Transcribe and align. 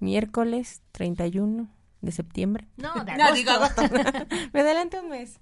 Miércoles 0.00 0.82
31 0.92 1.68
de 2.00 2.12
septiembre. 2.12 2.66
No, 2.76 2.94
de 3.04 3.16
No, 3.16 3.24
agosto. 3.24 3.34
digo 3.34 3.50
agosto. 3.52 3.82
Me 4.52 4.60
adelanto 4.60 5.00
un 5.02 5.08
mes. 5.10 5.40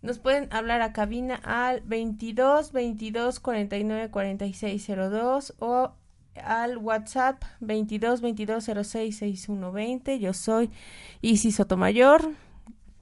Nos 0.00 0.18
pueden 0.20 0.46
hablar 0.52 0.80
a 0.82 0.92
cabina 0.92 1.40
al 1.44 1.80
22 1.80 2.70
22 2.72 3.40
49 3.40 4.10
46 4.10 4.86
02 4.86 5.54
o 5.58 5.92
al 6.36 6.78
WhatsApp 6.78 7.42
22 7.60 8.20
22 8.20 8.64
06 8.64 9.16
61 9.18 9.72
20. 9.72 10.20
Yo 10.20 10.32
soy 10.32 10.70
Isis 11.20 11.56
Sotomayor. 11.56 12.30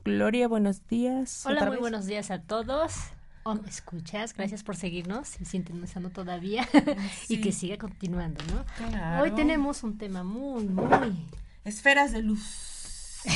Gloria, 0.04 0.48
buenos 0.48 0.86
días. 0.86 1.44
Hola, 1.44 1.62
muy 1.62 1.72
vez. 1.72 1.80
buenos 1.80 2.06
días 2.06 2.30
a 2.30 2.40
todos. 2.40 2.94
Oh, 3.48 3.54
¿me 3.54 3.68
escuchas? 3.68 4.34
Gracias 4.34 4.64
por 4.64 4.74
seguirnos 4.74 5.40
y 5.40 5.44
sintonizando 5.44 6.10
todavía 6.10 6.68
y 7.28 7.40
que 7.40 7.52
siga 7.52 7.78
continuando, 7.78 8.42
¿no? 8.52 8.64
Claro. 8.76 9.22
Hoy 9.22 9.30
tenemos 9.36 9.84
un 9.84 9.98
tema 9.98 10.24
muy, 10.24 10.64
muy... 10.64 10.88
Esferas 11.64 12.10
de 12.10 12.22
luz. 12.22 13.22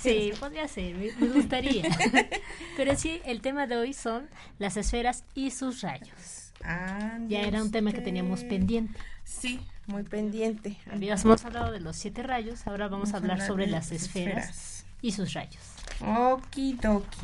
Sí, 0.00 0.32
podría 0.40 0.66
ser, 0.66 0.96
me, 0.96 1.12
me 1.12 1.28
gustaría. 1.28 1.84
Pero 2.76 2.96
sí, 2.96 3.20
el 3.24 3.40
tema 3.40 3.68
de 3.68 3.76
hoy 3.76 3.92
son 3.92 4.28
las 4.58 4.76
esferas 4.76 5.24
y 5.34 5.52
sus 5.52 5.82
rayos. 5.82 6.52
Ande 6.64 7.34
Ya 7.34 7.42
era 7.42 7.62
un 7.62 7.70
tema 7.70 7.92
que 7.92 8.00
teníamos 8.00 8.42
pendiente. 8.42 8.98
Sí, 9.22 9.60
muy 9.86 10.02
pendiente. 10.02 10.76
Habíamos 10.90 11.44
hablado 11.44 11.70
de 11.70 11.78
los 11.78 11.96
siete 11.96 12.24
rayos, 12.24 12.66
ahora 12.66 12.88
vamos, 12.88 13.14
a 13.14 13.18
hablar 13.18 13.46
sobre 13.46 13.68
las 13.68 13.92
esferas, 13.92 14.84
y 15.02 15.12
sus 15.12 15.34
rayos. 15.34 15.62
Okidoki. 16.00 17.18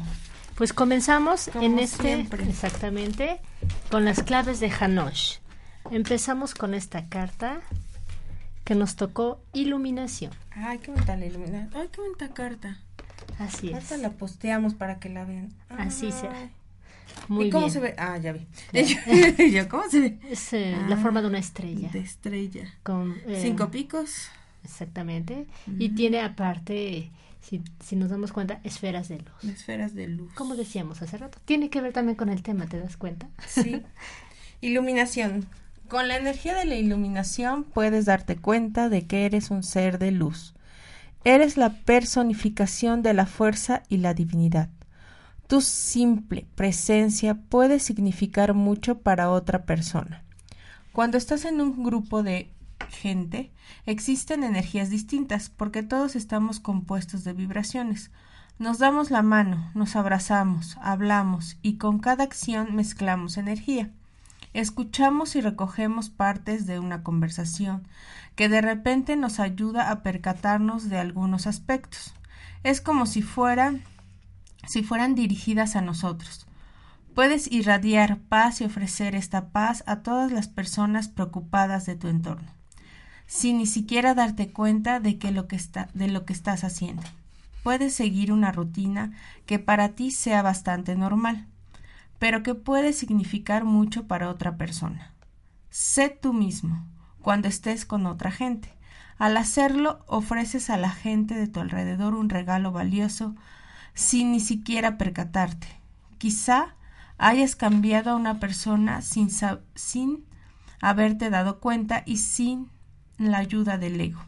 Pues 0.59 0.73
comenzamos 0.73 1.49
Como 1.53 1.65
en 1.65 1.79
este, 1.79 2.03
siempre. 2.03 2.43
exactamente, 2.49 3.41
con 3.91 4.05
las 4.05 4.23
claves 4.23 4.59
de 4.61 4.71
Hanosh. 4.71 5.37
Empezamos 5.91 6.55
con 6.55 6.75
esta 6.75 7.09
carta 7.09 7.61
que 8.65 8.75
nos 8.75 8.97
tocó 8.97 9.41
iluminación. 9.53 10.33
Ay, 10.51 10.79
qué 10.79 10.91
bonita 10.91 11.17
la 11.17 11.27
iluminación. 11.27 11.71
Ay, 11.75 11.89
qué 11.93 12.01
bonita 12.01 12.35
carta. 12.35 12.79
Así 13.39 13.69
es. 13.71 13.77
Hasta 13.77 13.97
la 13.99 14.11
posteamos 14.11 14.75
para 14.75 14.99
que 14.99 15.09
la 15.09 15.25
vean. 15.25 15.55
Así 15.71 16.07
Ay. 16.07 16.13
será. 16.13 16.51
Muy 17.29 17.47
¿Y 17.47 17.51
cómo 17.51 17.67
bien. 17.67 17.73
se 17.73 17.81
ve? 17.81 17.95
Ah, 17.97 18.19
ya 18.19 18.33
vi. 18.33 18.47
Yo, 19.53 19.69
¿cómo 19.69 19.85
se 19.89 20.01
ve? 20.01 20.19
Es 20.29 20.53
eh, 20.53 20.77
la 20.89 20.97
Ah, 20.97 20.99
forma 20.99 21.23
de 21.23 21.29
una 21.29 21.39
estrella. 21.39 21.89
De 21.91 22.01
estrella. 22.01 22.69
Con, 22.83 23.17
eh, 23.27 23.39
Cinco 23.43 23.71
picos. 23.71 24.29
Exactamente. 24.65 25.47
Y 25.79 25.91
tiene 25.91 26.21
aparte, 26.21 27.11
si, 27.41 27.63
si 27.85 27.97
nos 27.97 28.11
damos 28.11 28.33
cuenta, 28.33 28.61
esferas 28.65 29.09
de 29.09 29.19
luz. 29.19 29.45
Esferas 29.45 29.95
de 29.95 30.09
luz. 30.09 30.33
Como 30.35 30.57
decíamos 30.57 31.03
hace 31.03 31.19
rato. 31.19 31.39
Tiene 31.45 31.71
que 31.71 31.81
ver 31.81 31.93
también 31.93 32.17
con 32.17 32.29
el 32.29 32.43
tema, 32.43 32.67
¿te 32.67 32.79
das 32.79 32.97
cuenta? 32.97 33.29
Sí. 33.47 33.83
Iluminación. 34.61 35.47
Con 35.89 36.09
la 36.09 36.17
energía 36.17 36.55
de 36.55 36.67
la 36.67 36.75
iluminación 36.75 37.65
puedes 37.65 38.05
darte 38.05 38.37
cuenta 38.37 38.89
de 38.89 39.07
que 39.07 39.25
eres 39.25 39.51
un 39.51 39.63
ser 39.63 39.99
de 39.99 40.11
luz. 40.11 40.55
Eres 41.25 41.57
la 41.57 41.71
personificación 41.71 43.03
de 43.03 43.15
la 43.15 43.27
fuerza 43.27 43.83
y 43.89 43.97
la 43.99 44.15
divinidad. 44.15 44.69
Tu 45.47 45.63
simple 45.63 46.47
presencia 46.55 47.35
puede 47.35 47.81
significar 47.81 48.53
mucho 48.53 48.99
para 48.99 49.31
otra 49.31 49.65
persona. 49.65 50.25
Cuando 50.93 51.17
estás 51.17 51.47
en 51.47 51.61
un 51.63 51.83
grupo 51.83 52.23
de 52.23 52.51
gente, 52.91 53.53
existen 53.87 54.45
energías 54.45 54.91
distintas 54.91 55.49
porque 55.49 55.83
todos 55.83 56.17
estamos 56.17 56.61
compuestos 56.61 57.25
de 57.25 57.33
vibraciones. 57.33 58.11
Nos 58.59 58.79
damos 58.79 59.11
la 59.11 59.23
mano, 59.23 59.71
nos 59.75 59.97
abrazamos, 59.97 60.77
hablamos 60.81 61.59
y 61.63 61.79
con 61.79 61.99
cada 61.99 62.25
acción 62.25 62.75
mezclamos 62.75 63.37
energía. 63.37 63.91
Escuchamos 64.55 65.37
y 65.37 65.41
recogemos 65.41 66.11
partes 66.11 66.67
de 66.67 66.79
una 66.79 67.03
conversación 67.03 67.87
que 68.35 68.49
de 68.49 68.61
repente 68.61 69.17
nos 69.17 69.41
ayuda 69.41 69.91
a 69.91 70.03
percatarnos 70.03 70.89
de 70.89 70.99
algunos 70.99 71.47
aspectos. 71.47 72.15
Es 72.65 72.81
como 72.81 73.07
si 73.07 73.23
fuera 73.23 73.75
si 74.67 74.83
fueran 74.83 75.15
dirigidas 75.15 75.77
a 75.77 75.81
nosotros. 75.81 76.47
Puedes 77.15 77.51
irradiar 77.51 78.19
paz 78.19 78.61
y 78.61 78.65
ofrecer 78.65 79.15
esta 79.15 79.49
paz 79.49 79.83
a 79.87 80.03
todas 80.03 80.31
las 80.31 80.49
personas 80.49 81.09
preocupadas 81.09 81.87
de 81.87 81.97
tu 81.97 82.09
entorno, 82.09 82.53
sin 83.29 83.59
ni 83.59 83.67
siquiera 83.67 84.15
darte 84.15 84.51
cuenta 84.51 84.99
de, 84.99 85.19
que 85.19 85.31
lo 85.31 85.47
que 85.47 85.55
está, 85.55 85.89
de 85.93 86.09
lo 86.09 86.25
que 86.25 86.33
estás 86.33 86.65
haciendo. 86.65 87.03
Puedes 87.63 87.95
seguir 87.95 88.33
una 88.33 88.51
rutina 88.51 89.13
que 89.47 89.59
para 89.59 89.91
ti 89.91 90.11
sea 90.11 90.41
bastante 90.43 90.97
normal, 90.97 91.47
pero 92.19 92.43
que 92.43 92.55
puede 92.55 92.93
significar 92.95 93.65
mucho 93.65 94.07
para 94.07 94.31
otra 94.31 94.57
persona. 94.57 95.13
Sé 95.69 96.09
tú 96.09 96.33
mismo 96.33 96.85
cuando 97.21 97.49
estés 97.49 97.85
con 97.85 98.07
otra 98.07 98.31
gente. 98.31 98.73
Al 99.19 99.37
hacerlo, 99.37 100.03
ofreces 100.07 100.71
a 100.71 100.79
la 100.79 100.91
gente 100.91 101.35
de 101.35 101.49
tu 101.49 101.61
alrededor 101.61 102.15
un 102.15 102.31
regalo 102.31 102.73
valioso 102.73 103.37
sin 103.93 104.33
ni 104.33 104.41
siquiera 104.41 104.97
percatarte. 104.97 105.67
Quizá 106.17 106.77
hayas 107.19 107.57
cambiado 107.57 108.13
a 108.13 108.17
una 108.17 108.41
persona 108.41 109.03
sin, 109.03 109.29
sin 109.75 110.25
haberte 110.81 111.29
dado 111.29 111.61
cuenta 111.61 112.05
y 112.07 112.19
sin 112.19 112.71
la 113.19 113.39
ayuda 113.39 113.79
del 113.79 114.01
ego. 114.01 114.21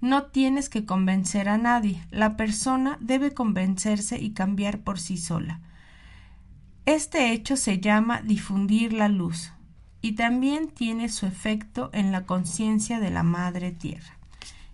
No 0.00 0.24
tienes 0.24 0.68
que 0.68 0.84
convencer 0.84 1.48
a 1.48 1.58
nadie. 1.58 2.02
La 2.10 2.36
persona 2.36 2.98
debe 3.00 3.32
convencerse 3.32 4.18
y 4.18 4.30
cambiar 4.32 4.80
por 4.80 4.98
sí 4.98 5.16
sola. 5.16 5.60
Este 6.86 7.32
hecho 7.32 7.56
se 7.56 7.78
llama 7.78 8.20
difundir 8.22 8.92
la 8.92 9.08
luz 9.08 9.52
y 10.00 10.12
también 10.12 10.68
tiene 10.68 11.08
su 11.08 11.26
efecto 11.26 11.90
en 11.92 12.10
la 12.10 12.22
conciencia 12.26 12.98
de 12.98 13.10
la 13.10 13.22
Madre 13.22 13.70
Tierra. 13.70 14.16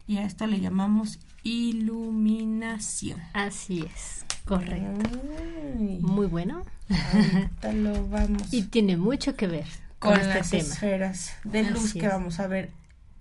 Y 0.07 0.17
a 0.17 0.23
esto 0.25 0.47
le 0.47 0.61
llamamos 0.61 1.19
iluminación. 1.43 3.21
Así 3.35 3.81
es. 3.95 4.25
Correcto. 4.47 5.11
Ay, 5.79 5.99
Muy 6.01 6.27
bueno. 6.27 6.63
ahorita 6.89 7.73
lo 7.75 8.09
vamos 8.09 8.53
Y 8.55 8.63
tiene 8.63 8.97
mucho 8.97 9.37
que 9.37 9.47
ver 9.47 9.67
con, 9.99 10.13
con 10.13 10.21
este 10.23 10.35
las 10.39 10.51
tema. 10.51 10.63
esferas 10.63 11.33
de 11.45 11.65
luz 11.65 11.85
Así 11.91 12.01
que 12.01 12.07
es. 12.07 12.13
vamos 12.13 12.41
a 12.41 12.47
ver 12.47 12.71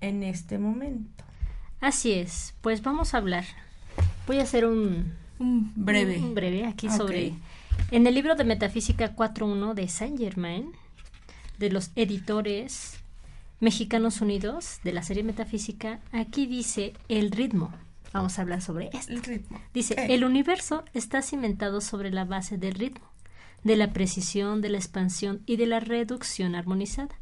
en 0.01 0.23
este 0.23 0.57
momento. 0.57 1.23
Así 1.79 2.13
es. 2.13 2.55
Pues 2.61 2.81
vamos 2.81 3.13
a 3.13 3.17
hablar. 3.17 3.45
Voy 4.25 4.39
a 4.39 4.43
hacer 4.43 4.65
un 4.65 5.13
Un 5.39 5.71
breve. 5.75 6.17
un 6.17 6.35
breve 6.35 6.65
aquí 6.65 6.89
sobre 6.89 7.33
en 7.91 8.07
el 8.07 8.15
libro 8.15 8.35
de 8.35 8.43
Metafísica 8.43 9.15
4.1 9.15 9.73
de 9.73 9.87
Saint 9.87 10.17
Germain 10.17 10.71
de 11.57 11.69
los 11.69 11.91
editores 11.95 12.97
Mexicanos 13.59 14.21
Unidos 14.21 14.79
de 14.83 14.93
la 14.93 15.01
serie 15.01 15.23
Metafísica, 15.23 15.99
aquí 16.11 16.45
dice 16.45 16.93
el 17.09 17.31
ritmo. 17.31 17.73
Vamos 18.13 18.37
a 18.37 18.43
hablar 18.43 18.61
sobre 18.61 18.89
esto. 18.93 19.11
El 19.11 19.23
ritmo. 19.23 19.59
Dice, 19.73 19.95
el 20.13 20.23
universo 20.23 20.83
está 20.93 21.21
cimentado 21.21 21.81
sobre 21.81 22.11
la 22.11 22.25
base 22.25 22.57
del 22.57 22.73
ritmo, 22.73 23.05
de 23.63 23.75
la 23.75 23.93
precisión, 23.93 24.61
de 24.61 24.69
la 24.69 24.77
expansión 24.77 25.41
y 25.45 25.57
de 25.57 25.65
la 25.65 25.79
reducción 25.79 26.55
armonizada. 26.55 27.15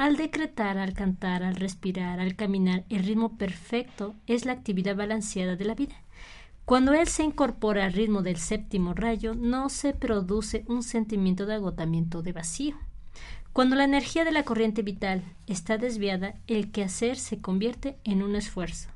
Al 0.00 0.16
decretar, 0.16 0.78
al 0.78 0.94
cantar, 0.94 1.42
al 1.42 1.56
respirar, 1.56 2.20
al 2.20 2.34
caminar, 2.34 2.84
el 2.88 3.04
ritmo 3.04 3.36
perfecto 3.36 4.14
es 4.26 4.46
la 4.46 4.52
actividad 4.52 4.96
balanceada 4.96 5.56
de 5.56 5.66
la 5.66 5.74
vida. 5.74 5.94
Cuando 6.64 6.94
él 6.94 7.06
se 7.06 7.22
incorpora 7.22 7.84
al 7.84 7.92
ritmo 7.92 8.22
del 8.22 8.38
séptimo 8.38 8.94
rayo, 8.94 9.34
no 9.34 9.68
se 9.68 9.92
produce 9.92 10.64
un 10.68 10.82
sentimiento 10.82 11.44
de 11.44 11.56
agotamiento 11.56 12.22
de 12.22 12.32
vacío. 12.32 12.76
Cuando 13.52 13.76
la 13.76 13.84
energía 13.84 14.24
de 14.24 14.32
la 14.32 14.44
corriente 14.44 14.80
vital 14.80 15.22
está 15.46 15.76
desviada, 15.76 16.34
el 16.46 16.72
quehacer 16.72 17.18
se 17.18 17.42
convierte 17.42 17.98
en 18.02 18.22
un 18.22 18.36
esfuerzo. 18.36 18.88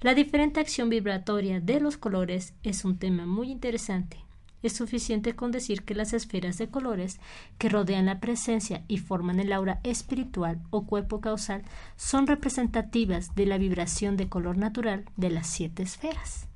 La 0.00 0.14
diferente 0.14 0.60
acción 0.60 0.88
vibratoria 0.88 1.60
de 1.60 1.78
los 1.78 1.98
colores 1.98 2.54
es 2.62 2.86
un 2.86 2.98
tema 2.98 3.26
muy 3.26 3.50
interesante. 3.50 4.16
Es 4.62 4.72
suficiente 4.72 5.34
con 5.36 5.52
decir 5.52 5.82
que 5.82 5.94
las 5.94 6.12
esferas 6.12 6.58
de 6.58 6.68
colores 6.68 7.20
que 7.58 7.68
rodean 7.68 8.06
la 8.06 8.18
presencia 8.18 8.82
y 8.88 8.98
forman 8.98 9.38
el 9.38 9.52
aura 9.52 9.80
espiritual 9.84 10.60
o 10.70 10.84
cuerpo 10.84 11.20
causal 11.20 11.62
son 11.96 12.26
representativas 12.26 13.34
de 13.36 13.46
la 13.46 13.58
vibración 13.58 14.16
de 14.16 14.28
color 14.28 14.58
natural 14.58 15.04
de 15.16 15.30
las 15.30 15.46
siete 15.46 15.84
esferas. 15.84 16.46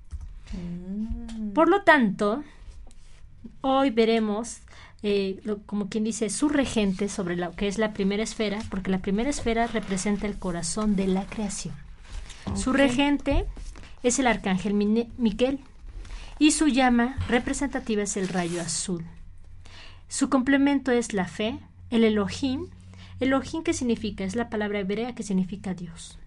Mm. 0.53 1.53
Por 1.53 1.69
lo 1.69 1.83
tanto, 1.83 2.43
hoy 3.61 3.91
veremos, 3.91 4.59
eh, 5.05 5.41
como 5.67 5.89
quien 5.89 6.05
dice, 6.05 6.29
su 6.29 6.49
regente 6.49 7.09
sobre 7.09 7.37
lo 7.37 7.53
que 7.53 7.69
es 7.69 7.79
la 7.79 7.93
primera 7.93 8.23
esfera, 8.23 8.59
porque 8.69 8.91
la 8.91 8.99
primera 8.99 9.31
esfera 9.31 9.69
representa 9.69 10.27
el 10.27 10.39
corazón 10.39 10.97
de 10.97 11.07
la 11.07 11.25
creación. 11.27 11.75
Su 12.57 12.73
regente 12.73 13.47
es 14.03 14.19
el 14.19 14.27
arcángel 14.27 14.75
Miquel 14.75 15.61
y 16.39 16.53
su 16.53 16.69
llama 16.69 17.17
representativa 17.29 18.03
es 18.03 18.17
el 18.17 18.29
rayo 18.29 18.61
azul. 18.61 19.05
Su 20.09 20.29
complemento 20.29 20.93
es 20.93 21.13
la 21.15 21.27
fe, 21.27 21.59
el 21.91 22.05
Elohim. 22.05 22.69
Elohim 23.21 23.63
que 23.63 23.73
significa, 23.73 24.25
es 24.25 24.37
la 24.37 24.51
palabra 24.51 24.81
hebrea 24.81 25.15
que 25.15 25.23
significa 25.23 25.75
Dios. 25.75 26.19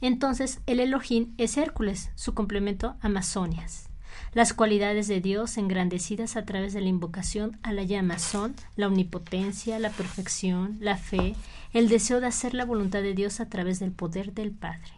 Entonces, 0.00 0.60
el 0.66 0.80
Elohim 0.80 1.34
es 1.38 1.56
Hércules, 1.56 2.10
su 2.14 2.34
complemento 2.34 2.96
Amazonias. 3.00 3.88
Las 4.32 4.52
cualidades 4.52 5.08
de 5.08 5.20
Dios 5.20 5.56
engrandecidas 5.56 6.36
a 6.36 6.44
través 6.44 6.74
de 6.74 6.80
la 6.80 6.88
invocación 6.88 7.58
a 7.62 7.72
la 7.72 7.82
llama 7.82 8.18
son 8.18 8.54
la 8.76 8.86
omnipotencia, 8.86 9.78
la 9.78 9.90
perfección, 9.90 10.76
la 10.80 10.96
fe, 10.96 11.34
el 11.72 11.88
deseo 11.88 12.20
de 12.20 12.26
hacer 12.26 12.54
la 12.54 12.64
voluntad 12.64 13.02
de 13.02 13.14
Dios 13.14 13.40
a 13.40 13.48
través 13.48 13.78
del 13.78 13.92
poder 13.92 14.34
del 14.34 14.52
Padre. 14.52 14.92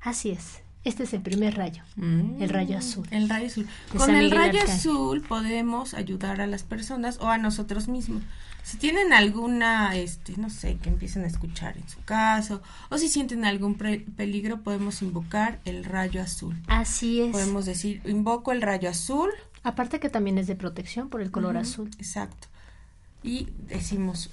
Así 0.00 0.30
es. 0.30 0.62
Este 0.84 1.04
es 1.04 1.14
el 1.14 1.22
primer 1.22 1.56
rayo, 1.56 1.82
el 1.96 2.48
rayo 2.48 2.76
azul. 2.76 3.06
El 3.12 3.28
rayo 3.28 3.46
azul. 3.46 3.68
Con 3.96 4.14
el 4.16 4.30
rayo 4.32 4.60
azul 4.62 5.20
podemos 5.20 5.94
ayudar 5.94 6.40
a 6.40 6.46
las 6.48 6.64
personas 6.64 7.18
o 7.20 7.28
a 7.28 7.38
nosotros 7.38 7.86
mismos. 7.86 8.22
Si 8.64 8.76
tienen 8.76 9.12
alguna, 9.12 9.96
este, 9.96 10.36
no 10.36 10.50
sé, 10.50 10.76
que 10.78 10.88
empiecen 10.88 11.24
a 11.24 11.26
escuchar 11.26 11.76
en 11.76 11.88
su 11.88 12.00
caso, 12.04 12.62
o 12.90 12.98
si 12.98 13.08
sienten 13.08 13.44
algún 13.44 13.74
peligro, 13.76 14.60
podemos 14.62 15.02
invocar 15.02 15.60
el 15.64 15.84
rayo 15.84 16.22
azul. 16.22 16.56
Así 16.68 17.20
es. 17.20 17.32
Podemos 17.32 17.66
decir, 17.66 18.02
invoco 18.04 18.52
el 18.52 18.62
rayo 18.62 18.88
azul. 18.88 19.30
Aparte 19.64 20.00
que 20.00 20.08
también 20.08 20.38
es 20.38 20.46
de 20.46 20.56
protección 20.56 21.08
por 21.08 21.22
el 21.22 21.30
color 21.30 21.56
azul. 21.56 21.90
Exacto. 21.98 22.48
Y 23.22 23.48
decimos 23.68 24.30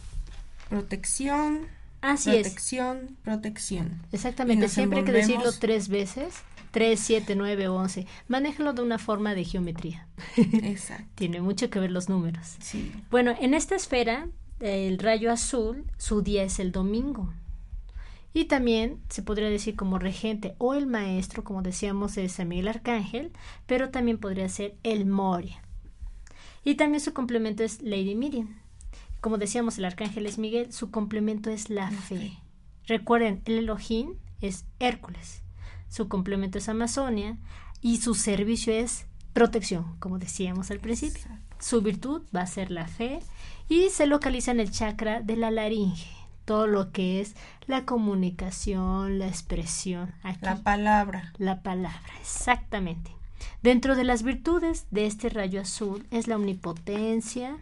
protección, 0.69 1.67
Así 2.01 2.31
protección, 2.31 3.17
protección. 3.23 4.01
Exactamente, 4.11 4.69
siempre 4.69 4.99
hay 4.99 5.05
que 5.05 5.11
decirlo 5.11 5.51
tres 5.51 5.89
veces, 5.89 6.35
tres, 6.71 6.99
siete, 6.99 7.35
nueve, 7.35 7.67
once. 7.67 8.07
Manéjalo 8.27 8.73
de 8.73 8.81
una 8.81 8.99
forma 8.99 9.35
de 9.35 9.43
geometría. 9.43 10.07
Exacto. 10.37 11.05
Tiene 11.15 11.41
mucho 11.41 11.69
que 11.69 11.79
ver 11.79 11.91
los 11.91 12.09
números. 12.09 12.55
Sí. 12.59 12.91
Bueno, 13.09 13.35
en 13.39 13.53
esta 13.53 13.75
esfera, 13.75 14.29
el 14.59 14.97
rayo 14.99 15.31
azul, 15.31 15.85
su 15.97 16.21
día 16.21 16.43
es 16.43 16.59
el 16.59 16.71
domingo. 16.71 17.33
Y 18.33 18.45
también 18.45 19.01
se 19.09 19.23
podría 19.23 19.49
decir 19.49 19.75
como 19.75 19.97
regente 19.97 20.55
o 20.59 20.75
el 20.75 20.85
maestro, 20.85 21.43
como 21.43 21.61
decíamos, 21.63 22.15
es 22.17 22.33
San 22.33 22.47
Miguel 22.47 22.67
Arcángel, 22.67 23.31
pero 23.65 23.89
también 23.89 24.19
podría 24.19 24.47
ser 24.49 24.75
el 24.83 25.05
Moria. 25.05 25.61
Y 26.63 26.75
también 26.75 27.01
su 27.01 27.13
complemento 27.13 27.63
es 27.63 27.81
Lady 27.81 28.15
Miriam. 28.15 28.59
Como 29.21 29.37
decíamos, 29.37 29.77
el 29.77 29.85
arcángel 29.85 30.25
es 30.25 30.37
Miguel, 30.37 30.71
su 30.71 30.91
complemento 30.91 31.49
es 31.49 31.69
la, 31.69 31.91
fe. 31.91 32.37
Recuerden, 32.87 33.41
el 33.45 33.59
Elohim 33.59 34.15
es 34.41 34.65
Hércules, 34.79 35.43
su 35.89 36.07
complemento 36.07 36.57
es 36.57 36.69
Amazonia 36.69 37.37
y 37.81 37.97
su 37.97 38.15
servicio 38.15 38.73
es 38.73 39.05
protección, 39.33 39.97
como 39.99 40.19
decíamos 40.19 40.71
al 40.71 40.79
principio. 40.79 41.23
Su 41.59 41.81
virtud 41.81 42.21
va 42.35 42.41
a 42.41 42.47
ser 42.47 42.71
la 42.71 42.87
fe 42.87 43.19
y 43.67 43.89
se 43.89 44.07
localiza 44.07 44.51
en 44.51 44.59
el 44.59 44.71
chakra 44.71 45.21
de 45.21 45.35
la 45.35 45.51
laringe, 45.51 46.09
todo 46.45 46.67
lo 46.67 46.91
que 46.91 47.19
es 47.19 47.35
la 47.67 47.85
comunicación, 47.85 49.19
la 49.19 49.27
expresión. 49.27 50.13
la 50.41 50.63
palabra. 50.63 51.33
La 51.37 51.61
palabra, 51.61 52.13
exactamente. 52.21 53.11
Dentro 53.61 53.95
de 53.95 54.03
las 54.03 54.23
virtudes 54.23 54.87
de 54.91 55.05
este 55.05 55.29
rayo 55.29 55.61
azul 55.61 56.07
es 56.11 56.27
la 56.27 56.37
omnipotencia, 56.37 57.57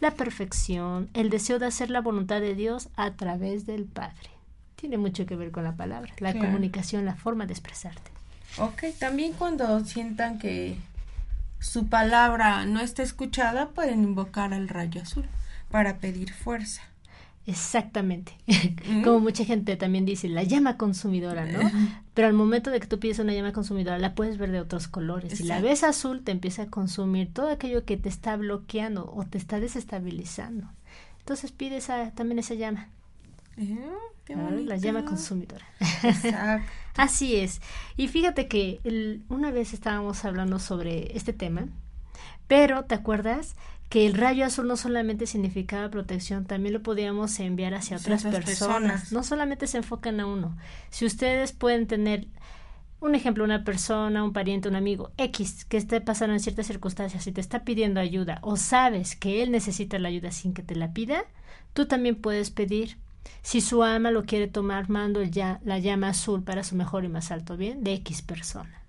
la 0.00 0.12
perfección, 0.12 1.08
el 1.14 1.30
deseo 1.30 1.58
de 1.58 1.66
hacer 1.66 1.90
la 1.90 2.00
voluntad 2.00 2.40
de 2.40 2.54
Dios 2.54 2.88
a 2.96 3.12
través 3.12 3.66
del 3.66 3.84
Padre. 3.84 4.30
Tiene 4.76 4.98
mucho 4.98 5.26
que 5.26 5.36
ver 5.36 5.50
con 5.50 5.64
la 5.64 5.76
palabra, 5.76 6.12
la 6.18 6.32
comunicación, 6.32 7.04
la 7.04 7.14
forma 7.14 7.46
de 7.46 7.52
expresarte. 7.52 8.10
Ok, 8.58 8.84
también 8.98 9.32
cuando 9.32 9.84
sientan 9.84 10.38
que 10.38 10.76
su 11.58 11.88
palabra 11.88 12.66
no 12.66 12.80
está 12.80 13.02
escuchada, 13.02 13.70
pueden 13.70 14.02
invocar 14.02 14.52
al 14.52 14.68
rayo 14.68 15.02
azul 15.02 15.26
para 15.70 15.96
pedir 15.96 16.32
fuerza. 16.32 16.82
Exactamente. 17.46 18.32
Como 19.04 19.20
mucha 19.20 19.44
gente 19.44 19.76
también 19.76 20.06
dice, 20.06 20.28
la 20.28 20.42
llama 20.44 20.76
consumidora, 20.78 21.44
¿no? 21.44 21.70
Pero 22.14 22.28
al 22.28 22.32
momento 22.32 22.70
de 22.70 22.80
que 22.80 22.86
tú 22.86 22.98
pides 22.98 23.18
una 23.18 23.34
llama 23.34 23.52
consumidora, 23.52 23.98
la 23.98 24.14
puedes 24.14 24.38
ver 24.38 24.50
de 24.50 24.60
otros 24.60 24.88
colores. 24.88 25.36
Si 25.36 25.44
la 25.44 25.60
ves 25.60 25.84
azul, 25.84 26.22
te 26.22 26.32
empieza 26.32 26.62
a 26.62 26.66
consumir 26.66 27.32
todo 27.32 27.50
aquello 27.50 27.84
que 27.84 27.96
te 27.96 28.08
está 28.08 28.36
bloqueando 28.36 29.12
o 29.14 29.24
te 29.24 29.36
está 29.36 29.60
desestabilizando. 29.60 30.70
Entonces 31.18 31.52
pides 31.52 31.88
también 32.14 32.38
esa 32.38 32.54
llama. 32.54 32.88
Eh, 33.56 33.78
la 34.28 34.76
llama 34.76 35.04
consumidora. 35.04 35.66
Así 36.96 37.36
es. 37.36 37.60
Y 37.96 38.08
fíjate 38.08 38.48
que 38.48 38.80
una 39.28 39.50
vez 39.50 39.74
estábamos 39.74 40.24
hablando 40.24 40.58
sobre 40.58 41.16
este 41.16 41.32
tema, 41.32 41.68
pero 42.46 42.84
¿te 42.84 42.94
acuerdas? 42.94 43.56
Que 43.94 44.06
el 44.06 44.14
rayo 44.14 44.44
azul 44.44 44.66
no 44.66 44.76
solamente 44.76 45.24
significaba 45.24 45.88
protección, 45.88 46.46
también 46.46 46.72
lo 46.72 46.82
podíamos 46.82 47.38
enviar 47.38 47.74
hacia 47.74 47.96
otras, 47.96 48.24
personas. 48.24 49.12
No 49.12 49.22
solamente 49.22 49.68
se 49.68 49.76
enfocan 49.76 50.18
a 50.18 50.26
uno. 50.26 50.56
Si 50.90 51.06
ustedes 51.06 51.52
pueden 51.52 51.86
tener 51.86 52.26
un 52.98 53.14
ejemplo, 53.14 53.44
una 53.44 53.62
persona, 53.62 54.24
un 54.24 54.32
pariente, 54.32 54.68
un 54.68 54.74
amigo 54.74 55.12
X 55.16 55.64
que 55.64 55.76
esté 55.76 56.00
pasando 56.00 56.34
en 56.34 56.40
ciertas 56.40 56.66
circunstancias 56.66 57.24
y 57.28 57.30
te 57.30 57.40
está 57.40 57.62
pidiendo 57.62 58.00
ayuda 58.00 58.40
o 58.42 58.56
sabes 58.56 59.14
que 59.14 59.44
él 59.44 59.52
necesita 59.52 60.00
la 60.00 60.08
ayuda 60.08 60.32
sin 60.32 60.54
que 60.54 60.64
te 60.64 60.74
la 60.74 60.92
pida, 60.92 61.22
tú 61.72 61.86
también 61.86 62.16
puedes 62.16 62.50
pedir. 62.50 62.98
Si 63.42 63.60
su 63.60 63.84
ama 63.84 64.10
lo 64.10 64.24
quiere 64.24 64.48
tomar, 64.48 64.90
mando 64.90 65.22
ya 65.22 65.60
la 65.64 65.78
llama 65.78 66.08
azul 66.08 66.42
para 66.42 66.64
su 66.64 66.74
mejor 66.74 67.04
y 67.04 67.08
más 67.08 67.30
alto 67.30 67.56
bien 67.56 67.84
de 67.84 67.92
X 67.92 68.22
persona. 68.22 68.82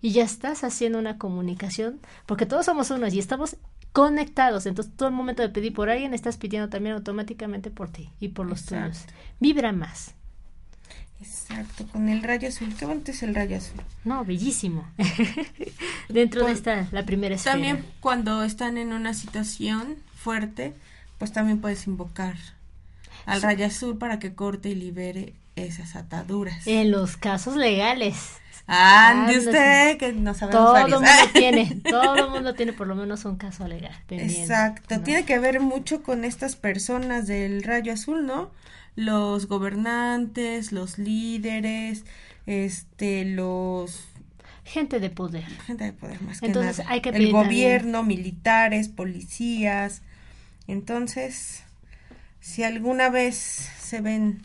Y 0.00 0.12
ya 0.12 0.24
estás 0.24 0.64
haciendo 0.64 0.98
una 0.98 1.18
comunicación, 1.18 2.00
porque 2.24 2.46
todos 2.46 2.64
somos 2.64 2.90
unos 2.90 3.12
y 3.12 3.18
estamos 3.18 3.58
conectados. 3.96 4.66
Entonces, 4.66 4.92
todo 4.94 5.08
el 5.08 5.14
momento 5.14 5.40
de 5.40 5.48
pedir 5.48 5.72
por 5.72 5.88
alguien, 5.88 6.12
estás 6.12 6.36
pidiendo 6.36 6.68
también 6.68 6.96
automáticamente 6.96 7.70
por 7.70 7.88
ti 7.88 8.10
y 8.20 8.28
por 8.28 8.44
los 8.44 8.66
tuyos. 8.66 9.06
Vibra 9.40 9.72
más. 9.72 10.14
Exacto, 11.18 11.86
con 11.90 12.10
el 12.10 12.22
rayo 12.22 12.48
azul. 12.48 12.74
Qué 12.78 12.84
bonito 12.84 13.10
es 13.10 13.22
el 13.22 13.34
rayo 13.34 13.56
azul. 13.56 13.80
No, 14.04 14.22
bellísimo. 14.22 14.86
Dentro 16.10 16.44
de 16.44 16.52
esta, 16.52 16.86
la 16.92 17.06
primera 17.06 17.36
esfera. 17.36 17.54
También 17.54 17.86
cuando 18.00 18.42
están 18.42 18.76
en 18.76 18.92
una 18.92 19.14
situación 19.14 19.96
fuerte, 20.14 20.74
pues 21.16 21.32
también 21.32 21.62
puedes 21.62 21.86
invocar 21.86 22.36
al 23.24 23.40
rayo 23.40 23.64
azul 23.64 23.96
para 23.96 24.18
que 24.18 24.34
corte 24.34 24.68
y 24.68 24.74
libere 24.74 25.32
esas 25.56 25.96
ataduras. 25.96 26.66
En 26.66 26.90
los 26.90 27.16
casos 27.16 27.56
legales. 27.56 28.38
Ande 28.68 29.38
usted, 29.38 29.96
que 29.96 30.12
no 30.12 30.34
sabemos 30.34 30.60
Todo 30.60 30.76
el 30.76 30.92
mundo 30.92 31.08
tiene, 31.32 31.80
todo 31.88 32.16
el 32.16 32.30
mundo 32.30 32.54
tiene 32.54 32.72
por 32.72 32.88
lo 32.88 32.96
menos 32.96 33.24
un 33.24 33.36
caso 33.36 33.66
legal. 33.68 33.92
Exacto, 34.08 35.00
tiene 35.02 35.24
que 35.24 35.38
ver 35.38 35.60
mucho 35.60 36.02
con 36.02 36.24
estas 36.24 36.56
personas 36.56 37.28
del 37.28 37.62
rayo 37.62 37.92
azul, 37.92 38.26
¿no? 38.26 38.50
Los 38.96 39.46
gobernantes, 39.46 40.72
los 40.72 40.98
líderes, 40.98 42.04
este, 42.46 43.24
los 43.24 44.04
gente 44.64 44.98
de 44.98 45.10
poder. 45.10 45.44
Gente 45.44 45.84
de 45.84 45.92
poder 45.92 46.20
más 46.22 46.42
Entonces, 46.42 46.76
que 46.76 46.82
nada. 46.82 46.94
Hay 46.94 47.00
que 47.02 47.10
El 47.10 47.30
gobierno, 47.30 48.02
militares, 48.02 48.88
policías. 48.88 50.02
Entonces, 50.66 51.62
si 52.40 52.64
alguna 52.64 53.10
vez 53.10 53.36
se 53.36 54.00
ven 54.00 54.42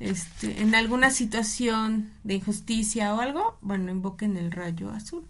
este, 0.00 0.60
en 0.60 0.74
alguna 0.74 1.10
situación 1.10 2.12
de 2.24 2.34
injusticia 2.34 3.14
o 3.14 3.20
algo, 3.20 3.58
bueno, 3.60 3.90
invoquen 3.90 4.36
el 4.36 4.50
rayo 4.50 4.90
azul. 4.90 5.24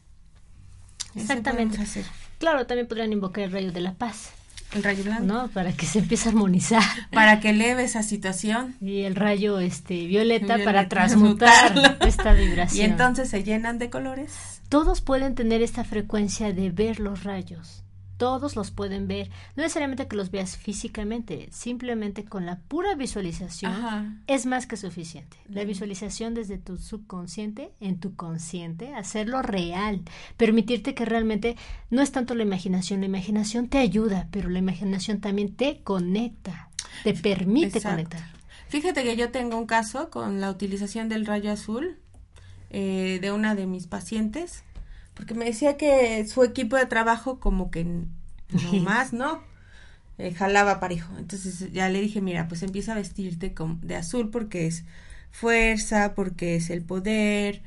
Exactamente. 1.14 1.78
Claro, 2.38 2.66
también 2.66 2.88
podrían 2.88 3.12
invocar 3.12 3.44
el 3.44 3.52
rayo 3.52 3.72
de 3.72 3.80
la 3.80 3.94
paz. 3.94 4.30
El 4.72 4.82
rayo 4.82 5.04
blanco. 5.04 5.24
¿No? 5.24 5.48
Para 5.48 5.72
que 5.72 5.84
se 5.84 5.98
empiece 5.98 6.28
a 6.28 6.32
armonizar. 6.32 6.82
Para 7.12 7.40
que 7.40 7.50
eleve 7.50 7.84
esa 7.84 8.02
situación. 8.02 8.74
Y 8.80 9.02
el 9.02 9.14
rayo 9.14 9.58
este 9.60 10.06
violeta, 10.06 10.56
para 10.64 10.88
transmutar 10.88 11.98
esta 12.06 12.32
vibración. 12.32 12.80
Y 12.80 12.90
entonces 12.90 13.28
se 13.28 13.44
llenan 13.44 13.78
de 13.78 13.90
colores. 13.90 14.62
Todos 14.70 15.02
pueden 15.02 15.34
tener 15.34 15.60
esta 15.60 15.84
frecuencia 15.84 16.52
de 16.54 16.70
ver 16.70 17.00
los 17.00 17.24
rayos 17.24 17.82
todos 18.22 18.54
los 18.54 18.70
pueden 18.70 19.08
ver. 19.08 19.30
No 19.56 19.64
necesariamente 19.64 20.06
que 20.06 20.14
los 20.14 20.30
veas 20.30 20.56
físicamente, 20.56 21.48
simplemente 21.50 22.24
con 22.24 22.46
la 22.46 22.60
pura 22.60 22.94
visualización 22.94 24.22
es 24.28 24.46
más 24.46 24.68
que 24.68 24.76
suficiente. 24.76 25.36
La 25.48 25.64
visualización 25.64 26.32
desde 26.32 26.56
tu 26.56 26.76
subconsciente, 26.76 27.72
en 27.80 27.98
tu 27.98 28.14
consciente, 28.14 28.94
hacerlo 28.94 29.42
real, 29.42 30.02
permitirte 30.36 30.94
que 30.94 31.04
realmente 31.04 31.56
no 31.90 32.00
es 32.00 32.12
tanto 32.12 32.36
la 32.36 32.44
imaginación, 32.44 33.00
la 33.00 33.06
imaginación 33.06 33.66
te 33.66 33.78
ayuda, 33.78 34.28
pero 34.30 34.50
la 34.50 34.60
imaginación 34.60 35.20
también 35.20 35.56
te 35.56 35.82
conecta, 35.82 36.70
te 37.02 37.14
permite 37.14 37.82
conectar. 37.82 38.22
Fíjate 38.68 39.02
que 39.02 39.16
yo 39.16 39.32
tengo 39.32 39.58
un 39.58 39.66
caso 39.66 40.10
con 40.10 40.40
la 40.40 40.48
utilización 40.48 41.08
del 41.08 41.26
rayo 41.26 41.50
azul 41.50 41.98
eh, 42.70 43.18
de 43.20 43.32
una 43.32 43.56
de 43.56 43.66
mis 43.66 43.88
pacientes 43.88 44.62
porque 45.22 45.34
me 45.34 45.44
decía 45.44 45.76
que 45.76 46.26
su 46.26 46.42
equipo 46.42 46.74
de 46.74 46.86
trabajo 46.86 47.38
como 47.38 47.70
que 47.70 47.84
no 47.84 48.72
más, 48.82 49.12
¿no? 49.12 49.40
Eh, 50.18 50.34
jalaba 50.34 50.80
parejo. 50.80 51.16
Entonces 51.16 51.72
ya 51.72 51.88
le 51.88 52.00
dije, 52.00 52.20
mira, 52.20 52.48
pues 52.48 52.64
empieza 52.64 52.90
a 52.90 52.96
vestirte 52.96 53.54
de 53.82 53.94
azul 53.94 54.30
porque 54.30 54.66
es 54.66 54.84
fuerza, 55.30 56.14
porque 56.16 56.56
es 56.56 56.70
el 56.70 56.82
poder, 56.82 57.62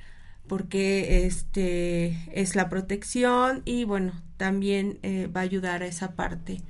porque 0.48 1.26
este 1.28 2.18
es 2.34 2.58
la 2.58 2.68
protección 2.68 3.62
y 3.64 3.86
bueno, 3.86 4.12
también 4.36 5.00
eh, 5.02 5.28
va 5.28 5.40
a 5.40 5.44
ayudar 5.44 5.82
a 5.82 5.86
esa 5.86 6.12
parte 6.12 6.62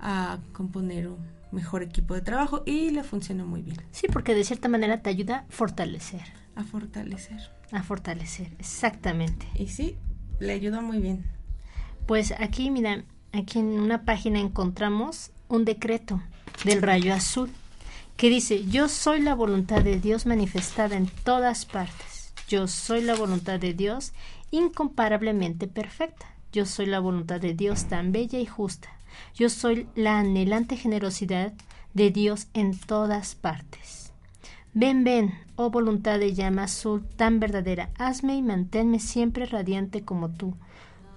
a 0.00 0.38
componer 0.54 1.08
un 1.08 1.18
mejor 1.50 1.82
equipo 1.82 2.14
de 2.14 2.22
trabajo 2.22 2.62
y 2.64 2.90
le 2.90 3.04
funcionó 3.04 3.44
muy 3.44 3.60
bien. 3.60 3.76
Sí, 3.90 4.06
porque 4.10 4.34
de 4.34 4.44
cierta 4.44 4.70
manera 4.70 5.02
te 5.02 5.10
ayuda 5.10 5.40
a 5.40 5.52
fortalecer. 5.52 6.22
A 6.56 6.64
fortalecer. 6.64 7.50
A 7.70 7.82
fortalecer, 7.82 8.48
exactamente. 8.58 9.46
Y 9.56 9.68
sí, 9.68 9.98
le 10.42 10.52
ayudó 10.52 10.82
muy 10.82 10.98
bien. 10.98 11.24
Pues 12.06 12.32
aquí, 12.38 12.70
mira, 12.70 13.04
aquí 13.32 13.58
en 13.58 13.80
una 13.80 14.04
página 14.04 14.40
encontramos 14.40 15.30
un 15.48 15.64
decreto 15.64 16.20
del 16.64 16.82
rayo 16.82 17.14
azul 17.14 17.50
que 18.16 18.28
dice, 18.28 18.64
yo 18.66 18.88
soy 18.88 19.20
la 19.20 19.34
voluntad 19.34 19.82
de 19.82 19.98
Dios 19.98 20.26
manifestada 20.26 20.96
en 20.96 21.06
todas 21.24 21.64
partes. 21.64 22.34
Yo 22.48 22.68
soy 22.68 23.02
la 23.02 23.14
voluntad 23.14 23.58
de 23.58 23.72
Dios 23.72 24.12
incomparablemente 24.50 25.66
perfecta. 25.66 26.26
Yo 26.52 26.66
soy 26.66 26.86
la 26.86 27.00
voluntad 27.00 27.40
de 27.40 27.54
Dios 27.54 27.86
tan 27.86 28.12
bella 28.12 28.38
y 28.38 28.46
justa. 28.46 28.90
Yo 29.34 29.48
soy 29.48 29.86
la 29.94 30.18
anhelante 30.18 30.76
generosidad 30.76 31.52
de 31.94 32.10
Dios 32.10 32.48
en 32.52 32.78
todas 32.78 33.34
partes. 33.34 34.01
Ven, 34.74 35.04
ven, 35.04 35.34
oh 35.56 35.68
voluntad 35.68 36.18
de 36.18 36.32
llama 36.32 36.62
azul 36.62 37.04
tan 37.16 37.40
verdadera, 37.40 37.90
hazme 37.98 38.36
y 38.36 38.40
manténme 38.40 39.00
siempre 39.00 39.44
radiante 39.44 40.02
como 40.02 40.30
tú. 40.30 40.54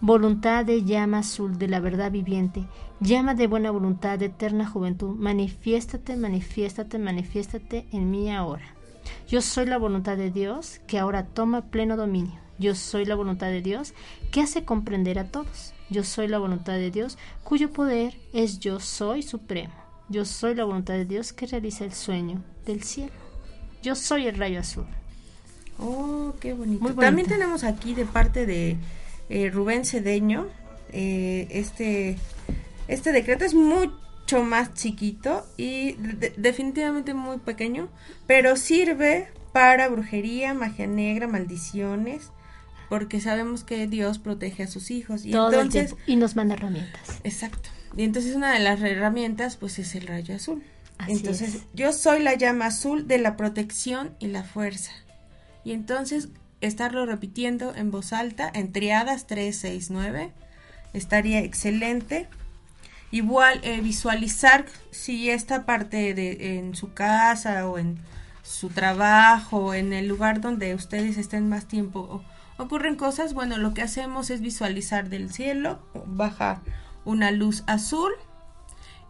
Voluntad 0.01 0.65
de 0.65 0.83
llama 0.83 1.19
azul 1.19 1.57
de 1.57 1.69
la 1.69 1.79
verdad 1.79 2.11
viviente, 2.11 2.67
llama 2.99 3.33
de 3.33 3.47
buena 3.47 3.71
voluntad 3.71 4.19
de 4.19 4.25
eterna 4.25 4.67
juventud, 4.67 5.15
manifiéstate, 5.15 6.17
manifiéstate, 6.17 6.99
manifiéstate 6.99 7.87
en 7.93 8.11
mí 8.11 8.29
ahora. 8.29 8.65
Yo 9.29 9.41
soy 9.41 9.67
la 9.67 9.77
voluntad 9.77 10.17
de 10.17 10.31
Dios 10.31 10.81
que 10.85 10.99
ahora 10.99 11.25
toma 11.25 11.61
pleno 11.71 11.95
dominio. 11.95 12.37
Yo 12.59 12.75
soy 12.75 13.05
la 13.05 13.15
voluntad 13.15 13.47
de 13.47 13.61
Dios 13.61 13.93
que 14.33 14.41
hace 14.41 14.65
comprender 14.65 15.17
a 15.17 15.31
todos. 15.31 15.73
Yo 15.89 16.03
soy 16.03 16.27
la 16.27 16.39
voluntad 16.39 16.73
de 16.73 16.91
Dios 16.91 17.17
cuyo 17.45 17.71
poder 17.71 18.17
es 18.33 18.59
yo 18.59 18.81
soy 18.81 19.23
supremo. 19.23 19.73
Yo 20.09 20.25
soy 20.25 20.55
la 20.55 20.65
voluntad 20.65 20.95
de 20.95 21.05
Dios 21.05 21.31
que 21.31 21.47
realiza 21.47 21.85
el 21.85 21.93
sueño 21.93 22.43
del 22.65 22.83
cielo. 22.83 23.24
Yo 23.85 23.93
soy 23.93 24.25
el 24.25 24.35
rayo 24.35 24.61
azul. 24.61 24.87
Oh, 25.77 26.33
qué 26.39 26.53
bonito. 26.53 26.91
También 26.95 27.27
tenemos 27.27 27.63
aquí 27.63 27.93
de 27.93 28.05
parte 28.05 28.47
de 28.47 28.77
eh, 29.29 29.51
Rubén 29.51 29.85
Cedeño, 29.85 30.47
eh, 30.91 31.47
este, 31.51 32.17
este 32.87 33.11
decreto 33.11 33.45
es 33.45 33.53
mucho 33.53 34.41
más 34.43 34.73
chiquito 34.73 35.45
y 35.55 35.97
definitivamente 36.35 37.13
muy 37.13 37.37
pequeño, 37.37 37.87
pero 38.25 38.55
sirve 38.55 39.27
para 39.51 39.87
brujería, 39.87 40.55
magia 40.55 40.87
negra, 40.87 41.27
maldiciones, 41.27 42.31
porque 42.89 43.21
sabemos 43.21 43.63
que 43.63 43.85
Dios 43.85 44.17
protege 44.17 44.63
a 44.63 44.67
sus 44.67 44.89
hijos 44.89 45.25
y 45.25 45.33
entonces 45.33 45.93
y 46.07 46.15
nos 46.15 46.35
manda 46.35 46.55
herramientas. 46.55 47.19
Exacto. 47.23 47.69
Y 47.95 48.03
entonces 48.03 48.35
una 48.35 48.51
de 48.51 48.61
las 48.61 48.81
herramientas 48.81 49.57
pues 49.57 49.77
es 49.77 49.93
el 49.93 50.07
rayo 50.07 50.35
azul. 50.35 50.63
Entonces, 51.07 51.63
yo 51.73 51.93
soy 51.93 52.21
la 52.21 52.35
llama 52.35 52.67
azul 52.67 53.07
de 53.07 53.17
la 53.17 53.35
protección 53.37 54.15
y 54.19 54.27
la 54.27 54.43
fuerza. 54.43 54.91
Y 55.63 55.71
entonces, 55.71 56.29
estarlo 56.61 57.05
repitiendo 57.05 57.75
en 57.75 57.91
voz 57.91 58.13
alta, 58.13 58.49
en 58.53 58.71
triadas 58.71 59.27
3, 59.27 59.55
6, 59.55 59.91
9, 59.91 60.31
estaría 60.93 61.39
excelente. 61.39 62.27
Igual, 63.11 63.59
eh, 63.63 63.81
visualizar 63.81 64.65
si 64.91 65.29
esta 65.29 65.65
parte 65.65 66.13
de 66.13 66.57
en 66.57 66.75
su 66.75 66.93
casa 66.93 67.67
o 67.67 67.77
en 67.77 67.99
su 68.43 68.69
trabajo, 68.69 69.73
en 69.73 69.93
el 69.93 70.07
lugar 70.07 70.41
donde 70.41 70.75
ustedes 70.75 71.17
estén 71.17 71.49
más 71.49 71.67
tiempo, 71.67 72.23
ocurren 72.57 72.95
cosas, 72.95 73.33
bueno, 73.33 73.57
lo 73.57 73.73
que 73.73 73.81
hacemos 73.81 74.29
es 74.29 74.41
visualizar 74.41 75.09
del 75.09 75.31
cielo, 75.31 75.79
baja 76.05 76.61
una 77.05 77.31
luz 77.31 77.63
azul 77.67 78.11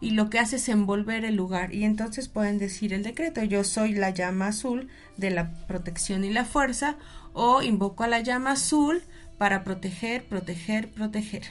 y 0.00 0.10
lo 0.10 0.28
que 0.30 0.38
hace 0.38 0.56
es 0.56 0.68
envolver 0.68 1.24
el 1.24 1.36
lugar 1.36 1.74
y 1.74 1.84
entonces 1.84 2.28
pueden 2.28 2.58
decir 2.58 2.92
el 2.92 3.02
decreto 3.02 3.42
yo 3.42 3.64
soy 3.64 3.94
la 3.94 4.10
llama 4.10 4.48
azul 4.48 4.88
de 5.16 5.30
la 5.30 5.52
protección 5.66 6.24
y 6.24 6.32
la 6.32 6.44
fuerza 6.44 6.96
o 7.32 7.62
invoco 7.62 8.04
a 8.04 8.08
la 8.08 8.20
llama 8.20 8.52
azul 8.52 9.02
para 9.38 9.64
proteger, 9.64 10.24
proteger, 10.24 10.88
proteger. 10.90 11.42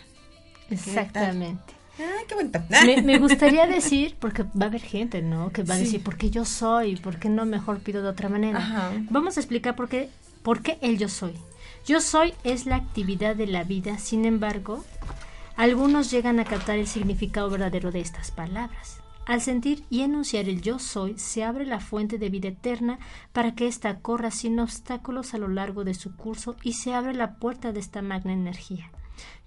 Exactamente. 0.70 1.74
Ay, 1.98 2.26
qué 2.28 2.36
bonito. 2.36 2.60
Me, 3.04 3.18
gustaría 3.20 3.68
decir, 3.68 4.16
porque 4.20 4.44
va 4.44 4.66
a 4.66 4.66
haber 4.66 4.82
gente, 4.82 5.22
¿no? 5.22 5.52
Que 5.52 5.64
va 5.64 5.76
a 5.76 5.78
decir, 5.78 6.04
¿por 6.04 6.18
qué 6.18 6.30
yo 6.30 6.44
soy? 6.44 6.96
¿Por 6.98 7.18
qué 7.20 7.30
no 7.30 7.46
mejor 7.46 7.80
pido 7.80 8.02
de 8.02 8.10
otra 8.10 8.30
manera? 8.30 8.92
Vamos 9.10 9.38
a 9.38 9.40
explicar 9.40 9.76
por 9.76 9.88
qué, 9.88 10.10
por 10.44 10.62
qué 10.62 10.78
el 10.82 10.98
yo 10.98 11.08
soy. 11.08 11.34
Yo 11.86 12.02
soy 12.02 12.34
es 12.44 12.66
la 12.66 12.78
actividad 12.78 13.36
de 13.36 13.48
la 13.48 13.64
vida, 13.64 14.00
sin 14.00 14.26
embargo, 14.26 14.84
algunos 15.56 16.12
llegan 16.12 16.40
a 16.40 16.46
captar 16.46 16.78
el 16.78 16.88
significado 16.88 17.50
verdadero 17.50 17.92
de 17.92 18.02
estas 18.02 18.32
palabras. 18.32 19.02
Al 19.26 19.42
sentir 19.42 19.84
y 19.90 20.02
enunciar 20.02 20.48
el 20.48 20.62
yo 20.62 20.78
soy, 20.78 21.18
se 21.18 21.44
abre 21.44 21.66
la 21.66 21.80
fuente 21.80 22.20
de 22.20 22.30
vida 22.30 22.50
eterna 22.50 23.00
para 23.34 23.56
que 23.56 23.68
ésta 23.68 24.00
corra 24.00 24.30
sin 24.30 24.60
obstáculos 24.60 25.34
a 25.34 25.40
lo 25.40 25.48
largo 25.48 25.84
de 25.84 25.96
su 25.96 26.16
curso 26.16 26.56
y 26.62 26.74
se 26.74 26.94
abre 26.94 27.14
la 27.14 27.38
puerta 27.38 27.72
de 27.72 27.80
esta 27.80 28.04
magna 28.04 28.34
energía. 28.34 28.92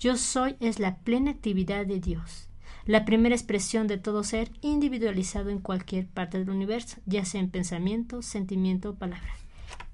Yo 0.01 0.17
soy 0.17 0.57
es 0.59 0.81
la 0.81 0.97
plena 0.97 1.31
actividad 1.31 1.87
de 1.87 2.01
Dios, 2.01 2.49
la 2.87 3.05
primera 3.05 3.37
expresión 3.37 3.87
de 3.87 3.99
todo 3.99 4.25
ser 4.25 4.51
individualizado 4.63 5.51
en 5.51 5.61
cualquier 5.61 6.09
parte 6.09 6.39
del 6.39 6.51
universo, 6.51 6.97
ya 7.07 7.25
sea 7.25 7.41
en 7.41 7.51
pensamiento, 7.51 8.23
sentimiento 8.23 8.91
o 8.91 8.95
palabra. 8.95 9.33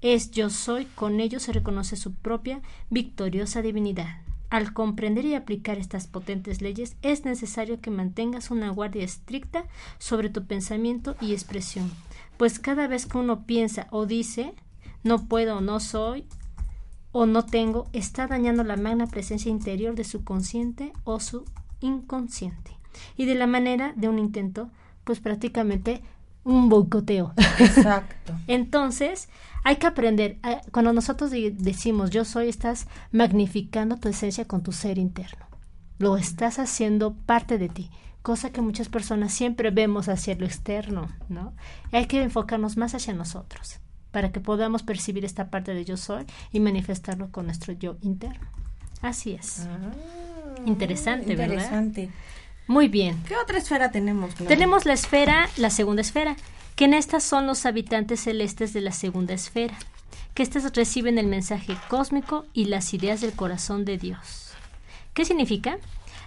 Es 0.01 0.31
yo 0.31 0.49
soy, 0.49 0.85
con 0.85 1.19
ello 1.19 1.39
se 1.39 1.51
reconoce 1.51 1.95
su 1.95 2.15
propia 2.15 2.61
victoriosa 2.89 3.61
divinidad. 3.61 4.24
Al 4.49 4.73
comprender 4.73 5.25
y 5.25 5.35
aplicar 5.35 5.77
estas 5.77 6.07
potentes 6.07 6.61
leyes 6.61 6.95
es 7.01 7.25
necesario 7.25 7.81
que 7.81 7.91
mantengas 7.91 8.51
una 8.51 8.69
guardia 8.69 9.03
estricta 9.03 9.65
sobre 9.97 10.29
tu 10.29 10.45
pensamiento 10.45 11.15
y 11.19 11.33
expresión, 11.33 11.91
pues 12.37 12.59
cada 12.59 12.87
vez 12.87 13.05
que 13.05 13.17
uno 13.17 13.45
piensa 13.45 13.87
o 13.91 14.05
dice 14.05 14.53
no 15.03 15.27
puedo, 15.27 15.61
no 15.61 15.79
soy 15.79 16.27
o 17.11 17.25
no 17.25 17.45
tengo, 17.45 17.87
está 17.93 18.27
dañando 18.27 18.63
la 18.63 18.75
magna 18.75 19.07
presencia 19.07 19.49
interior 19.49 19.95
de 19.95 20.03
su 20.03 20.23
consciente 20.23 20.91
o 21.03 21.19
su 21.19 21.45
inconsciente. 21.79 22.71
Y 23.15 23.25
de 23.25 23.35
la 23.35 23.47
manera 23.47 23.93
de 23.95 24.09
un 24.09 24.19
intento, 24.19 24.69
pues 25.03 25.19
prácticamente 25.19 26.01
un 26.45 26.69
boicoteo. 26.69 27.33
Exacto. 27.59 28.33
Entonces, 28.47 29.27
hay 29.65 29.75
que 29.75 29.87
aprender. 29.87 30.37
Cuando 30.71 30.93
nosotros 30.93 31.31
decimos 31.31 32.11
yo 32.11 32.23
soy, 32.23 32.47
estás 32.47 32.87
magnificando 33.11 33.97
tu 33.97 34.07
esencia 34.07 34.45
con 34.45 34.63
tu 34.63 34.71
ser 34.71 34.97
interno. 34.97 35.45
Lo 35.97 36.15
estás 36.15 36.59
haciendo 36.59 37.13
parte 37.13 37.57
de 37.57 37.67
ti, 37.67 37.89
cosa 38.21 38.51
que 38.51 38.61
muchas 38.61 38.89
personas 38.89 39.33
siempre 39.33 39.71
vemos 39.71 40.07
hacia 40.07 40.35
lo 40.35 40.45
externo, 40.45 41.09
¿no? 41.29 41.53
Hay 41.91 42.05
que 42.05 42.21
enfocarnos 42.21 42.77
más 42.77 42.93
hacia 42.95 43.13
nosotros 43.13 43.79
para 44.11 44.31
que 44.31 44.39
podamos 44.39 44.83
percibir 44.83 45.25
esta 45.25 45.49
parte 45.49 45.73
de 45.73 45.83
yo 45.83 45.97
soy 45.97 46.25
y 46.51 46.59
manifestarlo 46.59 47.31
con 47.31 47.47
nuestro 47.47 47.73
yo 47.73 47.97
interno. 48.01 48.47
Así 49.01 49.33
es. 49.33 49.67
Ah, 49.67 49.91
interesante, 50.65 51.31
interesante, 51.31 52.01
¿verdad? 52.05 52.13
Muy 52.67 52.87
bien. 52.87 53.21
¿Qué 53.27 53.35
otra 53.35 53.57
esfera 53.57 53.91
tenemos? 53.91 54.33
Tenemos 54.35 54.85
la 54.85 54.93
esfera, 54.93 55.49
la 55.57 55.69
segunda 55.69 56.01
esfera, 56.01 56.35
que 56.75 56.85
en 56.85 56.93
estas 56.93 57.23
son 57.23 57.47
los 57.47 57.65
habitantes 57.65 58.21
celestes 58.21 58.73
de 58.73 58.81
la 58.81 58.91
segunda 58.91 59.33
esfera, 59.33 59.77
que 60.33 60.43
éstas 60.43 60.73
reciben 60.73 61.17
el 61.17 61.27
mensaje 61.27 61.77
cósmico 61.87 62.45
y 62.53 62.65
las 62.65 62.93
ideas 62.93 63.21
del 63.21 63.33
corazón 63.33 63.85
de 63.85 63.97
Dios. 63.97 64.51
¿Qué 65.13 65.25
significa? 65.25 65.77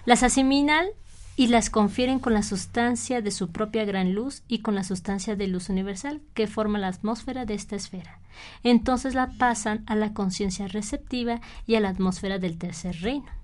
Las 0.05 0.23
asimilan 0.23 0.87
y 1.35 1.47
las 1.47 1.69
confieren 1.69 2.19
con 2.19 2.33
la 2.33 2.43
sustancia 2.43 3.21
de 3.21 3.31
su 3.31 3.51
propia 3.51 3.85
gran 3.85 4.13
luz 4.13 4.43
y 4.47 4.59
con 4.59 4.75
la 4.75 4.83
sustancia 4.83 5.35
de 5.35 5.47
luz 5.47 5.69
universal 5.69 6.21
que 6.33 6.47
forma 6.47 6.79
la 6.79 6.87
atmósfera 6.87 7.45
de 7.45 7.53
esta 7.53 7.75
esfera. 7.75 8.19
Entonces 8.63 9.13
la 9.13 9.27
pasan 9.37 9.83
a 9.87 9.95
la 9.95 10.13
conciencia 10.13 10.67
receptiva 10.67 11.39
y 11.67 11.75
a 11.75 11.79
la 11.79 11.89
atmósfera 11.89 12.39
del 12.39 12.57
tercer 12.57 12.99
reino. 13.01 13.38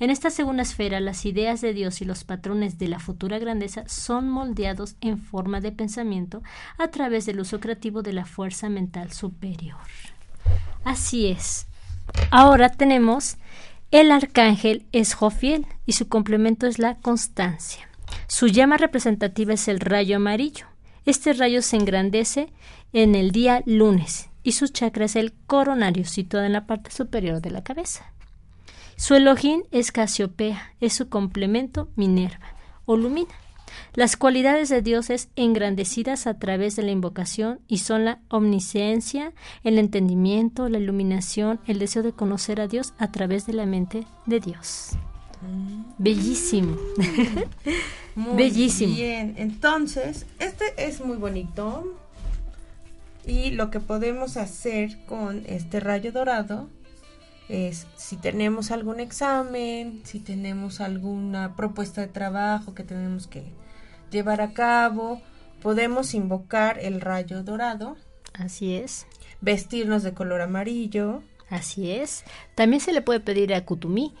En 0.00 0.10
esta 0.10 0.30
segunda 0.30 0.62
esfera, 0.62 1.00
las 1.00 1.26
ideas 1.26 1.60
de 1.60 1.74
Dios 1.74 2.00
y 2.00 2.04
los 2.04 2.24
patrones 2.24 2.78
de 2.78 2.88
la 2.88 3.00
futura 3.00 3.38
grandeza 3.38 3.84
son 3.86 4.28
moldeados 4.28 4.96
en 5.00 5.18
forma 5.18 5.60
de 5.60 5.72
pensamiento 5.72 6.42
a 6.78 6.88
través 6.88 7.26
del 7.26 7.40
uso 7.40 7.60
creativo 7.60 8.02
de 8.02 8.12
la 8.12 8.24
fuerza 8.24 8.68
mental 8.68 9.12
superior. 9.12 9.78
Así 10.84 11.26
es. 11.26 11.66
Ahora 12.30 12.70
tenemos 12.70 13.36
el 13.90 14.10
arcángel 14.10 14.84
es 14.92 15.14
Jofiel 15.14 15.66
y 15.86 15.94
su 15.94 16.08
complemento 16.08 16.66
es 16.66 16.78
la 16.78 16.96
constancia. 16.96 17.88
Su 18.26 18.46
llama 18.46 18.76
representativa 18.76 19.54
es 19.54 19.66
el 19.66 19.80
rayo 19.80 20.16
amarillo. 20.16 20.66
Este 21.06 21.32
rayo 21.32 21.62
se 21.62 21.76
engrandece 21.76 22.52
en 22.92 23.14
el 23.14 23.32
día 23.32 23.62
lunes 23.64 24.28
y 24.42 24.52
su 24.52 24.68
chakra 24.68 25.06
es 25.06 25.16
el 25.16 25.32
coronario 25.46 26.04
situado 26.04 26.44
en 26.44 26.52
la 26.52 26.66
parte 26.66 26.90
superior 26.90 27.40
de 27.40 27.50
la 27.50 27.64
cabeza. 27.64 28.12
Su 28.98 29.14
Elohim 29.14 29.62
es 29.70 29.92
Casiopea, 29.92 30.74
es 30.80 30.92
su 30.92 31.08
complemento 31.08 31.88
Minerva 31.94 32.56
o 32.84 32.96
Lumina. 32.96 33.32
Las 33.94 34.16
cualidades 34.16 34.70
de 34.70 34.82
Dios 34.82 35.08
es 35.08 35.28
engrandecidas 35.36 36.26
a 36.26 36.40
través 36.40 36.74
de 36.74 36.82
la 36.82 36.90
invocación 36.90 37.60
y 37.68 37.78
son 37.78 38.04
la 38.04 38.18
omnisciencia, 38.28 39.32
el 39.62 39.78
entendimiento, 39.78 40.68
la 40.68 40.78
iluminación, 40.78 41.60
el 41.68 41.78
deseo 41.78 42.02
de 42.02 42.10
conocer 42.10 42.60
a 42.60 42.66
Dios 42.66 42.92
a 42.98 43.12
través 43.12 43.46
de 43.46 43.52
la 43.52 43.66
mente 43.66 44.04
de 44.26 44.40
Dios. 44.40 44.90
Mm. 45.42 45.82
Bellísimo. 45.98 46.76
Bellísimo. 48.16 48.96
Bien, 48.96 49.34
entonces, 49.38 50.26
este 50.40 50.64
es 50.76 51.00
muy 51.00 51.18
bonito. 51.18 51.84
Y 53.24 53.52
lo 53.52 53.70
que 53.70 53.78
podemos 53.78 54.36
hacer 54.36 54.98
con 55.06 55.44
este 55.46 55.78
rayo 55.78 56.10
dorado 56.10 56.68
es 57.48 57.86
si 57.96 58.16
tenemos 58.16 58.70
algún 58.70 59.00
examen, 59.00 60.02
si 60.04 60.20
tenemos 60.20 60.80
alguna 60.80 61.56
propuesta 61.56 62.00
de 62.00 62.08
trabajo 62.08 62.74
que 62.74 62.84
tenemos 62.84 63.26
que 63.26 63.44
llevar 64.10 64.40
a 64.40 64.52
cabo, 64.52 65.20
podemos 65.62 66.14
invocar 66.14 66.78
el 66.78 67.00
rayo 67.00 67.42
dorado. 67.42 67.96
Así 68.34 68.74
es. 68.74 69.06
Vestirnos 69.40 70.02
de 70.02 70.14
color 70.14 70.40
amarillo. 70.40 71.22
Así 71.50 71.90
es. 71.90 72.24
También 72.54 72.80
se 72.80 72.92
le 72.92 73.02
puede 73.02 73.20
pedir 73.20 73.54
a 73.54 73.64
Kutumi, 73.64 74.14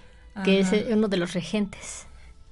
que 0.44 0.60
es 0.60 0.72
uno 0.90 1.08
de 1.08 1.16
los 1.16 1.34
regentes. 1.34 2.06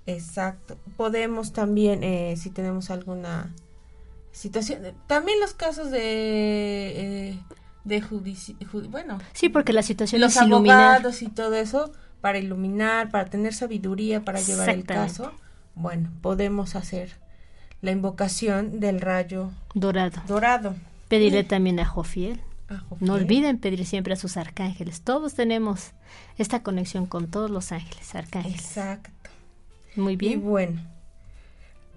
Exacto. 0.07 0.77
Podemos 0.97 1.53
también, 1.53 2.03
eh, 2.03 2.37
si 2.37 2.51
tenemos 2.51 2.91
alguna 2.91 3.55
situación, 4.33 4.95
también 5.07 5.41
los 5.41 5.55
casos 5.55 5.91
de... 5.91 6.01
Eh, 7.31 7.39
de 7.87 8.01
judici 8.01 8.57
bueno. 8.91 9.19
Sí 9.33 9.49
porque 9.49 9.73
la 9.73 9.83
situación 9.83 10.21
los 10.21 10.37
abogados 10.37 11.23
y 11.23 11.29
todo 11.29 11.55
eso 11.55 11.93
para 12.21 12.39
iluminar 12.39 13.11
para 13.11 13.27
tener 13.27 13.55
sabiduría 13.55 14.25
para 14.25 14.41
llevar 14.41 14.69
el 14.71 14.85
caso 14.85 15.33
bueno 15.75 16.11
podemos 16.21 16.75
hacer 16.75 17.17
la 17.83 17.93
invocación 17.93 18.81
del 18.81 19.01
rayo 19.01 19.53
dorado. 19.75 20.21
dorado. 20.27 20.75
Pedirle 21.09 21.45
también 21.45 21.79
a 21.79 21.85
Jofiel. 21.85 22.41
No 22.99 23.15
olviden 23.15 23.59
pedir 23.59 23.87
siempre 23.87 24.15
a 24.15 24.17
sus 24.17 24.37
arcángeles. 24.37 25.03
Todos 25.03 25.35
tenemos 25.35 25.93
esta 26.37 26.65
conexión 26.65 27.07
con 27.07 27.29
todos 27.29 27.49
los 27.49 27.71
ángeles 27.71 28.13
arcángeles. 28.17 28.59
Exacto. 28.61 29.31
Muy 29.95 30.17
bien. 30.17 30.33
y 30.33 30.37
bueno 30.37 30.81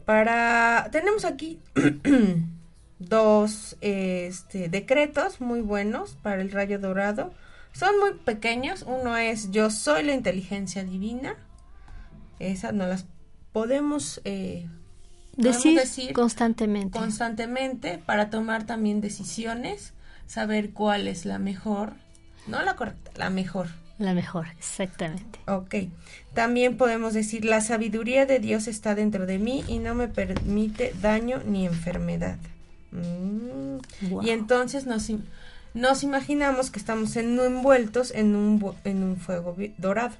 para 0.05 0.89
tenemos 0.91 1.24
aquí 1.24 1.60
dos 3.00 3.77
este, 3.82 4.70
decretos 4.70 5.41
muy 5.41 5.62
buenos 5.62 6.18
para 6.22 6.41
el 6.41 6.51
rayo 6.51 6.79
dorado. 6.79 7.34
Son 7.72 7.98
muy 8.00 8.13
pequeños. 8.13 8.84
Uno 8.86 9.18
es 9.18 9.51
yo 9.51 9.70
soy 9.70 10.03
la 10.03 10.13
inteligencia 10.13 10.84
divina. 10.84 11.36
Esas 12.39 12.74
no 12.74 12.86
las 12.88 13.06
podemos, 13.51 14.22
eh, 14.25 14.68
decir, 15.36 16.13
constantemente. 16.13 16.98
Constantemente 16.98 17.98
para 17.98 18.29
tomar 18.29 18.65
también 18.65 19.01
decisiones, 19.01 19.94
saber 20.27 20.72
cuál 20.72 21.08
es 21.08 21.25
la 21.25 21.39
mejor, 21.39 21.94
no 22.48 22.62
la 22.62 22.75
correcta, 22.75 23.12
la 23.15 23.29
mejor. 23.29 23.68
La 23.98 24.14
mejor, 24.14 24.48
exactamente. 24.57 25.40
Ok. 25.46 25.75
También 26.33 26.77
podemos 26.77 27.14
decir, 27.14 27.44
la 27.44 27.59
sabiduría 27.59 28.25
de 28.25 28.40
Dios 28.40 28.68
está 28.70 28.96
dentro 28.96 29.25
de 29.25 29.40
mí 29.40 29.66
y 29.68 29.79
no 29.79 29.94
me 29.94 30.07
permite 30.07 30.94
daño 31.01 31.42
ni 31.46 31.66
enfermedad. 31.66 32.38
Mm. 32.91 33.79
Y 34.21 34.29
entonces 34.31 34.85
nos, 34.85 35.09
nos 35.73 36.03
imaginamos 36.03 36.71
que 36.71 36.79
estamos 36.79 37.15
envueltos 37.15 38.11
en 38.11 38.35
un, 38.35 38.73
en 38.83 39.03
un 39.03 39.17
fuego 39.17 39.55
dorado. 39.77 40.15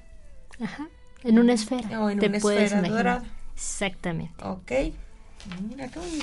Ajá. 0.60 0.88
En 1.24 1.38
una 1.38 1.52
esfera. 1.52 2.00
O 2.00 2.10
en 2.10 2.18
una 2.18 2.36
esfera 2.36 2.82
dorada. 2.82 3.24
Exactamente. 3.54 4.42
Ok. 4.42 4.72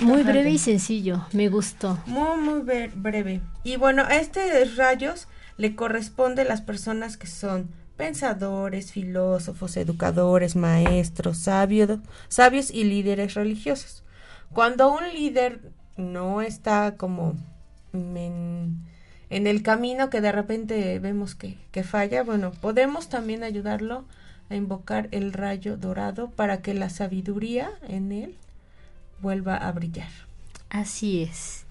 muy 0.02 0.24
breve 0.24 0.52
y 0.52 0.58
sencillo, 0.58 1.26
me 1.34 1.50
gustó. 1.50 2.00
Muy, 2.06 2.38
muy 2.38 2.90
breve. 2.96 3.42
Y 3.64 3.76
bueno, 3.78 4.04
a 4.04 4.16
este 4.16 4.66
rayos 4.76 5.28
le 5.58 5.76
corresponde 5.76 6.44
a 6.44 6.46
las 6.46 6.62
personas 6.62 7.18
que 7.18 7.28
son 7.28 7.70
pensadores, 7.98 8.92
filósofos, 8.92 9.76
educadores, 9.76 10.56
maestros, 10.56 11.40
sabios, 11.40 12.00
sabios 12.28 12.72
y 12.72 12.84
líderes 12.84 13.34
religiosos. 13.34 14.04
Cuando 14.54 14.92
un 14.92 15.04
líder 15.14 15.60
no 15.98 16.42
está 16.42 16.96
como 16.96 17.36
en, 17.94 18.86
el 19.30 19.64
camino 19.64 20.10
que 20.10 20.22
de 20.22 20.32
repente 20.32 21.00
vemos 21.00 21.36
que, 21.36 21.58
que 21.72 21.84
falla, 21.84 22.24
bueno, 22.24 22.52
podemos 22.52 23.10
también 23.10 23.44
ayudarlo 23.44 24.06
a 24.50 24.56
invocar 24.56 25.10
el 25.12 25.34
rayo 25.34 25.78
dorado 25.78 26.30
para 26.30 26.62
que 26.62 26.74
la 26.74 26.90
sabiduría 26.90 27.72
en 27.88 28.12
él 28.12 28.36
vuelva 29.22 29.58
a 29.58 29.72
brillar. 29.72 30.10
Así 30.70 31.24
es. 31.24 31.66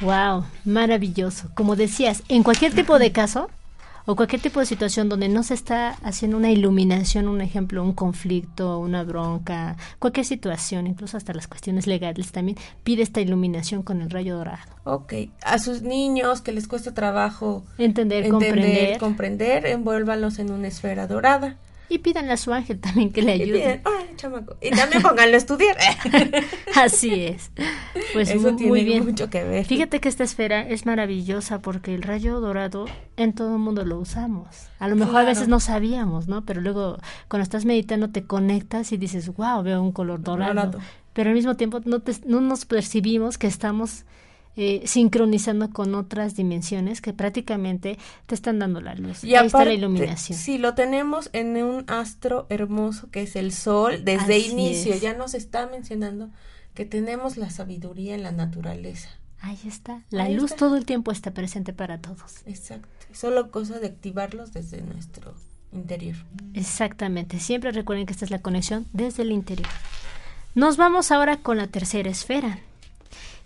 Wow, 0.00 0.44
maravilloso. 0.64 1.50
Como 1.54 1.76
decías, 1.76 2.22
en 2.28 2.42
cualquier 2.42 2.74
tipo 2.74 2.98
de 2.98 3.12
caso, 3.12 3.50
o 4.06 4.16
cualquier 4.16 4.40
tipo 4.40 4.60
de 4.60 4.66
situación 4.66 5.08
donde 5.08 5.28
no 5.28 5.42
se 5.42 5.54
está 5.54 5.90
haciendo 6.02 6.36
una 6.36 6.50
iluminación, 6.50 7.28
un 7.28 7.40
ejemplo, 7.40 7.82
un 7.82 7.92
conflicto, 7.92 8.78
una 8.78 9.04
bronca, 9.04 9.76
cualquier 9.98 10.26
situación, 10.26 10.86
incluso 10.86 11.16
hasta 11.16 11.32
las 11.32 11.46
cuestiones 11.46 11.86
legales 11.86 12.32
también, 12.32 12.58
pide 12.84 13.02
esta 13.02 13.20
iluminación 13.20 13.82
con 13.82 14.02
el 14.02 14.10
rayo 14.10 14.36
dorado. 14.36 14.72
Ok, 14.84 15.14
a 15.42 15.58
sus 15.58 15.82
niños 15.82 16.40
que 16.40 16.52
les 16.52 16.66
cuesta 16.66 16.94
trabajo 16.94 17.64
entender, 17.78 18.28
comprender, 18.28 18.98
comprender, 18.98 19.66
envuélvanlos 19.66 20.38
en 20.38 20.50
una 20.50 20.68
esfera 20.68 21.06
dorada. 21.06 21.56
Y 21.92 21.98
pídanle 21.98 22.32
a 22.32 22.38
su 22.38 22.54
ángel 22.54 22.80
también 22.80 23.12
que 23.12 23.20
le 23.20 23.32
ayude. 23.32 23.82
Y, 24.62 24.70
también 24.70 25.02
pónganlo 25.02 25.34
a 25.34 25.36
estudiar. 25.36 25.76
Así 26.74 27.24
es. 27.24 27.50
Pues 28.14 28.30
Eso 28.30 28.56
tiene 28.56 28.82
bien. 28.82 29.04
mucho 29.04 29.28
que 29.28 29.44
ver. 29.44 29.66
Fíjate 29.66 30.00
que 30.00 30.08
esta 30.08 30.24
esfera 30.24 30.66
es 30.66 30.86
maravillosa 30.86 31.60
porque 31.60 31.94
el 31.94 32.00
rayo 32.00 32.40
dorado 32.40 32.86
en 33.18 33.34
todo 33.34 33.56
el 33.56 33.58
mundo 33.58 33.84
lo 33.84 33.98
usamos. 33.98 34.46
A 34.78 34.88
lo 34.88 34.96
mejor 34.96 35.20
a 35.20 35.24
veces 35.24 35.48
no 35.48 35.60
sabíamos, 35.60 36.28
¿no? 36.28 36.46
Pero 36.46 36.62
luego 36.62 36.96
cuando 37.28 37.42
estás 37.42 37.66
meditando 37.66 38.08
te 38.08 38.24
conectas 38.24 38.90
y 38.92 38.96
dices, 38.96 39.28
wow, 39.34 39.62
veo 39.62 39.82
un 39.82 39.92
color 39.92 40.22
dorado. 40.22 40.78
Pero 41.12 41.28
al 41.28 41.36
mismo 41.36 41.56
tiempo 41.56 41.80
no, 41.84 42.02
no 42.24 42.40
nos 42.40 42.64
percibimos 42.64 43.36
que 43.36 43.48
estamos 43.48 44.06
eh, 44.56 44.82
sincronizando 44.84 45.70
con 45.70 45.94
otras 45.94 46.36
dimensiones 46.36 47.00
que 47.00 47.12
prácticamente 47.12 47.98
te 48.26 48.34
están 48.34 48.58
dando 48.58 48.80
la 48.80 48.94
luz. 48.94 49.24
Y 49.24 49.34
Ahí 49.34 49.46
está 49.46 49.64
la 49.64 49.72
iluminación. 49.72 50.38
Si 50.38 50.58
lo 50.58 50.74
tenemos 50.74 51.30
en 51.32 51.56
un 51.62 51.84
astro 51.88 52.46
hermoso 52.50 53.10
que 53.10 53.22
es 53.22 53.36
el 53.36 53.52
sol, 53.52 54.04
desde 54.04 54.38
inicio 54.38 54.94
ya 54.96 55.14
nos 55.14 55.34
está 55.34 55.66
mencionando 55.66 56.30
que 56.74 56.84
tenemos 56.84 57.36
la 57.36 57.50
sabiduría 57.50 58.14
en 58.14 58.22
la 58.22 58.32
naturaleza. 58.32 59.08
Ahí 59.40 59.58
está. 59.66 60.02
La 60.10 60.28
luz 60.28 60.54
todo 60.54 60.76
el 60.76 60.84
tiempo 60.84 61.10
está 61.10 61.32
presente 61.32 61.72
para 61.72 61.98
todos. 61.98 62.42
Exacto. 62.46 62.88
Solo 63.12 63.50
cosa 63.50 63.80
de 63.80 63.88
activarlos 63.88 64.52
desde 64.52 64.80
nuestro 64.82 65.34
interior. 65.72 66.16
Exactamente. 66.54 67.40
Siempre 67.40 67.72
recuerden 67.72 68.06
que 68.06 68.12
esta 68.12 68.24
es 68.24 68.30
la 68.30 68.40
conexión 68.40 68.86
desde 68.92 69.22
el 69.22 69.32
interior. 69.32 69.68
Nos 70.54 70.76
vamos 70.76 71.10
ahora 71.10 71.38
con 71.38 71.56
la 71.56 71.66
tercera 71.66 72.10
esfera, 72.10 72.60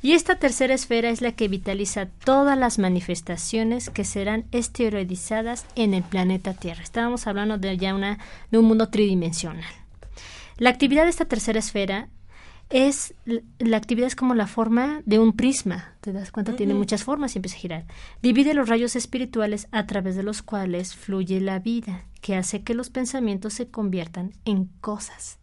y 0.07 0.13
esta 0.13 0.37
tercera 0.37 0.73
esfera 0.73 1.11
es 1.11 1.21
la 1.21 1.33
que 1.33 1.49
vitaliza 1.49 2.07
todas 2.07 2.57
las 2.57 2.79
manifestaciones 2.79 3.91
que 3.91 4.05
serán 4.05 4.45
esteroidizadas 4.53 5.67
en 5.75 5.95
el 5.95 6.05
planeta 6.05 6.55
Tierra. 6.55 6.85
Estábamos 6.85 7.27
hablando 7.27 7.59
de 7.59 7.77
ya 7.77 7.93
una, 7.93 8.21
de 8.53 8.59
un 8.59 8.67
mundo 8.67 8.89
tridimensional. 8.89 9.69
La 10.59 10.71
actividad 10.71 11.03
de 11.03 11.11
esta 11.11 11.25
tercera 11.25 11.59
esfera 11.59 12.09
es 12.71 13.15
la 13.59 13.79
actividad 13.79 14.07
es 14.07 14.15
como 14.15 14.37
la 14.37 14.47
forma 14.47 15.03
de 15.07 15.19
un 15.19 15.33
prisma. 15.33 15.97
Te 16.03 16.13
das 16.13 16.31
cuenta, 16.31 16.55
tiene 16.55 16.75
muchas 16.75 17.03
formas 17.03 17.35
y 17.35 17.39
empieza 17.39 17.57
a 17.57 17.61
girar. 17.61 17.85
Divide 18.23 18.55
los 18.55 18.69
rayos 18.69 18.95
espirituales 18.95 19.67
a 19.73 19.89
través 19.89 20.15
de 20.15 20.23
los 20.23 20.41
cuales 20.41 20.95
fluye 20.95 21.41
la 21.41 21.59
vida, 21.59 22.05
que 22.21 22.37
hace 22.37 22.63
que 22.63 22.75
los 22.75 22.91
pensamientos 22.91 23.55
se 23.55 23.73
conviertan 23.73 24.35
en 24.45 24.67
cosas 24.81 25.41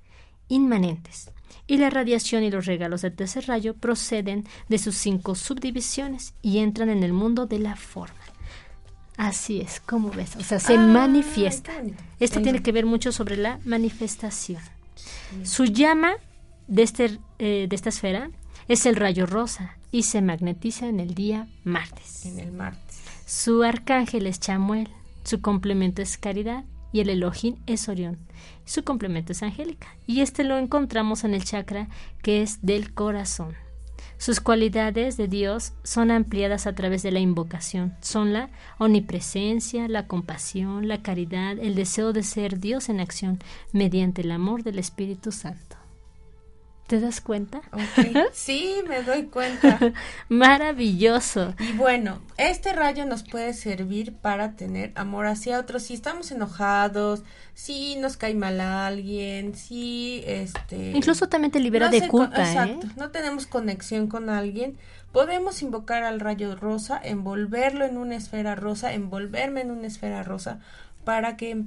inmanentes 0.47 1.33
y 1.67 1.77
la 1.77 1.89
radiación 1.89 2.43
y 2.43 2.51
los 2.51 2.65
regalos 2.65 3.01
del 3.01 3.15
tercer 3.15 3.47
rayo 3.47 3.75
proceden 3.75 4.45
de 4.69 4.77
sus 4.77 4.95
cinco 4.95 5.35
subdivisiones 5.35 6.33
y 6.41 6.59
entran 6.59 6.89
en 6.89 7.03
el 7.03 7.13
mundo 7.13 7.45
de 7.45 7.59
la 7.59 7.75
forma. 7.75 8.15
Así 9.17 9.61
es, 9.61 9.79
¿cómo 9.79 10.09
ves? 10.09 10.35
O 10.37 10.43
sea, 10.43 10.59
se 10.59 10.77
manifiesta. 10.77 11.71
Esto 12.19 12.41
tiene 12.41 12.63
que 12.63 12.71
ver 12.71 12.85
mucho 12.85 13.11
sobre 13.11 13.37
la 13.37 13.59
manifestación. 13.63 14.61
Su 15.43 15.65
llama 15.65 16.13
de, 16.67 16.83
este, 16.83 17.19
eh, 17.39 17.67
de 17.69 17.75
esta 17.75 17.89
esfera 17.89 18.31
es 18.67 18.85
el 18.85 18.95
rayo 18.95 19.25
rosa 19.25 19.77
y 19.91 20.03
se 20.03 20.21
magnetiza 20.21 20.87
en 20.87 20.99
el 20.99 21.13
día 21.13 21.47
martes. 21.63 22.25
En 22.25 22.39
el 22.39 22.51
martes. 22.51 23.01
Su 23.25 23.63
arcángel 23.63 24.27
es 24.27 24.39
Chamuel, 24.39 24.89
su 25.23 25.41
complemento 25.41 26.01
es 26.01 26.17
Caridad 26.17 26.63
y 26.93 27.01
el 27.01 27.09
Elohim 27.09 27.57
es 27.65 27.89
Orión. 27.89 28.17
Su 28.63 28.85
complemento 28.85 29.33
es 29.33 29.43
Angélica. 29.43 29.97
Y 30.07 30.21
este 30.21 30.45
lo 30.45 30.57
encontramos 30.57 31.25
en 31.25 31.33
el 31.33 31.43
chakra 31.43 31.89
que 32.21 32.41
es 32.41 32.59
del 32.61 32.93
corazón. 32.93 33.55
Sus 34.17 34.39
cualidades 34.39 35.17
de 35.17 35.27
Dios 35.27 35.73
son 35.83 36.11
ampliadas 36.11 36.65
a 36.65 36.73
través 36.73 37.03
de 37.03 37.11
la 37.11 37.19
invocación. 37.19 37.93
Son 37.99 38.31
la 38.31 38.49
omnipresencia, 38.77 39.89
la 39.89 40.07
compasión, 40.07 40.87
la 40.87 41.01
caridad, 41.01 41.57
el 41.59 41.75
deseo 41.75 42.13
de 42.13 42.23
ser 42.23 42.59
Dios 42.59 42.87
en 42.87 43.01
acción 43.01 43.39
mediante 43.73 44.21
el 44.21 44.31
amor 44.31 44.63
del 44.63 44.79
Espíritu 44.79 45.33
Santo. 45.33 45.72
¿Te 46.87 46.99
das 46.99 47.21
cuenta? 47.21 47.61
Sí, 48.33 48.75
me 48.87 49.03
doy 49.03 49.23
cuenta. 49.23 49.79
Maravilloso. 50.29 51.53
Y 51.59 51.71
bueno, 51.73 52.21
este 52.37 52.73
rayo 52.73 53.05
nos 53.05 53.23
puede 53.23 53.53
servir 53.53 54.13
para 54.13 54.55
tener 54.55 54.91
amor 54.95 55.27
hacia 55.27 55.59
otros. 55.59 55.83
Si 55.83 55.93
estamos 55.93 56.31
enojados, 56.31 57.23
si 57.53 57.95
nos 57.95 58.17
cae 58.17 58.35
mal 58.35 58.59
a 58.59 58.85
alguien, 58.85 59.55
si 59.55 60.23
este... 60.27 60.91
Incluso 60.91 61.29
también 61.29 61.51
te 61.51 61.59
libera 61.59 61.89
de 61.89 62.07
culpa. 62.07 62.41
¿eh? 62.41 62.51
Exacto, 62.51 62.87
no 62.97 63.11
tenemos 63.11 63.47
conexión 63.47 64.07
con 64.07 64.29
alguien. 64.29 64.77
Podemos 65.13 65.61
invocar 65.61 66.03
al 66.03 66.19
rayo 66.19 66.55
rosa, 66.55 66.99
envolverlo 67.01 67.85
en 67.85 67.97
una 67.97 68.15
esfera 68.15 68.55
rosa, 68.55 68.93
envolverme 68.93 69.61
en 69.61 69.71
una 69.71 69.87
esfera 69.87 70.23
rosa 70.23 70.59
para 71.03 71.37
que 71.37 71.65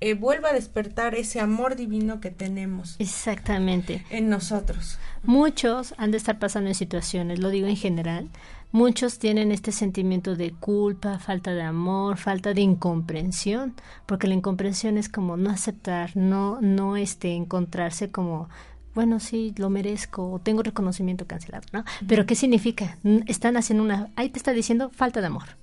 eh, 0.00 0.14
vuelva 0.14 0.50
a 0.50 0.52
despertar 0.52 1.14
ese 1.14 1.40
amor 1.40 1.76
divino 1.76 2.20
que 2.20 2.30
tenemos. 2.30 2.96
Exactamente. 2.98 4.04
En 4.10 4.28
nosotros. 4.28 4.98
Muchos 5.22 5.94
han 5.96 6.10
de 6.10 6.18
estar 6.18 6.38
pasando 6.38 6.68
en 6.68 6.74
situaciones, 6.74 7.38
lo 7.38 7.48
digo 7.50 7.66
en 7.66 7.76
general, 7.76 8.28
muchos 8.72 9.18
tienen 9.18 9.52
este 9.52 9.72
sentimiento 9.72 10.36
de 10.36 10.52
culpa, 10.52 11.18
falta 11.18 11.54
de 11.54 11.62
amor, 11.62 12.18
falta 12.18 12.52
de 12.52 12.60
incomprensión, 12.60 13.74
porque 14.06 14.26
la 14.26 14.34
incomprensión 14.34 14.98
es 14.98 15.08
como 15.08 15.36
no 15.36 15.50
aceptar, 15.50 16.16
no, 16.16 16.60
no 16.60 16.96
este, 16.96 17.32
encontrarse 17.34 18.10
como 18.10 18.48
bueno, 18.94 19.18
sí, 19.18 19.52
lo 19.56 19.70
merezco, 19.70 20.30
o 20.30 20.38
tengo 20.38 20.62
reconocimiento 20.62 21.26
cancelado, 21.26 21.66
¿no? 21.72 21.84
Pero 22.06 22.26
¿qué 22.26 22.36
significa? 22.36 22.96
Están 23.26 23.56
haciendo 23.56 23.82
una, 23.82 24.10
ahí 24.14 24.28
te 24.28 24.38
está 24.38 24.52
diciendo 24.52 24.90
falta 24.90 25.20
de 25.20 25.26
amor. 25.26 25.56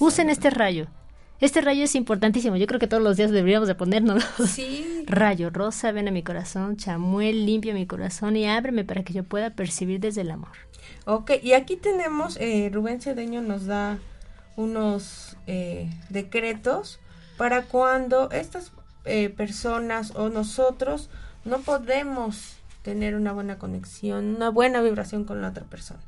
Usen 0.00 0.28
este 0.28 0.50
rayo, 0.50 0.88
este 1.40 1.60
rayo 1.60 1.84
es 1.84 1.94
importantísimo. 1.94 2.56
Yo 2.56 2.66
creo 2.66 2.80
que 2.80 2.86
todos 2.86 3.02
los 3.02 3.16
días 3.16 3.30
deberíamos 3.30 3.68
de 3.68 3.74
ponernos. 3.74 4.24
Sí. 4.48 5.04
Rayo 5.06 5.50
rosa, 5.50 5.92
ven 5.92 6.08
a 6.08 6.10
mi 6.10 6.22
corazón. 6.22 6.76
Chamuel, 6.76 7.44
limpia 7.44 7.74
mi 7.74 7.86
corazón 7.86 8.36
y 8.36 8.46
ábreme 8.46 8.84
para 8.84 9.02
que 9.02 9.12
yo 9.12 9.24
pueda 9.24 9.50
percibir 9.50 10.00
desde 10.00 10.22
el 10.22 10.30
amor. 10.30 10.52
Ok, 11.06 11.32
y 11.42 11.52
aquí 11.52 11.76
tenemos, 11.76 12.36
eh, 12.40 12.70
Rubén 12.72 13.00
Cedeño 13.00 13.42
nos 13.42 13.66
da 13.66 13.98
unos 14.56 15.36
eh, 15.46 15.90
decretos 16.08 17.00
para 17.36 17.64
cuando 17.64 18.30
estas 18.30 18.72
eh, 19.04 19.28
personas 19.28 20.12
o 20.14 20.28
nosotros 20.28 21.10
no 21.44 21.60
podemos 21.60 22.56
tener 22.82 23.16
una 23.16 23.32
buena 23.32 23.58
conexión, 23.58 24.36
una 24.36 24.50
buena 24.50 24.80
vibración 24.80 25.24
con 25.24 25.42
la 25.42 25.48
otra 25.48 25.64
persona. 25.64 26.00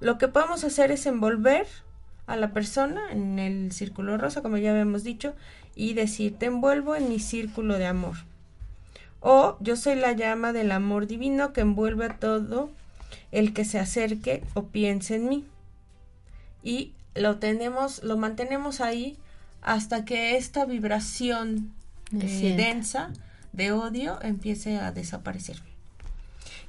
Lo 0.00 0.18
que 0.18 0.28
podemos 0.28 0.64
hacer 0.64 0.90
es 0.90 1.06
envolver 1.06 1.66
a 2.32 2.36
la 2.36 2.52
persona 2.52 3.12
en 3.12 3.38
el 3.38 3.72
círculo 3.72 4.16
rosa, 4.16 4.40
como 4.40 4.56
ya 4.56 4.70
habíamos 4.70 5.04
dicho, 5.04 5.34
y 5.74 5.92
decir, 5.92 6.38
te 6.38 6.46
envuelvo 6.46 6.96
en 6.96 7.10
mi 7.10 7.18
círculo 7.18 7.76
de 7.76 7.84
amor. 7.84 8.16
O 9.20 9.58
yo 9.60 9.76
soy 9.76 9.96
la 9.96 10.12
llama 10.12 10.54
del 10.54 10.72
amor 10.72 11.06
divino 11.06 11.52
que 11.52 11.60
envuelve 11.60 12.06
a 12.06 12.16
todo 12.16 12.70
el 13.32 13.52
que 13.52 13.66
se 13.66 13.78
acerque 13.78 14.42
o 14.54 14.64
piense 14.64 15.16
en 15.16 15.28
mí. 15.28 15.44
Y 16.62 16.92
lo 17.14 17.36
tenemos, 17.36 18.02
lo 18.02 18.16
mantenemos 18.16 18.80
ahí 18.80 19.18
hasta 19.60 20.06
que 20.06 20.38
esta 20.38 20.64
vibración 20.64 21.70
eh, 22.18 22.54
densa 22.56 23.10
de 23.52 23.72
odio 23.72 24.18
empiece 24.22 24.78
a 24.78 24.90
desaparecer. 24.90 25.58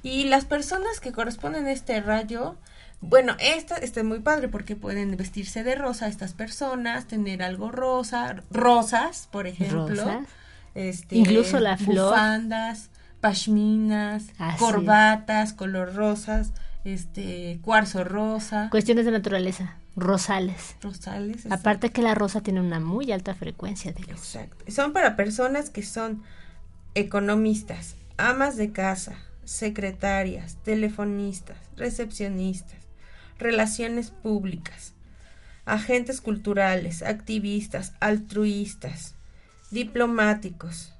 Y 0.02 0.24
las 0.24 0.44
personas 0.44 1.00
que 1.00 1.12
corresponden 1.12 1.64
a 1.64 1.72
este 1.72 2.02
rayo 2.02 2.56
bueno, 3.00 3.36
esta 3.38 3.76
está 3.76 4.02
muy 4.02 4.20
padre 4.20 4.48
porque 4.48 4.76
pueden 4.76 5.16
vestirse 5.16 5.62
de 5.62 5.74
rosa 5.74 6.08
estas 6.08 6.32
personas, 6.32 7.06
tener 7.06 7.42
algo 7.42 7.70
rosa, 7.70 8.42
rosas, 8.50 9.28
por 9.30 9.46
ejemplo. 9.46 10.22
Este, 10.74 11.16
Incluso 11.16 11.60
la 11.60 11.76
flor. 11.76 12.10
Bufandas, 12.10 12.90
pashminas, 13.20 14.24
corbatas, 14.58 15.52
color 15.52 15.94
rosas, 15.94 16.52
este, 16.84 17.60
cuarzo 17.62 18.04
rosa. 18.04 18.68
Cuestiones 18.70 19.04
de 19.04 19.12
naturaleza, 19.12 19.76
rosales. 19.96 20.76
Rosales. 20.80 21.46
Aparte 21.50 21.90
que 21.90 22.02
la 22.02 22.14
rosa 22.14 22.40
tiene 22.40 22.60
una 22.60 22.80
muy 22.80 23.12
alta 23.12 23.34
frecuencia 23.34 23.92
de 23.92 24.00
luz. 24.00 24.34
Exacto. 24.34 24.64
Son 24.70 24.92
para 24.92 25.14
personas 25.14 25.70
que 25.70 25.82
son 25.82 26.22
economistas, 26.94 27.96
amas 28.16 28.56
de 28.56 28.72
casa, 28.72 29.14
secretarias, 29.44 30.56
telefonistas, 30.64 31.58
recepcionistas 31.76 32.83
relaciones 33.38 34.10
públicas, 34.10 34.94
agentes 35.64 36.20
culturales, 36.20 37.02
activistas, 37.02 37.94
altruistas, 38.00 39.14
diplomáticos, 39.70 40.92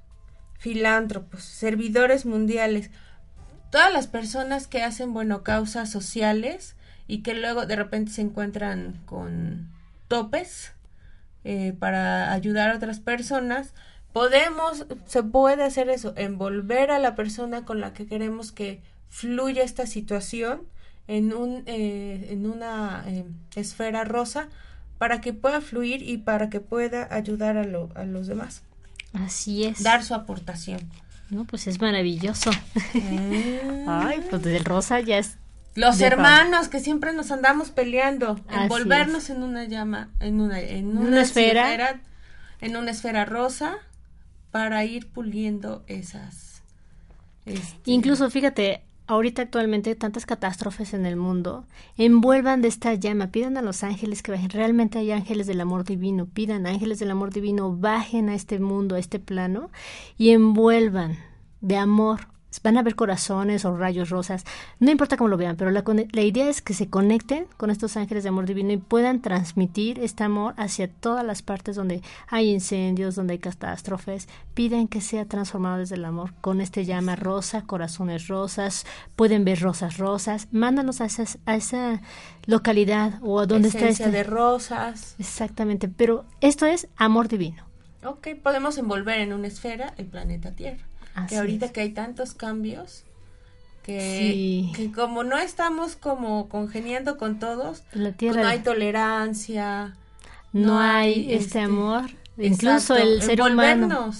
filántropos, 0.57 1.43
servidores 1.43 2.25
mundiales, 2.25 2.91
todas 3.71 3.91
las 3.93 4.07
personas 4.07 4.67
que 4.67 4.83
hacen, 4.83 5.13
bueno, 5.13 5.43
causas 5.43 5.91
sociales 5.91 6.75
y 7.07 7.21
que 7.21 7.33
luego 7.33 7.65
de 7.65 7.75
repente 7.75 8.11
se 8.11 8.21
encuentran 8.21 9.01
con 9.05 9.69
topes 10.07 10.73
eh, 11.43 11.73
para 11.77 12.31
ayudar 12.33 12.71
a 12.71 12.75
otras 12.75 12.99
personas, 12.99 13.73
podemos, 14.13 14.87
se 15.05 15.23
puede 15.23 15.63
hacer 15.63 15.89
eso, 15.89 16.13
envolver 16.15 16.89
a 16.89 16.99
la 16.99 17.15
persona 17.15 17.65
con 17.65 17.79
la 17.81 17.93
que 17.93 18.07
queremos 18.07 18.51
que 18.51 18.81
fluya 19.09 19.63
esta 19.63 19.85
situación 19.85 20.67
en, 21.07 21.33
un, 21.33 21.63
eh, 21.65 22.27
en 22.29 22.45
una 22.45 23.03
eh, 23.07 23.25
esfera 23.55 24.03
rosa 24.03 24.47
para 24.97 25.21
que 25.21 25.33
pueda 25.33 25.61
fluir 25.61 26.01
y 26.01 26.17
para 26.17 26.49
que 26.49 26.59
pueda 26.59 27.13
ayudar 27.13 27.57
a, 27.57 27.63
lo, 27.63 27.89
a 27.95 28.05
los 28.05 28.27
demás. 28.27 28.63
Así 29.13 29.63
es. 29.63 29.83
Dar 29.83 30.03
su 30.03 30.13
aportación. 30.13 30.79
No, 31.29 31.45
pues 31.45 31.67
es 31.67 31.81
maravilloso. 31.81 32.51
Ah. 33.87 34.07
Ay, 34.07 34.23
pues 34.29 34.45
el 34.45 34.65
rosa 34.65 34.99
ya 34.99 35.17
es. 35.17 35.37
Los 35.75 35.99
hermanos 35.99 36.69
que 36.69 36.79
siempre 36.79 37.11
nos 37.11 37.31
andamos 37.31 37.69
peleando, 37.69 38.39
envolvernos 38.49 39.29
en 39.29 39.43
una 39.43 39.65
llama, 39.65 40.09
en 40.21 40.39
una, 40.39 40.61
en 40.61 40.97
una, 40.97 41.21
esfera, 41.21 41.99
en 42.61 42.77
una 42.77 42.91
esfera 42.91 43.25
rosa, 43.25 43.75
para 44.51 44.85
ir 44.85 45.09
puliendo 45.09 45.83
esas. 45.87 46.63
Este, 47.45 47.91
Incluso, 47.91 48.29
fíjate, 48.29 48.83
ahorita 49.07 49.43
actualmente 49.43 49.95
tantas 49.95 50.25
catástrofes 50.25 50.93
en 50.93 51.05
el 51.05 51.15
mundo, 51.15 51.65
envuelvan 51.97 52.61
de 52.61 52.67
esta 52.67 52.93
llama, 52.93 53.31
pidan 53.31 53.57
a 53.57 53.61
los 53.61 53.83
ángeles 53.83 54.23
que 54.23 54.31
bajen, 54.31 54.49
realmente 54.49 54.99
hay 54.99 55.11
ángeles 55.11 55.47
del 55.47 55.61
amor 55.61 55.83
divino, 55.83 56.25
pidan 56.25 56.67
ángeles 56.67 56.99
del 56.99 57.11
amor 57.11 57.31
divino, 57.31 57.75
bajen 57.75 58.29
a 58.29 58.35
este 58.35 58.59
mundo, 58.59 58.95
a 58.95 58.99
este 58.99 59.19
plano 59.19 59.69
y 60.17 60.31
envuelvan 60.31 61.17
de 61.61 61.77
amor 61.77 62.34
van 62.63 62.77
a 62.77 62.83
ver 62.83 62.95
corazones 62.95 63.65
o 63.65 63.75
rayos 63.75 64.09
rosas, 64.09 64.45
no 64.79 64.91
importa 64.91 65.17
cómo 65.17 65.27
lo 65.29 65.37
vean, 65.37 65.55
pero 65.55 65.71
la, 65.71 65.83
la, 66.11 66.21
idea 66.21 66.49
es 66.49 66.61
que 66.61 66.73
se 66.73 66.89
conecten 66.89 67.47
con 67.57 67.69
estos 67.69 67.97
ángeles 67.97 68.23
de 68.23 68.29
amor 68.29 68.45
divino 68.45 68.71
y 68.71 68.77
puedan 68.77 69.21
transmitir 69.21 69.99
este 69.99 70.23
amor 70.23 70.53
hacia 70.57 70.87
todas 70.87 71.25
las 71.25 71.41
partes 71.41 71.75
donde 71.75 72.01
hay 72.27 72.51
incendios, 72.51 73.15
donde 73.15 73.33
hay 73.33 73.39
catástrofes, 73.39 74.27
piden 74.53 74.87
que 74.87 75.01
sea 75.01 75.25
transformado 75.25 75.77
desde 75.79 75.95
el 75.95 76.05
amor 76.05 76.33
con 76.41 76.61
este 76.61 76.85
llama 76.85 77.15
rosa, 77.15 77.63
corazones 77.63 78.27
rosas, 78.27 78.85
pueden 79.15 79.45
ver 79.45 79.59
rosas 79.59 79.97
rosas, 79.97 80.47
mándanos 80.51 81.01
a, 81.01 81.07
a 81.45 81.55
esa 81.55 82.01
localidad 82.45 83.19
o 83.21 83.39
a 83.39 83.45
donde 83.45 83.69
está 83.69 83.87
este 83.87 84.11
de 84.11 84.23
rosas. 84.23 85.15
Exactamente, 85.19 85.87
pero 85.87 86.25
esto 86.41 86.65
es 86.65 86.87
amor 86.95 87.27
divino. 87.27 87.63
Ok, 88.03 88.27
podemos 88.41 88.77
envolver 88.77 89.19
en 89.19 89.33
una 89.33 89.47
esfera 89.47 89.93
el 89.97 90.05
planeta 90.05 90.51
Tierra 90.51 90.85
que 91.27 91.37
ahorita 91.37 91.71
que 91.71 91.81
hay 91.81 91.91
tantos 91.91 92.33
cambios, 92.33 93.03
que, 93.83 94.71
que, 94.75 94.91
como 94.91 95.23
no 95.23 95.37
estamos 95.37 95.95
como 95.95 96.49
congeniando 96.49 97.17
con 97.17 97.39
todos, 97.39 97.83
la 97.93 98.11
tierra, 98.11 98.41
no 98.41 98.47
hay 98.47 98.59
tolerancia, 98.59 99.95
no, 100.53 100.79
hay, 100.79 101.31
este, 101.31 101.35
este, 101.35 101.59
amor, 101.59 102.09
incluso 102.37 102.95
el 102.95 103.21
ser 103.21 103.41
humano. 103.41 104.11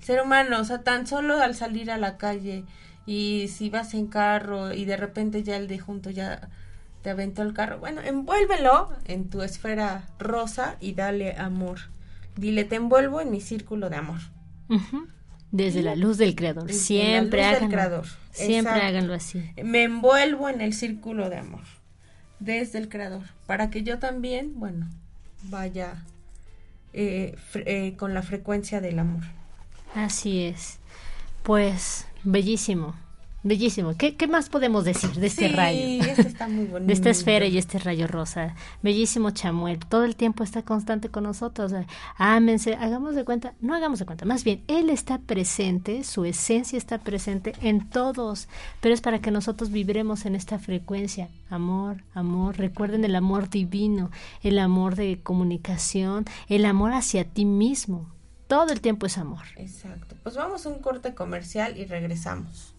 El 0.00 0.04
ser 0.04 0.22
humano, 0.22 0.60
o 0.60 0.64
sea, 0.64 0.82
tan 0.82 1.06
solo 1.06 1.40
al 1.40 1.54
salir 1.54 1.90
a 1.90 1.96
la 1.96 2.16
calle 2.16 2.64
y 3.06 3.48
si 3.48 3.70
vas 3.70 3.94
en 3.94 4.06
carro 4.06 4.72
y 4.72 4.84
de 4.84 4.96
repente 4.96 5.42
ya 5.42 5.56
el 5.56 5.68
de 5.68 5.78
junto 5.78 6.10
ya 6.10 6.48
te 7.02 7.10
aventó 7.10 7.42
el 7.42 7.52
carro. 7.52 7.78
Bueno, 7.78 8.00
envuélvelo 8.00 8.90
en 9.04 9.28
tu 9.28 9.42
esfera 9.42 10.08
rosa 10.18 10.76
y 10.80 10.94
dale 10.94 11.36
amor. 11.36 11.78
Dile, 12.36 12.64
te 12.64 12.76
envuelvo 12.76 13.20
en 13.20 13.30
mi 13.30 13.40
círculo 13.40 13.90
de 13.90 13.96
amor. 13.96 14.20
Desde 15.52 15.82
la 15.82 15.94
luz 15.94 16.18
del 16.18 16.34
creador. 16.34 16.72
siempre 16.72 17.44
háganlo. 17.44 18.02
Siempre 18.32 18.72
háganlo 18.72 19.14
así. 19.14 19.44
Me 19.62 19.84
envuelvo 19.84 20.48
en 20.48 20.60
el 20.60 20.72
círculo 20.72 21.28
de 21.28 21.36
amor. 21.36 21.62
Desde 22.40 22.78
el 22.78 22.88
creador. 22.88 23.22
Para 23.46 23.70
que 23.70 23.82
yo 23.82 23.98
también, 23.98 24.58
bueno, 24.58 24.88
vaya 25.44 26.02
eh, 26.94 27.36
eh, 27.54 27.94
con 27.96 28.14
la 28.14 28.22
frecuencia 28.22 28.80
del 28.80 28.98
amor. 28.98 29.22
Así 29.94 30.42
es. 30.42 30.78
Pues, 31.42 32.06
bellísimo. 32.24 32.94
Bellísimo. 33.44 33.96
¿Qué, 33.96 34.14
¿Qué, 34.14 34.28
más 34.28 34.48
podemos 34.48 34.84
decir 34.84 35.10
de 35.10 35.26
este 35.26 35.48
rayo? 35.48 36.04
Este 36.04 36.22
está 36.22 36.46
muy 36.46 36.66
bonito. 36.66 36.86
De 36.86 36.92
esta 36.92 37.10
esfera 37.10 37.44
y 37.46 37.58
este 37.58 37.78
rayo 37.78 38.06
rosa. 38.06 38.54
Bellísimo 38.82 39.32
Chamuel. 39.32 39.78
Todo 39.80 40.04
el 40.04 40.14
tiempo 40.14 40.44
está 40.44 40.62
constante 40.62 41.08
con 41.08 41.24
nosotros. 41.24 41.72
Ámense, 42.16 42.74
hagamos 42.74 43.16
de 43.16 43.24
cuenta, 43.24 43.54
no 43.60 43.74
hagamos 43.74 43.98
de 43.98 44.06
cuenta, 44.06 44.24
más 44.26 44.44
bien, 44.44 44.62
Él 44.68 44.90
está 44.90 45.18
presente, 45.18 46.04
su 46.04 46.24
esencia 46.24 46.78
está 46.78 46.98
presente 46.98 47.54
en 47.62 47.88
todos, 47.88 48.48
pero 48.80 48.94
es 48.94 49.00
para 49.00 49.20
que 49.20 49.32
nosotros 49.32 49.70
vibremos 49.70 50.24
en 50.24 50.36
esta 50.36 50.58
frecuencia. 50.58 51.28
Amor, 51.50 52.04
amor. 52.14 52.58
Recuerden 52.58 53.04
el 53.04 53.16
amor 53.16 53.50
divino, 53.50 54.10
el 54.42 54.58
amor 54.60 54.94
de 54.94 55.20
comunicación, 55.20 56.26
el 56.48 56.64
amor 56.64 56.92
hacia 56.92 57.24
ti 57.24 57.44
mismo. 57.44 58.06
Todo 58.46 58.72
el 58.72 58.80
tiempo 58.80 59.06
es 59.06 59.18
amor. 59.18 59.44
Exacto. 59.56 60.14
Pues 60.22 60.36
vamos 60.36 60.64
a 60.66 60.68
un 60.68 60.78
corte 60.80 61.14
comercial 61.14 61.76
y 61.78 61.86
regresamos. 61.86 62.71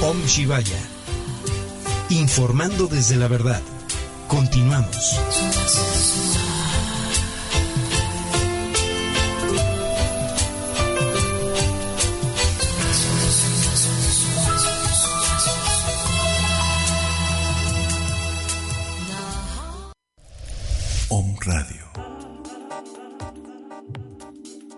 Om 0.00 0.26
Shivaya. 0.26 0.78
Informando 2.08 2.86
desde 2.86 3.16
la 3.16 3.28
verdad. 3.28 3.60
Continuamos. 4.26 5.18
Radio. 21.48 21.80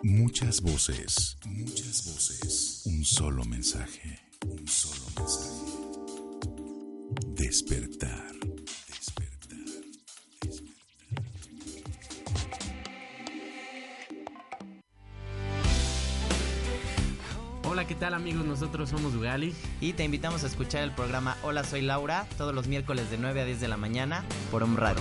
Muchas 0.04 0.61
voces, 0.61 1.37
muchas 1.44 2.06
voces. 2.06 2.83
Un 2.85 3.04
solo 3.04 3.44
mensaje, 3.44 4.20
un 4.46 4.68
solo 4.68 5.04
mensaje. 5.16 5.50
Despertar, 7.35 8.35
despertar, 8.87 9.59
despertar. 10.42 10.85
Hola, 17.64 17.85
¿qué 17.88 17.96
tal 17.96 18.14
amigos? 18.14 18.44
Nosotros 18.44 18.90
somos 18.90 19.12
Ugali. 19.16 19.56
Y 19.80 19.94
te 19.94 20.04
invitamos 20.04 20.44
a 20.44 20.46
escuchar 20.46 20.85
el 20.85 20.94
programa 20.94 21.37
Hola, 21.42 21.64
soy 21.64 21.83
Laura, 21.83 22.28
todos 22.38 22.54
los 22.54 22.68
miércoles 22.68 23.11
de 23.11 23.18
9 23.18 23.40
a 23.40 23.44
10 23.44 23.61
de 23.61 23.66
la 23.66 23.76
mañana 23.76 24.24
por 24.52 24.62
Un 24.62 24.76
Radio. 24.76 25.00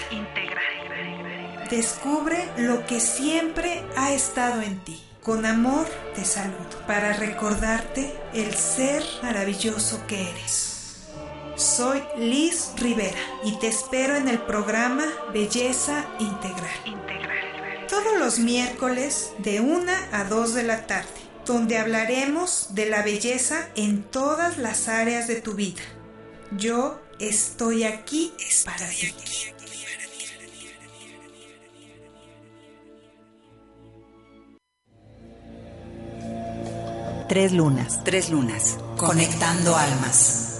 Descubre 1.69 2.49
lo 2.57 2.87
que 2.87 3.01
siempre 3.01 3.85
ha 3.95 4.15
estado 4.15 4.63
en 4.63 4.79
ti. 4.79 4.99
Con 5.23 5.45
amor 5.45 5.87
te 6.15 6.25
saludo 6.25 6.87
para 6.87 7.13
recordarte 7.13 8.19
el 8.33 8.55
ser 8.55 9.03
maravilloso 9.23 10.07
que 10.07 10.31
eres. 10.31 10.76
Soy 11.57 12.03
Liz 12.19 12.73
Rivera 12.77 13.17
y 13.43 13.59
te 13.59 13.69
espero 13.69 14.15
en 14.15 14.29
el 14.29 14.39
programa 14.43 15.07
Belleza 15.33 16.05
Integral. 16.19 17.87
Todos 17.89 18.19
los 18.19 18.39
miércoles 18.39 19.31
de 19.39 19.61
1 19.61 19.91
a 20.13 20.25
2 20.25 20.53
de 20.53 20.63
la 20.65 20.87
tarde, 20.87 21.09
donde 21.47 21.79
hablaremos 21.79 22.75
de 22.75 22.91
la 22.91 23.01
belleza 23.03 23.71
en 23.75 24.03
todas 24.03 24.59
las 24.59 24.89
áreas 24.89 25.29
de 25.29 25.41
tu 25.41 25.55
vida. 25.55 25.81
Yo 26.59 27.01
estoy 27.21 27.85
aquí 27.85 28.35
para 28.67 28.87
ti. 28.91 29.15
Tres 37.31 37.53
lunas. 37.53 38.05
Tres 38.05 38.29
lunas, 38.29 38.77
conectando 38.99 39.75
almas. 39.75 40.46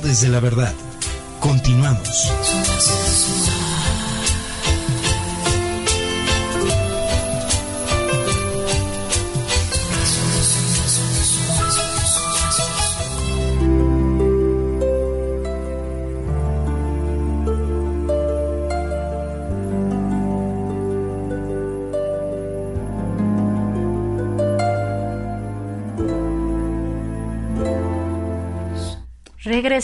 Desde 0.00 0.28
la 0.28 0.40
verdad. 0.40 0.72
Continuamos. 1.38 2.30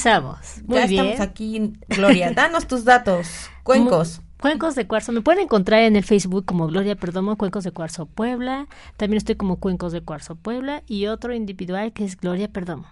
Regresamos. 0.05 0.63
Muy 0.67 0.79
ya 0.79 0.87
bien. 0.87 1.07
estamos 1.07 1.29
aquí, 1.29 1.73
Gloria. 1.89 2.31
Danos 2.33 2.67
tus 2.67 2.85
datos. 2.85 3.29
Cuencos. 3.65 4.21
Cuencos 4.41 4.77
de 4.77 4.87
Cuarzo. 4.87 5.11
Me 5.11 5.21
pueden 5.21 5.43
encontrar 5.43 5.83
en 5.83 5.97
el 5.97 6.05
Facebook 6.05 6.45
como 6.45 6.69
Gloria 6.69 6.95
Perdomo, 6.95 7.37
Cuencos 7.37 7.65
de 7.65 7.73
Cuarzo 7.73 8.07
Puebla. 8.07 8.69
También 8.97 9.19
estoy 9.19 9.35
como 9.35 9.57
Cuencos 9.57 9.93
de 9.93 10.01
Cuarzo 10.03 10.37
Puebla 10.37 10.85
y 10.87 11.07
otro 11.07 11.35
individual 11.35 11.93
que 11.93 12.05
es 12.05 12.17
Gloria 12.17 12.49
Perdomo. 12.49 12.87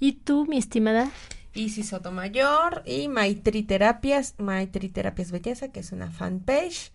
¿Y 0.00 0.12
tú, 0.12 0.46
mi 0.46 0.58
estimada? 0.58 1.10
Isis 1.54 1.90
Sotomayor 1.90 2.82
y 2.84 3.06
Maitri 3.08 3.62
Terapias, 3.62 4.34
Maitri 4.38 4.88
Terapias 4.88 5.30
Belleza, 5.30 5.68
que 5.68 5.80
es 5.80 5.92
una 5.92 6.10
fanpage. 6.10 6.90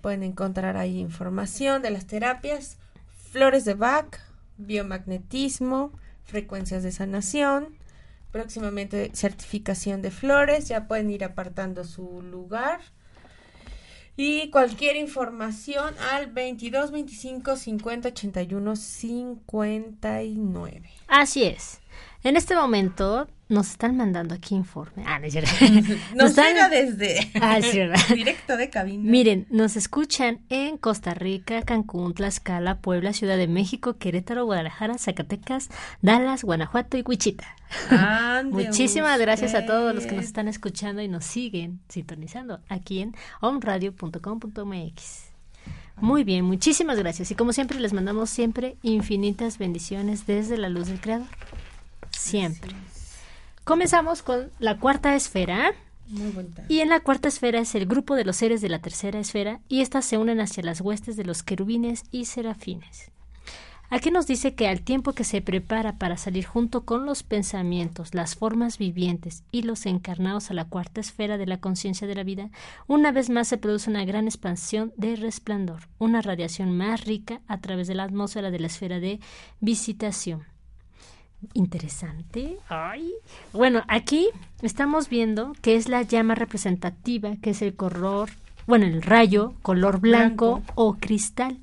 Pueden 0.00 0.24
encontrar 0.24 0.76
ahí 0.76 0.98
información 0.98 1.82
de 1.82 1.90
las 1.90 2.06
terapias, 2.06 2.78
flores 3.30 3.64
de 3.64 3.74
Bach, 3.74 4.18
biomagnetismo, 4.58 5.92
frecuencias 6.24 6.82
de 6.82 6.92
sanación, 6.92 7.68
próximamente 8.34 9.10
certificación 9.14 10.02
de 10.02 10.10
flores, 10.10 10.66
ya 10.66 10.88
pueden 10.88 11.08
ir 11.08 11.22
apartando 11.22 11.84
su 11.84 12.20
lugar. 12.20 12.80
Y 14.16 14.50
cualquier 14.50 14.96
información 14.96 15.94
al 16.10 16.32
22 16.32 16.90
25 16.90 17.56
50 17.56 18.08
81 18.08 18.74
59. 18.74 20.90
Así 21.06 21.44
es. 21.44 21.80
En 22.24 22.36
este 22.36 22.56
momento 22.56 23.28
nos 23.54 23.70
están 23.70 23.96
mandando 23.96 24.34
aquí 24.34 24.54
informe. 24.54 25.04
Ah, 25.06 25.18
no 25.18 25.26
es. 25.26 25.34
Nos 26.14 26.30
están- 26.30 26.52
llega 26.52 26.68
desde 26.68 27.30
Ah, 27.40 27.58
directo 28.14 28.56
de 28.56 28.68
cabina. 28.70 29.10
Miren, 29.10 29.46
nos 29.50 29.76
escuchan 29.76 30.40
en 30.50 30.76
Costa 30.76 31.14
Rica, 31.14 31.62
Cancún, 31.62 32.12
Tlaxcala, 32.14 32.78
Puebla, 32.80 33.12
Ciudad 33.12 33.36
de 33.36 33.48
México, 33.48 33.96
Querétaro, 33.96 34.44
Guadalajara, 34.44 34.98
Zacatecas, 34.98 35.68
Dallas, 36.02 36.42
Guanajuato 36.44 36.98
y 36.98 37.02
Wichita. 37.02 37.46
Muchísimas 38.50 39.18
gracias 39.18 39.54
a 39.54 39.64
todos 39.66 39.94
los 39.94 40.06
que 40.06 40.14
nos 40.16 40.24
están 40.26 40.48
escuchando 40.48 41.00
y 41.02 41.08
nos 41.08 41.24
siguen 41.24 41.80
sintonizando 41.88 42.60
aquí 42.68 43.00
en 43.00 43.14
omradio.com.mx. 43.40 45.24
Muy 45.96 46.24
bien, 46.24 46.44
muchísimas 46.44 46.98
gracias. 46.98 47.30
Y 47.30 47.34
como 47.36 47.52
siempre, 47.52 47.78
les 47.78 47.92
mandamos 47.92 48.28
siempre 48.30 48.76
infinitas 48.82 49.58
bendiciones 49.58 50.26
desde 50.26 50.56
la 50.58 50.68
luz 50.68 50.88
del 50.88 51.00
Creador. 51.00 51.28
Siempre. 52.10 52.72
Comenzamos 53.64 54.22
con 54.22 54.50
la 54.58 54.78
cuarta 54.78 55.16
esfera. 55.16 55.72
Muy 56.06 56.30
bonita. 56.32 56.64
Y 56.68 56.80
en 56.80 56.90
la 56.90 57.00
cuarta 57.00 57.28
esfera 57.28 57.60
es 57.60 57.74
el 57.74 57.86
grupo 57.86 58.14
de 58.14 58.26
los 58.26 58.36
seres 58.36 58.60
de 58.60 58.68
la 58.68 58.80
tercera 58.80 59.18
esfera 59.18 59.60
y 59.68 59.80
estas 59.80 60.04
se 60.04 60.18
unen 60.18 60.38
hacia 60.38 60.62
las 60.62 60.82
huestes 60.82 61.16
de 61.16 61.24
los 61.24 61.42
querubines 61.42 62.04
y 62.10 62.26
serafines. 62.26 63.10
Aquí 63.88 64.10
nos 64.10 64.26
dice 64.26 64.54
que 64.54 64.68
al 64.68 64.82
tiempo 64.82 65.14
que 65.14 65.24
se 65.24 65.40
prepara 65.40 65.98
para 65.98 66.18
salir 66.18 66.44
junto 66.44 66.84
con 66.84 67.06
los 67.06 67.22
pensamientos, 67.22 68.14
las 68.14 68.34
formas 68.34 68.76
vivientes 68.76 69.44
y 69.50 69.62
los 69.62 69.86
encarnados 69.86 70.50
a 70.50 70.54
la 70.54 70.66
cuarta 70.66 71.00
esfera 71.00 71.38
de 71.38 71.46
la 71.46 71.58
conciencia 71.58 72.06
de 72.06 72.14
la 72.14 72.22
vida, 72.22 72.50
una 72.86 73.12
vez 73.12 73.30
más 73.30 73.48
se 73.48 73.56
produce 73.56 73.88
una 73.88 74.04
gran 74.04 74.26
expansión 74.26 74.92
de 74.98 75.16
resplandor, 75.16 75.88
una 75.98 76.20
radiación 76.20 76.76
más 76.76 77.04
rica 77.04 77.40
a 77.46 77.60
través 77.60 77.86
de 77.86 77.94
la 77.94 78.04
atmósfera 78.04 78.50
de 78.50 78.60
la 78.60 78.66
esfera 78.66 79.00
de 79.00 79.20
visitación. 79.60 80.53
Interesante. 81.52 82.58
Ay. 82.68 83.12
Bueno, 83.52 83.82
aquí 83.88 84.28
estamos 84.62 85.08
viendo 85.08 85.52
que 85.60 85.76
es 85.76 85.88
la 85.88 86.02
llama 86.02 86.34
representativa, 86.34 87.36
que 87.42 87.50
es 87.50 87.62
el 87.62 87.74
color, 87.74 88.30
bueno, 88.66 88.86
el 88.86 89.02
rayo 89.02 89.54
color 89.62 90.00
blanco, 90.00 90.62
o 90.74 90.94
cristal. 90.94 91.58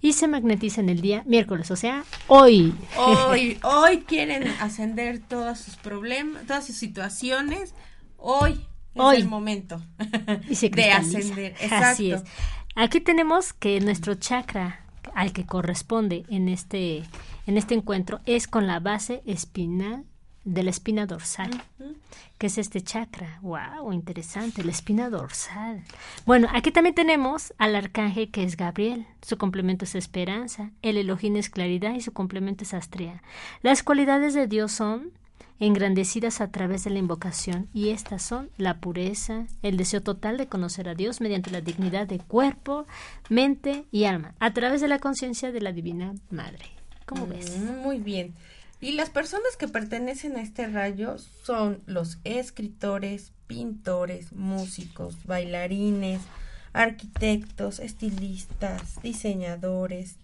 Y 0.00 0.12
se 0.12 0.28
magnetiza 0.28 0.80
en 0.80 0.88
el 0.88 1.00
día 1.00 1.22
miércoles, 1.26 1.70
o 1.70 1.76
sea, 1.76 2.04
hoy. 2.28 2.74
Hoy, 2.96 3.58
hoy 3.62 4.00
quieren 4.00 4.46
ascender 4.60 5.20
todos 5.20 5.58
sus 5.58 5.76
problemas, 5.76 6.46
todas 6.46 6.66
sus 6.66 6.76
situaciones. 6.76 7.74
Hoy 8.18 8.52
es 8.52 9.02
Hoy. 9.02 9.16
el 9.16 9.28
momento 9.28 9.82
y 10.48 10.54
se 10.54 10.68
de 10.70 10.90
ascender. 10.90 11.54
Así 11.70 12.12
es. 12.12 12.20
Exacto. 12.20 12.40
Aquí 12.74 13.00
tenemos 13.00 13.52
que 13.52 13.80
nuestro 13.80 14.14
chakra 14.14 14.85
al 15.16 15.32
que 15.32 15.46
corresponde 15.46 16.24
en 16.28 16.48
este 16.48 17.02
en 17.46 17.56
este 17.56 17.74
encuentro 17.74 18.20
es 18.26 18.46
con 18.46 18.66
la 18.66 18.80
base 18.80 19.22
espinal 19.24 20.04
de 20.44 20.62
la 20.62 20.70
espina 20.70 21.06
dorsal, 21.06 21.50
que 22.38 22.46
es 22.46 22.58
este 22.58 22.80
chakra. 22.80 23.40
Wow, 23.42 23.92
interesante, 23.92 24.62
la 24.62 24.70
espina 24.70 25.10
dorsal. 25.10 25.82
Bueno, 26.24 26.46
aquí 26.52 26.70
también 26.70 26.94
tenemos 26.94 27.52
al 27.58 27.74
arcángel 27.74 28.30
que 28.30 28.44
es 28.44 28.56
Gabriel. 28.56 29.06
Su 29.22 29.38
complemento 29.38 29.84
es 29.84 29.96
esperanza, 29.96 30.70
el 30.82 30.98
Elohim 30.98 31.34
es 31.36 31.50
claridad 31.50 31.94
y 31.94 32.00
su 32.00 32.12
complemento 32.12 32.62
es 32.62 32.74
astrea. 32.74 33.22
Las 33.62 33.82
cualidades 33.82 34.34
de 34.34 34.46
Dios 34.46 34.70
son 34.70 35.12
engrandecidas 35.58 36.40
a 36.40 36.50
través 36.50 36.84
de 36.84 36.90
la 36.90 36.98
invocación 36.98 37.68
y 37.72 37.90
estas 37.90 38.22
son 38.22 38.50
la 38.56 38.78
pureza, 38.78 39.46
el 39.62 39.76
deseo 39.76 40.02
total 40.02 40.36
de 40.36 40.48
conocer 40.48 40.88
a 40.88 40.94
Dios 40.94 41.20
mediante 41.20 41.50
la 41.50 41.60
dignidad 41.60 42.06
de 42.06 42.18
cuerpo, 42.18 42.86
mente 43.28 43.84
y 43.90 44.04
alma, 44.04 44.34
a 44.38 44.52
través 44.52 44.80
de 44.80 44.88
la 44.88 44.98
conciencia 44.98 45.52
de 45.52 45.60
la 45.60 45.72
Divina 45.72 46.14
Madre. 46.30 46.66
¿Cómo 47.06 47.26
ves? 47.26 47.56
Mm, 47.58 47.82
Muy 47.82 47.98
bien. 47.98 48.34
Y 48.80 48.92
las 48.92 49.08
personas 49.08 49.56
que 49.58 49.68
pertenecen 49.68 50.36
a 50.36 50.42
este 50.42 50.66
rayo 50.66 51.16
son 51.44 51.80
los 51.86 52.18
escritores, 52.24 53.32
pintores, 53.46 54.32
músicos, 54.32 55.16
bailarines, 55.24 56.20
arquitectos, 56.74 57.78
estilistas, 57.78 59.00
diseñadores, 59.02 60.16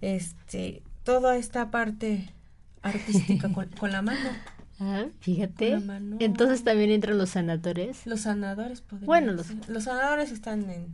este, 0.00 0.82
toda 1.02 1.36
esta 1.36 1.72
parte 1.72 2.32
artística 2.82 3.48
con, 3.52 3.66
con 3.68 3.90
la 3.92 4.02
mano. 4.02 4.30
Ah, 4.78 5.06
fíjate. 5.20 5.70
Con 5.72 5.80
la 5.80 5.86
mano. 5.94 6.16
Entonces 6.20 6.64
también 6.64 6.90
entran 6.90 7.18
los 7.18 7.30
sanadores. 7.30 8.06
Los 8.06 8.20
sanadores 8.22 8.80
podrían 8.80 9.06
Bueno, 9.06 9.32
los- 9.32 9.46
ser. 9.46 9.56
los 9.68 9.84
sanadores 9.84 10.32
están 10.32 10.70
en, 10.70 10.88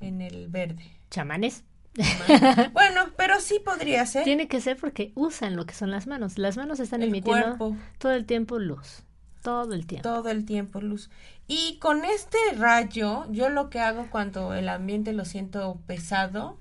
en 0.00 0.20
el 0.22 0.48
verde. 0.48 0.84
Chamanes. 1.10 1.62
bueno, 2.72 3.02
pero 3.16 3.40
sí 3.40 3.60
podría 3.64 4.04
ser. 4.06 4.24
Tiene 4.24 4.48
que 4.48 4.60
ser 4.60 4.76
porque 4.76 5.12
usan 5.14 5.56
lo 5.56 5.64
que 5.66 5.74
son 5.74 5.90
las 5.90 6.06
manos. 6.06 6.36
Las 6.38 6.56
manos 6.56 6.80
están 6.80 7.02
El 7.02 7.08
emitiendo 7.08 7.56
cuerpo. 7.56 7.76
todo 7.98 8.12
el 8.12 8.24
tiempo 8.26 8.58
luz. 8.58 9.02
Todo 9.42 9.74
el 9.74 9.86
tiempo. 9.86 10.08
todo 10.08 10.28
el 10.30 10.44
tiempo 10.44 10.80
luz. 10.80 11.08
Y 11.46 11.78
con 11.78 12.04
este 12.04 12.36
rayo, 12.58 13.30
yo 13.30 13.48
lo 13.48 13.70
que 13.70 13.78
hago 13.80 14.08
cuando 14.10 14.52
el 14.54 14.68
ambiente 14.68 15.12
lo 15.12 15.24
siento 15.24 15.80
pesado 15.86 16.58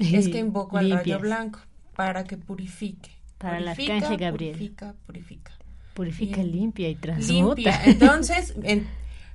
es 0.00 0.28
que 0.28 0.38
invoco 0.40 0.76
al 0.78 0.90
rayo 0.90 1.20
blanco 1.20 1.60
para 1.94 2.24
que 2.24 2.36
purifique. 2.36 3.12
Para 3.38 3.58
el 3.58 3.64
Purifica, 3.64 3.94
arcángel 3.94 4.18
Gabriel. 4.18 4.52
Purifica, 4.56 4.94
purifica. 5.06 5.52
Purifica, 5.94 6.36
Bien. 6.42 6.52
limpia 6.52 6.88
y 6.88 6.94
transmuta. 6.96 7.54
Limpia. 7.54 7.84
Entonces, 7.84 8.54
en- 8.62 8.86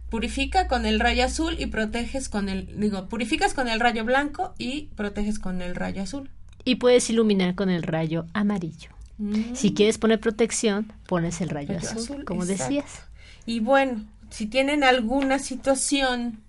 purifica 0.09 0.67
con 0.67 0.85
el 0.85 0.99
rayo 0.99 1.23
azul 1.25 1.55
y 1.59 1.67
proteges 1.67 2.29
con 2.29 2.49
el, 2.49 2.79
digo, 2.79 3.07
purificas 3.07 3.53
con 3.53 3.67
el 3.67 3.79
rayo 3.79 4.03
blanco 4.05 4.53
y 4.57 4.87
proteges 4.95 5.37
con 5.39 5.61
el 5.61 5.75
rayo 5.75 6.01
azul. 6.03 6.29
Y 6.65 6.75
puedes 6.75 7.09
iluminar 7.09 7.55
con 7.55 7.69
el 7.69 7.83
rayo 7.83 8.25
amarillo. 8.33 8.89
Mm. 9.19 9.53
Si 9.53 9.73
quieres 9.73 9.97
poner 9.97 10.19
protección, 10.19 10.91
pones 11.07 11.41
el 11.41 11.49
rayo, 11.49 11.75
Rayo 11.75 11.79
azul, 11.87 12.01
azul, 12.03 12.25
como 12.25 12.43
exacto. 12.43 12.63
decías. 12.63 13.03
Y 13.45 13.59
bueno, 13.59 14.05
si 14.29 14.45
tienen 14.47 14.83
alguna 14.83 15.39
situación 15.39 16.39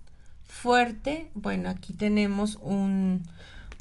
fuerte, 0.46 1.30
bueno, 1.34 1.68
aquí 1.68 1.92
tenemos 1.92 2.58
un, 2.62 3.22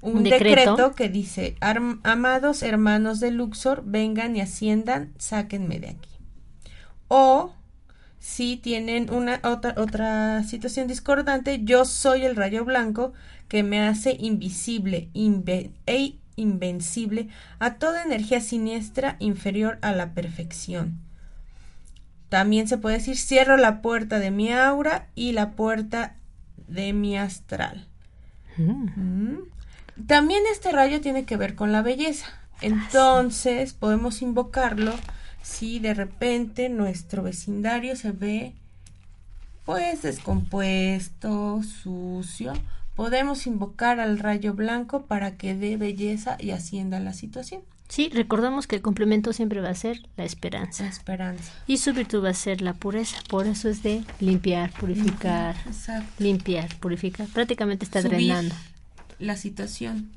un, 0.02 0.24
decreto. 0.24 0.72
decreto. 0.72 0.96
que 0.96 1.10
dice, 1.10 1.56
"Arm- 1.62 2.00
amados 2.04 2.64
hermanos 2.64 3.20
de 3.20 3.32
Luxor, 3.32 3.84
vengan 3.86 4.36
y 4.36 4.42
asciendan, 4.42 5.14
sáquenme 5.18 5.80
de 5.80 5.90
aquí. 5.90 6.10
O 7.08 7.54
si 8.20 8.58
tienen 8.58 9.12
una 9.14 9.40
otra, 9.44 9.74
otra 9.78 10.44
situación 10.44 10.88
discordante, 10.88 11.62
yo 11.64 11.86
soy 11.86 12.24
el 12.26 12.36
rayo 12.36 12.66
blanco 12.66 13.14
que 13.48 13.64
me 13.64 13.80
hace 13.82 14.16
invisible 14.20 15.10
inve- 15.14 15.72
e 15.86 16.16
invencible 16.36 17.28
a 17.60 17.76
toda 17.76 18.04
energía 18.04 18.40
siniestra 18.42 19.16
inferior 19.20 19.80
a 19.82 19.92
la 19.92 20.14
perfección. 20.14 21.00
También 22.30 22.68
se 22.68 22.78
puede 22.78 22.98
decir 22.98 23.18
cierro 23.18 23.58
la 23.58 23.82
puerta 23.82 24.20
de 24.20 24.32
mi 24.32 24.52
aura 24.54 25.08
y 25.16 25.32
la 25.32 25.52
puerta 25.52 26.16
de 26.68 26.94
mi 26.94 27.18
astral. 27.18 27.88
Mm. 28.58 29.38
También 30.08 30.44
este 30.52 30.72
rayo 30.72 31.02
tiene 31.02 31.26
que 31.26 31.38
ver 31.38 31.56
con 31.56 31.72
la 31.72 31.82
belleza. 31.82 32.28
Entonces 32.62 33.74
podemos 33.74 34.22
invocarlo 34.22 34.94
si 35.42 35.80
de 35.80 35.94
repente 35.94 36.70
nuestro 36.70 37.24
vecindario 37.24 37.96
se 37.96 38.12
ve 38.12 38.54
pues 39.66 40.02
descompuesto, 40.02 41.62
sucio, 41.64 42.54
podemos 42.96 43.46
invocar 43.46 44.00
al 44.00 44.18
rayo 44.18 44.56
blanco 44.56 45.06
para 45.06 45.38
que 45.38 45.54
dé 45.54 45.78
belleza 45.78 46.38
y 46.40 46.52
ascienda 46.52 47.00
la 47.00 47.14
situación. 47.14 47.62
Sí, 47.88 48.10
recordamos 48.14 48.68
que 48.68 48.78
el 48.78 48.82
complemento 48.82 49.32
siempre 49.32 49.62
va 49.62 49.70
a 49.70 49.76
ser 49.76 50.02
la 50.16 50.24
esperanza. 50.24 50.84
La 50.84 50.90
esperanza. 50.90 51.52
Y 51.66 51.78
su 51.78 51.94
virtud 51.94 52.24
va 52.24 52.30
a 52.30 52.34
ser 52.34 52.62
la 52.62 52.74
pureza. 52.74 53.18
Por 53.30 53.48
eso 53.48 53.70
es 53.70 53.82
de 53.82 54.04
limpiar, 54.20 54.72
purificar. 54.72 55.56
Limpiar, 56.20 56.76
purificar. 56.80 57.28
Prácticamente 57.28 57.86
está 57.86 58.02
drenando. 58.02 58.54
La 59.20 59.36
situación. 59.36 60.12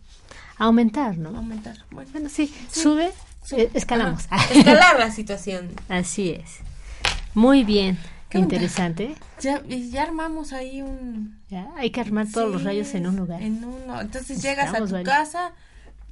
Aumentar, 0.59 1.19
¿no? 1.19 1.31
Aumentar. 1.31 1.77
Bueno, 1.91 2.29
sí. 2.29 2.55
Sube, 2.71 3.13
eh, 3.53 3.71
escalamos. 3.75 4.29
Escalar 4.55 4.99
la 4.99 5.11
situación. 5.11 5.71
Así 5.89 6.31
es. 6.31 6.59
Muy 7.35 7.65
bien. 7.65 7.99
Qué 8.29 8.39
interesante. 8.39 9.15
Ya, 9.41 9.63
ya 9.67 10.05
armamos 10.05 10.55
ahí 10.55 10.81
un... 10.81 11.39
Ya, 11.51 11.71
hay 11.77 11.91
que 11.91 12.01
armar 12.01 12.27
todos 12.33 12.51
los 12.51 12.65
rayos 12.65 12.95
en 12.95 13.07
un 13.07 13.17
lugar. 13.17 13.43
En 13.43 13.63
uno. 13.63 14.01
Entonces 14.01 14.41
llegas 14.41 14.73
a 14.75 14.87
tu 14.87 15.03
casa 15.03 15.53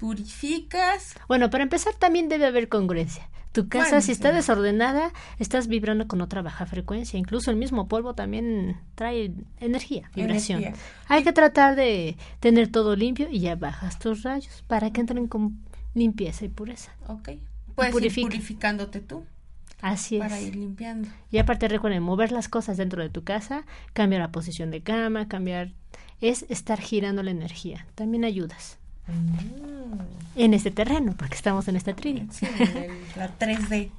purificas. 0.00 1.14
Bueno, 1.28 1.50
para 1.50 1.62
empezar 1.62 1.94
también 1.94 2.28
debe 2.28 2.46
haber 2.46 2.68
congruencia. 2.68 3.28
Tu 3.52 3.68
casa, 3.68 4.00
si 4.00 4.12
está 4.12 4.30
desordenada, 4.30 5.12
estás 5.38 5.66
vibrando 5.66 6.06
con 6.06 6.20
otra 6.20 6.40
baja 6.40 6.66
frecuencia. 6.66 7.18
Incluso 7.18 7.50
el 7.50 7.56
mismo 7.56 7.88
polvo 7.88 8.14
también 8.14 8.76
trae 8.94 9.32
energía, 9.58 10.10
vibración. 10.14 10.62
Hay 11.08 11.24
que 11.24 11.32
tratar 11.32 11.74
de 11.74 12.16
tener 12.38 12.68
todo 12.68 12.94
limpio 12.94 13.28
y 13.28 13.40
ya 13.40 13.56
bajas 13.56 13.98
tus 13.98 14.22
rayos 14.22 14.62
para 14.68 14.92
que 14.92 15.00
entren 15.00 15.26
con 15.26 15.58
limpieza 15.94 16.44
y 16.44 16.48
pureza. 16.48 16.92
Ok. 17.08 17.30
Puedes 17.74 18.16
ir 18.16 18.22
purificándote 18.22 19.00
tú. 19.00 19.24
Así 19.80 20.16
es. 20.16 20.22
Para 20.22 20.40
ir 20.40 20.54
limpiando. 20.54 21.08
Y 21.30 21.38
aparte 21.38 21.66
recuerden, 21.66 22.02
mover 22.02 22.32
las 22.32 22.48
cosas 22.48 22.76
dentro 22.76 23.02
de 23.02 23.08
tu 23.08 23.24
casa, 23.24 23.64
cambiar 23.94 24.22
la 24.22 24.30
posición 24.30 24.70
de 24.70 24.82
cama, 24.82 25.28
cambiar... 25.28 25.72
Es 26.20 26.44
estar 26.50 26.78
girando 26.80 27.22
la 27.22 27.30
energía. 27.30 27.86
También 27.94 28.24
ayudas. 28.24 28.78
Mm. 29.08 29.69
En 30.36 30.54
este 30.54 30.70
terreno, 30.70 31.14
porque 31.16 31.34
estamos 31.34 31.66
en 31.68 31.76
esta 31.76 31.94
trivia. 31.94 32.26
la 33.16 33.36
3D. 33.38 33.90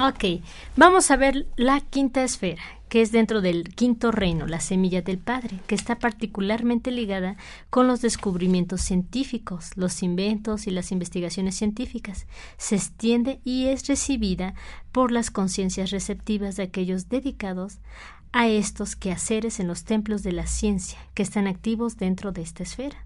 Ok, 0.00 0.42
vamos 0.76 1.12
a 1.12 1.16
ver 1.16 1.46
la 1.54 1.80
quinta 1.80 2.24
esfera, 2.24 2.62
que 2.88 3.00
es 3.00 3.12
dentro 3.12 3.40
del 3.40 3.68
quinto 3.74 4.10
reino, 4.10 4.48
la 4.48 4.58
semilla 4.58 5.02
del 5.02 5.18
Padre, 5.18 5.60
que 5.68 5.76
está 5.76 6.00
particularmente 6.00 6.90
ligada 6.90 7.36
con 7.70 7.86
los 7.86 8.00
descubrimientos 8.00 8.80
científicos, 8.80 9.70
los 9.76 10.02
inventos 10.02 10.66
y 10.66 10.72
las 10.72 10.90
investigaciones 10.90 11.54
científicas. 11.54 12.26
Se 12.56 12.74
extiende 12.74 13.40
y 13.44 13.66
es 13.66 13.86
recibida 13.86 14.54
por 14.90 15.12
las 15.12 15.30
conciencias 15.30 15.92
receptivas 15.92 16.56
de 16.56 16.64
aquellos 16.64 17.08
dedicados 17.08 17.78
a 18.32 18.48
estos 18.48 18.96
quehaceres 18.96 19.60
en 19.60 19.68
los 19.68 19.84
templos 19.84 20.24
de 20.24 20.32
la 20.32 20.48
ciencia, 20.48 20.98
que 21.14 21.22
están 21.22 21.46
activos 21.46 21.98
dentro 21.98 22.32
de 22.32 22.42
esta 22.42 22.64
esfera. 22.64 23.04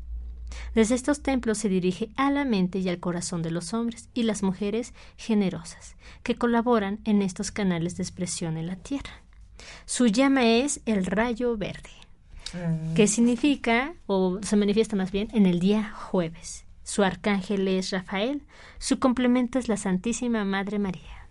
Desde 0.75 0.95
estos 0.95 1.23
templos 1.23 1.59
se 1.59 1.69
dirige 1.69 2.11
a 2.17 2.31
la 2.31 2.45
mente 2.45 2.79
y 2.79 2.89
al 2.89 3.01
corazón 3.01 3.43
de 3.43 3.51
los 3.51 3.75
hombres 3.75 4.09
y 4.15 4.23
las 4.23 4.43
mujeres 4.43 4.95
generosas, 5.17 5.97
que 6.23 6.37
colaboran 6.37 7.01
en 7.05 7.23
estos 7.23 7.51
canales 7.51 7.97
de 7.97 8.03
expresión 8.03 8.57
en 8.57 8.67
la 8.67 8.77
tierra. 8.77 9.23
Su 9.87 10.07
llama 10.07 10.45
es 10.45 10.81
el 10.87 11.07
rayo 11.07 11.57
verde, 11.57 11.91
mm. 12.53 12.95
que 12.95 13.07
significa, 13.07 13.95
o 14.07 14.39
se 14.43 14.57
manifiesta 14.57 14.97
más 14.97 15.11
bien, 15.11 15.29
en 15.33 15.47
el 15.47 15.61
día 15.61 15.93
jueves. 15.93 16.65
Su 16.85 17.03
arcángel 17.03 17.69
es 17.69 17.91
Rafael, 17.91 18.43
su 18.79 18.99
complemento 18.99 19.59
es 19.59 19.69
la 19.69 19.77
Santísima 19.77 20.45
Madre 20.45 20.79
María. 20.79 21.29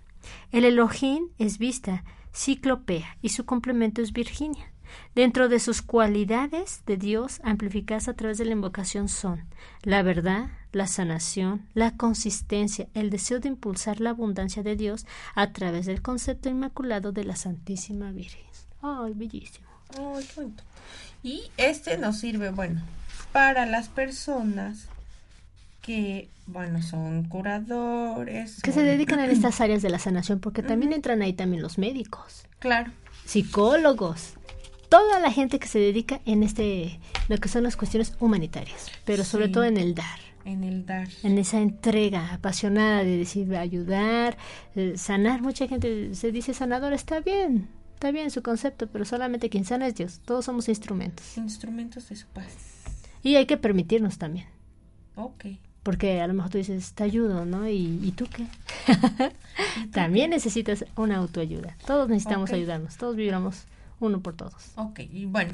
El 0.51 0.65
Elohim 0.65 1.29
es 1.39 1.57
vista, 1.57 2.03
ciclopea, 2.33 3.17
y 3.21 3.29
su 3.29 3.45
complemento 3.45 4.01
es 4.01 4.13
Virginia. 4.13 4.71
Dentro 5.15 5.49
de 5.49 5.59
sus 5.59 5.81
cualidades 5.81 6.83
de 6.85 6.97
Dios 6.97 7.39
amplificadas 7.43 8.07
a 8.07 8.13
través 8.13 8.37
de 8.37 8.45
la 8.45 8.51
invocación 8.51 9.09
son 9.09 9.43
la 9.83 10.03
verdad, 10.03 10.47
la 10.71 10.87
sanación, 10.87 11.65
la 11.73 11.97
consistencia, 11.97 12.87
el 12.93 13.09
deseo 13.09 13.39
de 13.39 13.49
impulsar 13.49 13.99
la 13.99 14.11
abundancia 14.11 14.63
de 14.63 14.75
Dios 14.75 15.05
a 15.35 15.51
través 15.51 15.85
del 15.85 16.01
concepto 16.01 16.49
inmaculado 16.49 17.11
de 17.11 17.23
la 17.23 17.35
Santísima 17.35 18.11
Virgen. 18.11 18.45
¡Ay, 18.81 19.13
bellísimo! 19.15 19.67
¡Ay, 19.97 20.25
qué 20.33 20.47
Y 21.23 21.43
este 21.57 21.97
nos 21.97 22.19
sirve, 22.19 22.51
bueno, 22.51 22.81
para 23.31 23.65
las 23.65 23.89
personas 23.89 24.87
que, 25.81 26.29
bueno, 26.45 26.81
son 26.81 27.23
curadores. 27.23 28.61
Que 28.61 28.71
se 28.71 28.83
dedican 28.83 29.19
a 29.19 29.25
estas 29.25 29.61
áreas 29.61 29.81
de 29.81 29.89
la 29.89 29.99
sanación, 29.99 30.39
porque 30.39 30.61
también 30.61 30.93
entran 30.93 31.21
ahí 31.21 31.33
también 31.33 31.63
los 31.63 31.77
médicos. 31.77 32.45
Claro. 32.59 32.91
Psicólogos 33.25 34.33
toda 34.89 35.19
la 35.19 35.31
gente 35.31 35.59
que 35.59 35.67
se 35.67 35.79
dedica 35.79 36.21
en 36.25 36.43
este 36.43 36.99
lo 37.27 37.37
que 37.37 37.49
son 37.49 37.63
las 37.63 37.75
cuestiones 37.75 38.13
humanitarias, 38.19 38.91
pero 39.05 39.23
sobre 39.23 39.49
todo 39.49 39.63
en 39.63 39.77
el 39.77 39.95
dar. 39.95 40.19
En 40.45 40.63
el 40.63 40.85
dar. 40.85 41.09
En 41.23 41.37
esa 41.37 41.59
entrega 41.59 42.33
apasionada 42.33 43.03
de 43.03 43.17
decir 43.17 43.53
ayudar, 43.55 44.37
sanar. 44.95 45.41
Mucha 45.41 45.67
gente 45.67 46.15
se 46.15 46.31
dice 46.31 46.53
sanador, 46.53 46.93
está 46.93 47.19
bien, 47.19 47.67
está 47.95 48.11
bien 48.11 48.31
su 48.31 48.41
concepto, 48.41 48.87
pero 48.87 49.03
solamente 49.03 49.49
quien 49.49 49.65
sana 49.65 49.87
es 49.87 49.95
Dios. 49.95 50.21
Todos 50.23 50.45
somos 50.45 50.69
instrumentos. 50.69 51.37
Instrumentos 51.37 52.07
de 52.09 52.15
su 52.15 52.27
paz. 52.27 52.55
Y 53.23 53.35
hay 53.35 53.45
que 53.45 53.57
permitirnos 53.57 54.17
también. 54.17 54.47
Ok. 55.15 55.45
Porque 55.83 56.21
a 56.21 56.27
lo 56.27 56.33
mejor 56.33 56.51
tú 56.51 56.57
dices, 56.57 56.93
te 56.93 57.03
ayudo, 57.03 57.45
¿no? 57.45 57.67
¿Y, 57.69 58.13
tú 58.15 58.25
qué? 58.33 58.45
también 59.91 60.29
necesitas 60.29 60.85
una 60.95 61.17
autoayuda. 61.17 61.77
Todos 61.85 62.09
necesitamos 62.09 62.51
ayudarnos. 62.51 62.97
Todos 62.97 63.15
vibramos 63.15 63.65
uno 63.99 64.21
por 64.21 64.35
todos. 64.35 64.71
Ok, 64.75 65.01
y 65.11 65.25
bueno, 65.25 65.53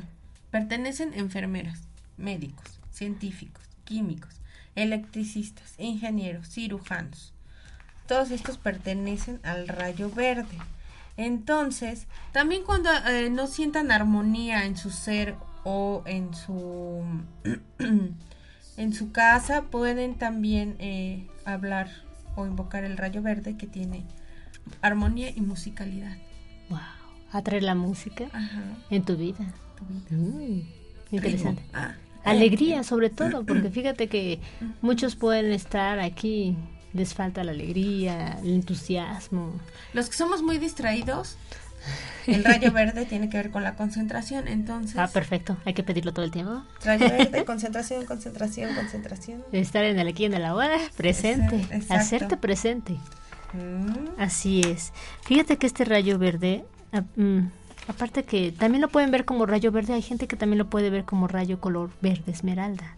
pertenecen 0.51 1.13
enfermeras, 1.13 1.81
médicos, 2.17 2.79
científicos, 2.91 3.63
químicos, 3.85 4.35
electricistas, 4.75 5.75
ingenieros, 5.77 6.49
cirujanos. 6.49 7.33
Todos 8.07 8.31
estos 8.31 8.57
pertenecen 8.57 9.39
al 9.43 9.67
rayo 9.67 10.09
verde. 10.09 10.57
Entonces, 11.15 12.07
también 12.31 12.63
cuando 12.63 12.89
eh, 13.07 13.29
no 13.29 13.47
sientan 13.47 13.91
armonía 13.91 14.65
en 14.65 14.77
su 14.77 14.89
ser 14.89 15.35
o 15.63 16.03
en 16.05 16.33
su 16.33 17.03
en 18.77 18.93
su 18.93 19.11
casa, 19.11 19.63
pueden 19.63 20.15
también 20.15 20.75
eh, 20.79 21.27
hablar 21.45 21.89
o 22.35 22.45
invocar 22.45 22.83
el 22.83 22.97
rayo 22.97 23.21
verde 23.21 23.55
que 23.57 23.67
tiene 23.67 24.03
armonía 24.81 25.29
y 25.29 25.41
musicalidad. 25.41 26.17
Atraer 27.33 27.63
la 27.63 27.75
música 27.75 28.25
en 28.89 29.03
tu 29.03 29.17
vida. 29.17 29.53
Mm, 30.09 30.61
interesante. 31.11 31.63
Ah. 31.73 31.95
Alegría 32.23 32.83
sobre 32.83 33.09
todo, 33.09 33.43
porque 33.45 33.69
fíjate 33.69 34.07
que 34.07 34.39
muchos 34.81 35.15
pueden 35.15 35.51
estar 35.51 35.99
aquí, 35.99 36.55
les 36.93 37.13
falta 37.13 37.43
la 37.43 37.51
alegría, 37.51 38.39
el 38.43 38.53
entusiasmo. 38.53 39.59
Los 39.93 40.09
que 40.09 40.15
somos 40.15 40.41
muy 40.41 40.57
distraídos, 40.57 41.37
el 42.27 42.43
rayo 42.43 42.71
verde 42.71 43.05
tiene 43.05 43.29
que 43.29 43.37
ver 43.37 43.51
con 43.51 43.63
la 43.63 43.75
concentración, 43.75 44.47
entonces. 44.47 44.97
Ah, 44.97 45.07
perfecto. 45.07 45.57
Hay 45.65 45.73
que 45.73 45.83
pedirlo 45.83 46.13
todo 46.13 46.25
el 46.25 46.31
tiempo. 46.31 46.63
Rayo 46.83 47.09
verde, 47.09 47.45
concentración, 47.45 48.05
concentración, 48.05 48.73
concentración. 48.75 49.43
Estar 49.51 49.83
en 49.83 49.99
el 49.99 50.07
aquí 50.07 50.25
en 50.25 50.33
el 50.33 50.45
ahora, 50.45 50.77
presente, 50.95 51.67
hacerte 51.89 52.37
presente. 52.37 52.93
Mm. 53.53 54.19
Así 54.19 54.61
es. 54.61 54.93
Fíjate 55.23 55.57
que 55.57 55.67
este 55.67 55.85
rayo 55.85 56.17
verde 56.17 56.65
aparte 57.87 58.23
que 58.23 58.51
también 58.51 58.81
lo 58.81 58.89
pueden 58.89 59.11
ver 59.11 59.25
como 59.25 59.45
rayo 59.45 59.71
verde, 59.71 59.93
hay 59.93 60.01
gente 60.01 60.27
que 60.27 60.35
también 60.35 60.59
lo 60.59 60.69
puede 60.69 60.89
ver 60.89 61.03
como 61.05 61.27
rayo 61.27 61.59
color 61.59 61.91
verde 62.01 62.31
esmeralda. 62.31 62.95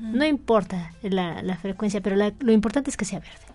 No 0.00 0.24
importa 0.24 0.92
la, 1.02 1.42
la 1.42 1.56
frecuencia, 1.56 2.00
pero 2.00 2.16
lo 2.16 2.52
importante 2.52 2.88
es 2.90 2.96
que 2.96 3.04
sea 3.04 3.20
verde. 3.20 3.46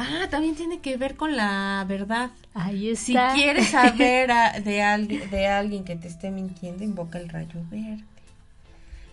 Ah, 0.00 0.28
también 0.30 0.54
tiene 0.54 0.78
que 0.78 0.96
ver 0.96 1.16
con 1.16 1.36
la 1.36 1.84
verdad. 1.88 2.30
Ahí 2.54 2.94
Si 2.94 3.16
quieres 3.34 3.70
saber 3.70 4.30
de, 4.64 4.80
alguien, 4.80 5.28
de 5.28 5.46
alguien 5.48 5.82
que 5.82 5.96
te 5.96 6.06
esté 6.06 6.30
mintiendo, 6.30 6.84
invoca 6.84 7.18
el 7.18 7.28
rayo 7.28 7.64
verde. 7.68 8.04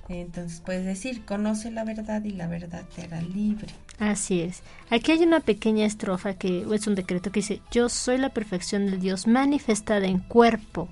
Entonces 0.08 0.62
puedes 0.64 0.86
decir, 0.86 1.26
conoce 1.26 1.72
la 1.72 1.84
verdad 1.84 2.24
y 2.24 2.30
la 2.30 2.46
verdad 2.46 2.84
te 2.96 3.02
hará 3.02 3.20
libre. 3.22 3.68
Así 4.00 4.42
es. 4.42 4.62
Aquí 4.90 5.12
hay 5.12 5.24
una 5.24 5.40
pequeña 5.40 5.86
estrofa 5.86 6.34
que 6.34 6.66
es 6.70 6.88
un 6.88 6.96
decreto 6.96 7.32
que 7.32 7.40
dice, 7.40 7.62
yo 7.72 7.90
soy 7.90 8.18
la 8.18 8.30
perfección 8.30 8.88
de 8.88 8.98
Dios 8.98 9.28
manifestada 9.28 10.06
en 10.08 10.20
cuerpo, 10.20 10.90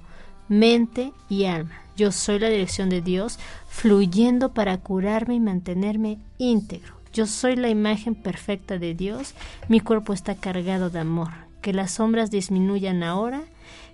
mente 0.47 1.11
y 1.29 1.45
alma. 1.45 1.81
Yo 1.95 2.11
soy 2.11 2.39
la 2.39 2.49
dirección 2.49 2.89
de 2.89 3.01
Dios 3.01 3.37
fluyendo 3.67 4.53
para 4.53 4.77
curarme 4.77 5.35
y 5.35 5.39
mantenerme 5.39 6.17
íntegro. 6.37 6.95
Yo 7.13 7.27
soy 7.27 7.55
la 7.55 7.69
imagen 7.69 8.15
perfecta 8.15 8.79
de 8.79 8.95
Dios. 8.95 9.35
Mi 9.67 9.79
cuerpo 9.79 10.13
está 10.13 10.35
cargado 10.35 10.89
de 10.89 10.99
amor. 10.99 11.29
Que 11.61 11.73
las 11.73 11.91
sombras 11.91 12.31
disminuyan 12.31 13.03
ahora. 13.03 13.43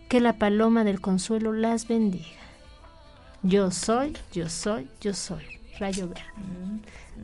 Que 0.07 0.22
la 0.22 0.34
paloma 0.34 0.86
del 0.86 1.01
consuelo 1.01 1.51
las 1.51 1.88
bendiga. 1.88 2.26
Yo 3.43 3.72
soy, 3.72 4.16
yo 4.32 4.47
soy, 4.47 4.88
yo 5.01 5.14
soy. 5.14 5.59
Rayo 5.80 6.07
verde. 6.07 6.21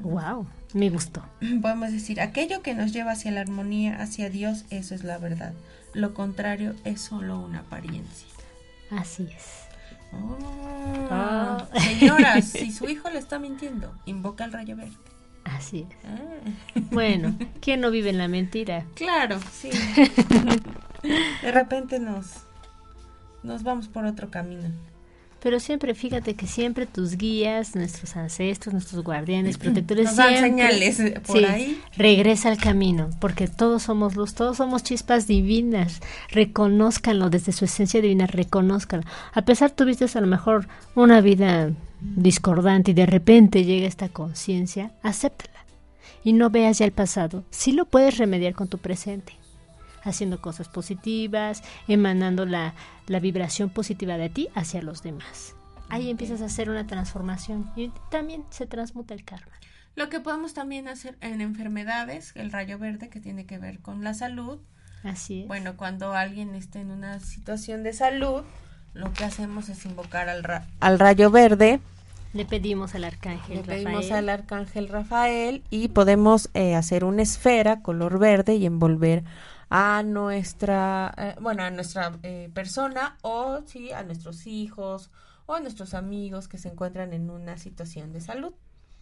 Wow, 0.02 0.48
me 0.74 0.90
gustó. 0.90 1.24
Podemos 1.62 1.92
decir, 1.92 2.20
aquello 2.22 2.62
que 2.62 2.74
nos 2.74 2.92
lleva 2.94 3.12
hacia 3.12 3.32
la 3.32 3.42
armonía, 3.42 4.02
hacia 4.02 4.30
Dios, 4.30 4.66
eso 4.70 4.96
es 4.96 5.04
la 5.04 5.18
verdad. 5.18 5.54
Lo 5.94 6.14
contrario 6.14 6.76
es 6.84 7.02
solo 7.02 7.40
una 7.40 7.60
apariencia. 7.60 8.28
Así 8.92 9.28
es. 9.36 9.66
Oh. 10.14 10.38
Ah. 11.10 11.68
Señoras, 11.80 12.46
si 12.50 12.72
su 12.72 12.90
hijo 12.90 13.10
le 13.10 13.20
está 13.20 13.40
mintiendo, 13.40 13.94
invoca 14.06 14.46
el 14.46 14.54
rayo 14.54 14.76
verde. 14.76 14.96
Así 15.46 15.88
es. 15.90 15.98
Ah. 16.06 16.82
Bueno, 16.92 17.36
¿quién 17.62 17.82
no 17.82 17.92
vive 17.92 18.10
en 18.10 18.18
la 18.18 18.28
mentira? 18.28 18.86
Claro, 18.96 19.40
sí. 19.52 19.70
De 21.42 21.52
repente 21.52 22.00
nos, 22.00 22.44
nos 23.44 23.64
vamos 23.64 23.88
por 23.88 24.06
otro 24.06 24.32
camino. 24.32 24.70
Pero 25.46 25.60
siempre, 25.60 25.94
fíjate 25.94 26.34
que 26.34 26.48
siempre 26.48 26.88
tus 26.88 27.18
guías, 27.18 27.76
nuestros 27.76 28.16
ancestros, 28.16 28.74
nuestros 28.74 29.04
guardianes, 29.04 29.58
protectores, 29.60 30.06
Nos 30.06 30.16
dan 30.16 30.38
señales, 30.40 31.00
eh, 31.00 31.22
por 31.24 31.38
sí, 31.38 31.46
ahí. 31.46 31.82
regresa 31.96 32.50
al 32.50 32.58
camino, 32.58 33.12
porque 33.22 33.48
todos 33.48 33.84
somos 33.84 34.16
luz, 34.16 34.34
todos 34.34 34.58
somos 34.58 34.82
chispas 34.82 35.28
divinas. 35.28 36.02
Reconózcanlo 36.32 37.30
desde 37.30 37.52
su 37.52 37.66
esencia 37.66 38.02
divina, 38.02 38.26
reconózcanlo. 38.26 39.06
A 39.34 39.44
pesar 39.44 39.70
tuviste 39.70 40.06
a 40.12 40.22
lo 40.22 40.26
mejor 40.26 40.68
una 40.96 41.22
vida 41.22 41.70
discordante 42.02 42.90
y 42.90 42.94
de 42.96 43.06
repente 43.06 43.66
llega 43.66 43.86
esta 43.86 44.10
conciencia, 44.10 44.94
acéptala 45.04 45.64
y 46.24 46.34
no 46.34 46.50
veas 46.50 46.80
ya 46.80 46.86
el 46.86 46.92
pasado. 46.92 47.44
Sí 47.52 47.72
lo 47.72 47.86
puedes 47.86 48.18
remediar 48.18 48.56
con 48.56 48.68
tu 48.68 48.80
presente 48.80 49.34
haciendo 50.06 50.40
cosas 50.40 50.70
positivas, 50.70 51.62
emanando 51.90 52.46
la, 52.46 52.74
la 53.08 53.20
vibración 53.20 53.70
positiva 53.70 54.18
de 54.18 54.30
ti 54.30 54.48
hacia 54.56 54.82
los 54.82 55.04
demás. 55.04 55.56
Ahí 55.90 56.10
empiezas 56.10 56.42
a 56.42 56.46
hacer 56.46 56.70
una 56.70 56.88
transformación 56.88 57.70
y 57.76 57.92
también 58.10 58.44
se 58.50 58.66
transmuta 58.66 59.14
el 59.14 59.24
karma. 59.26 59.52
Lo 59.96 60.10
que 60.10 60.20
podemos 60.20 60.54
también 60.54 60.88
hacer 60.88 61.18
en 61.22 61.42
enfermedades, 61.42 62.32
el 62.36 62.52
rayo 62.52 62.78
verde 62.80 63.10
que 63.10 63.20
tiene 63.20 63.46
que 63.46 63.58
ver 63.58 63.80
con 63.80 64.04
la 64.04 64.14
salud. 64.14 64.60
Así 65.04 65.42
es. 65.42 65.48
Bueno, 65.48 65.78
cuando 65.78 66.14
alguien 66.14 66.56
esté 66.56 66.80
en 66.82 66.92
una 66.92 67.20
situación 67.20 67.84
de 67.84 67.94
salud, 67.94 68.44
lo 68.94 69.14
que 69.14 69.24
hacemos 69.26 69.70
es 69.70 69.86
invocar 69.86 70.28
al, 70.30 70.44
ra- 70.44 70.66
al 70.80 71.00
rayo 71.00 71.30
verde. 71.32 71.80
Le 72.34 72.44
pedimos 72.46 72.96
al 72.96 73.06
arcángel 73.06 73.58
Le 73.58 73.64
pedimos 73.64 73.94
Rafael. 74.10 74.14
al 74.14 74.30
arcángel 74.30 74.90
Rafael 74.90 75.64
y 75.70 75.88
podemos 75.90 76.50
eh, 76.54 76.76
hacer 76.76 77.06
una 77.06 77.22
esfera 77.22 77.80
color 77.82 78.20
verde 78.20 78.56
y 78.56 78.66
envolver 78.66 79.24
a 79.70 80.04
nuestra, 80.04 81.14
eh, 81.18 81.36
bueno, 81.42 81.64
a 81.64 81.72
nuestra 81.72 82.14
eh, 82.24 82.50
persona 82.54 83.18
o 83.22 83.62
sí, 83.66 83.92
a 83.92 84.04
nuestros 84.04 84.48
hijos 84.48 85.10
o 85.46 85.54
a 85.56 85.60
nuestros 85.60 85.94
amigos 85.94 86.48
que 86.48 86.58
se 86.58 86.70
encuentran 86.70 87.14
en 87.14 87.30
una 87.30 87.58
situación 87.58 88.14
de 88.14 88.22
salud. 88.22 88.54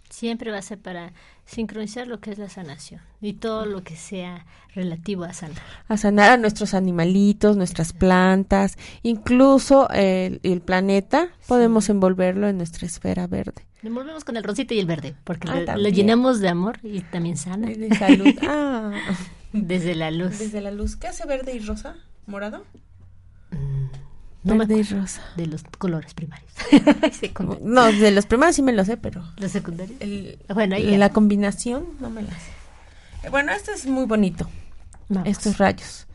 Siempre 0.10 0.52
va 0.52 0.60
a 0.60 0.62
ser 0.62 0.78
para 0.80 1.12
sincronizar 1.46 2.06
lo 2.08 2.20
que 2.20 2.30
es 2.30 2.38
la 2.38 2.48
sanación 2.50 3.02
y 3.20 3.34
todo 3.34 3.66
lo 3.66 3.84
que 3.84 3.96
sea 3.96 4.46
relativo 4.76 5.24
a 5.24 5.34
sanar. 5.34 5.58
a 5.88 5.98
sanar 5.98 6.32
a 6.32 6.38
nuestros 6.38 6.74
animalitos, 6.76 7.58
nuestras 7.58 7.94
plantas, 7.94 8.78
incluso 9.02 9.90
el, 9.90 10.40
el 10.44 10.62
planeta, 10.62 11.30
podemos 11.48 11.90
envolverlo 11.90 12.48
en 12.48 12.58
nuestra 12.58 12.86
esfera 12.86 13.26
verde. 13.26 13.66
Envolvemos 13.82 14.24
con 14.24 14.38
el 14.38 14.44
rosita 14.44 14.74
y 14.76 14.80
el 14.80 14.86
verde, 14.86 15.16
porque 15.24 15.48
Ah, 15.50 15.76
lo- 15.78 15.90
llenamos 15.90 16.40
de 16.42 16.50
amor 16.50 16.78
y 16.84 17.02
también 17.02 17.36
sana. 17.38 17.72
Y 17.72 17.76
de 17.76 17.96
salud. 17.96 18.28
Ah. 18.48 18.92
Desde 19.54 19.96
la 19.96 20.12
luz. 20.12 20.40
Desde 20.40 20.60
la 20.62 20.72
luz. 20.72 20.96
¿Qué 20.96 21.08
hace 21.08 21.26
verde 21.26 21.54
y 21.56 21.60
rosa? 21.60 21.96
¿Morado? 22.26 22.66
No 24.44 24.56
me 24.56 24.66
verde 24.66 24.78
y 24.82 24.84
rosa. 24.84 25.22
De 25.38 25.46
los 25.48 25.64
colores 25.78 26.14
primarios. 26.14 26.52
No, 27.62 27.86
de 27.92 28.12
los 28.12 28.26
primeros 28.26 28.56
sí 28.56 28.62
me 28.62 28.74
lo 28.74 28.84
sé, 28.84 28.98
pero 28.98 29.24
Los 29.38 29.52
secundarios. 29.52 29.96
el- 30.02 30.38
Bueno, 30.54 30.76
ahí 30.76 30.92
ya. 30.92 30.98
la 30.98 31.10
combinación 31.10 31.86
no 32.02 32.10
me 32.10 32.24
la 32.24 32.30
sé. 32.32 32.52
Eh, 33.24 33.30
Bueno, 33.30 33.52
esto 33.54 33.72
es 33.72 33.86
muy 33.86 34.06
bonito. 34.06 34.50
Vamos. 35.10 35.30
Estos 35.30 35.58
rayos. 35.60 36.08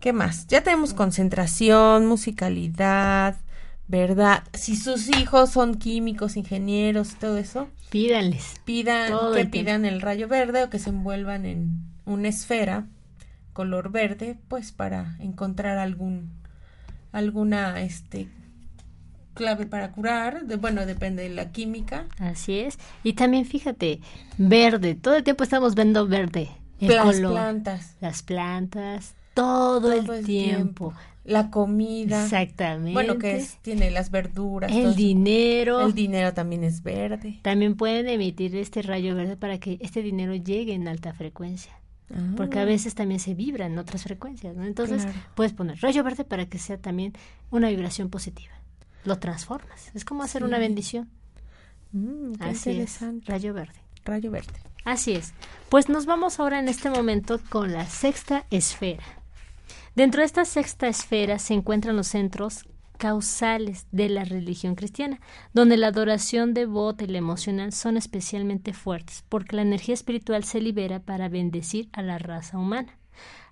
¿Qué 0.00 0.12
más? 0.12 0.46
Ya 0.48 0.62
tenemos 0.62 0.92
concentración, 0.94 2.06
musicalidad, 2.06 3.36
¿verdad? 3.88 4.42
Si 4.52 4.76
sus 4.76 5.08
hijos 5.16 5.50
son 5.50 5.76
químicos, 5.76 6.36
ingenieros, 6.36 7.14
todo 7.20 7.38
eso, 7.38 7.68
Pídanles. 7.90 8.56
pidan 8.64 9.10
Todo 9.10 9.32
que 9.32 9.42
el 9.42 9.50
tiempo. 9.50 9.66
pidan 9.68 9.84
el 9.84 10.00
rayo 10.00 10.26
verde 10.28 10.64
o 10.64 10.70
que 10.70 10.78
se 10.80 10.90
envuelvan 10.90 11.46
en 11.46 11.84
una 12.04 12.28
esfera 12.28 12.86
color 13.52 13.90
verde, 13.90 14.38
pues 14.48 14.72
para 14.72 15.16
encontrar 15.20 15.78
algún 15.78 16.30
alguna 17.12 17.80
este 17.82 18.28
clave 19.34 19.66
para 19.66 19.92
curar, 19.92 20.46
de, 20.46 20.56
bueno, 20.56 20.84
depende 20.86 21.22
de 21.22 21.30
la 21.30 21.52
química. 21.52 22.06
Así 22.18 22.58
es. 22.60 22.78
Y 23.02 23.14
también 23.14 23.44
fíjate, 23.46 24.00
verde. 24.38 24.94
Todo 24.94 25.16
el 25.16 25.24
tiempo 25.24 25.44
estamos 25.44 25.74
viendo 25.74 26.06
verde. 26.06 26.50
El 26.80 26.88
Las 26.88 27.16
color. 27.16 27.32
plantas, 27.32 27.96
Las 28.00 28.22
plantas. 28.22 29.14
Todo, 29.34 29.92
el, 29.92 30.08
el 30.10 30.24
tiempo. 30.26 30.92
la 31.24 31.50
comida. 31.50 32.24
Exactamente. 32.24 32.92
Bueno, 32.92 33.16
que 33.18 33.36
es, 33.36 33.56
tiene 33.62 33.90
las 33.90 34.10
verduras. 34.10 34.70
El 34.70 34.88
eso. 34.88 34.94
dinero. 34.94 35.80
El 35.86 35.94
dinero 35.94 36.34
también 36.34 36.64
es 36.64 36.82
verde. 36.82 37.38
También 37.42 37.76
pueden 37.76 38.08
emitir 38.08 38.54
este 38.56 38.82
rayo 38.82 39.14
verde 39.14 39.36
para 39.36 39.58
que 39.58 39.78
este 39.80 40.02
dinero 40.02 40.34
llegue 40.34 40.74
en 40.74 40.88
alta 40.88 41.14
frecuencia. 41.14 41.72
Porque 42.36 42.58
a 42.58 42.64
veces 42.64 42.94
también 42.94 43.20
se 43.20 43.34
vibra 43.34 43.66
en 43.66 43.78
otras 43.78 44.02
frecuencias, 44.02 44.54
¿no? 44.56 44.64
Entonces 44.64 45.02
Claro. 45.02 45.18
puedes 45.34 45.52
poner 45.52 45.78
rayo 45.80 46.02
verde 46.04 46.24
para 46.24 46.46
que 46.46 46.58
sea 46.58 46.76
también 46.78 47.12
una 47.50 47.68
vibración 47.70 48.10
positiva. 48.10 48.52
Lo 49.04 49.18
transformas. 49.18 49.90
Es 49.94 50.04
como 50.04 50.22
hacer 50.22 50.44
una 50.44 50.58
bendición. 50.58 51.08
Mm, 51.92 52.32
qué 52.34 52.44
Así 52.44 52.50
es. 52.52 52.66
interesante. 52.76 53.32
Rayo 53.32 53.54
verde. 53.54 53.74
Rayo 54.04 54.30
verde. 54.30 54.52
Así 54.84 55.12
es. 55.12 55.32
Pues 55.68 55.88
nos 55.88 56.06
vamos 56.06 56.38
ahora 56.40 56.58
en 56.58 56.68
este 56.68 56.90
momento 56.90 57.40
con 57.48 57.72
la 57.72 57.86
sexta 57.86 58.44
esfera. 58.50 59.04
Dentro 59.94 60.20
de 60.20 60.26
esta 60.26 60.44
sexta 60.44 60.88
esfera 60.88 61.38
se 61.38 61.54
encuentran 61.54 61.96
los 61.96 62.08
centros 62.08 62.64
causales 63.02 63.88
de 63.90 64.08
la 64.08 64.22
religión 64.22 64.76
cristiana, 64.76 65.18
donde 65.52 65.76
la 65.76 65.88
adoración 65.88 66.54
devota 66.54 67.02
y 67.02 67.08
la 67.08 67.18
emocional 67.18 67.72
son 67.72 67.96
especialmente 67.96 68.72
fuertes, 68.72 69.24
porque 69.28 69.56
la 69.56 69.62
energía 69.62 69.94
espiritual 69.94 70.44
se 70.44 70.60
libera 70.60 71.00
para 71.00 71.28
bendecir 71.28 71.88
a 71.92 72.02
la 72.02 72.18
raza 72.18 72.58
humana. 72.58 72.96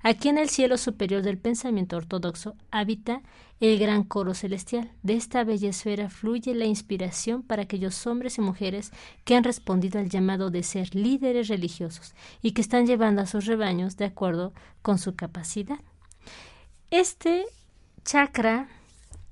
Aquí 0.04 0.28
en 0.28 0.38
el 0.38 0.50
cielo 0.50 0.78
superior 0.78 1.22
del 1.22 1.36
pensamiento 1.36 1.96
ortodoxo 1.96 2.54
habita 2.70 3.22
el 3.58 3.76
gran 3.80 4.04
coro 4.04 4.34
celestial. 4.34 4.92
De 5.02 5.14
esta 5.14 5.42
bella 5.42 5.70
esfera 5.70 6.10
fluye 6.10 6.54
la 6.54 6.66
inspiración 6.66 7.42
para 7.42 7.62
aquellos 7.62 8.06
hombres 8.06 8.38
y 8.38 8.42
mujeres 8.42 8.92
que 9.24 9.34
han 9.34 9.42
respondido 9.42 9.98
al 9.98 10.10
llamado 10.10 10.50
de 10.50 10.62
ser 10.62 10.94
líderes 10.94 11.48
religiosos 11.48 12.14
y 12.40 12.52
que 12.52 12.60
están 12.60 12.86
llevando 12.86 13.20
a 13.20 13.26
sus 13.26 13.46
rebaños 13.46 13.96
de 13.96 14.04
acuerdo 14.04 14.52
con 14.80 14.98
su 14.98 15.16
capacidad. 15.16 15.80
Este 16.92 17.46
chakra 18.04 18.68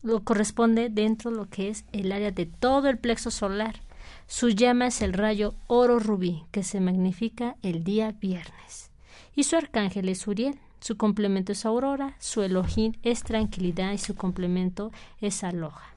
lo 0.02 0.24
corresponde 0.24 0.88
dentro 0.90 1.30
de 1.30 1.36
lo 1.36 1.48
que 1.48 1.68
es 1.68 1.84
el 1.92 2.12
área 2.12 2.30
de 2.30 2.46
todo 2.46 2.88
el 2.88 2.98
plexo 2.98 3.30
solar. 3.30 3.80
Su 4.26 4.50
llama 4.50 4.86
es 4.86 5.02
el 5.02 5.12
rayo 5.12 5.54
oro 5.66 5.98
rubí, 5.98 6.44
que 6.50 6.62
se 6.62 6.80
magnifica 6.80 7.56
el 7.62 7.84
día 7.84 8.12
viernes. 8.20 8.90
Y 9.34 9.44
su 9.44 9.56
arcángel 9.56 10.08
es 10.08 10.26
Uriel. 10.26 10.58
Su 10.80 10.96
complemento 10.96 11.52
es 11.52 11.66
Aurora, 11.66 12.14
su 12.20 12.42
Elohim 12.42 12.92
es 13.02 13.24
tranquilidad 13.24 13.92
y 13.92 13.98
su 13.98 14.14
complemento 14.14 14.92
es 15.20 15.42
Aloha. 15.42 15.94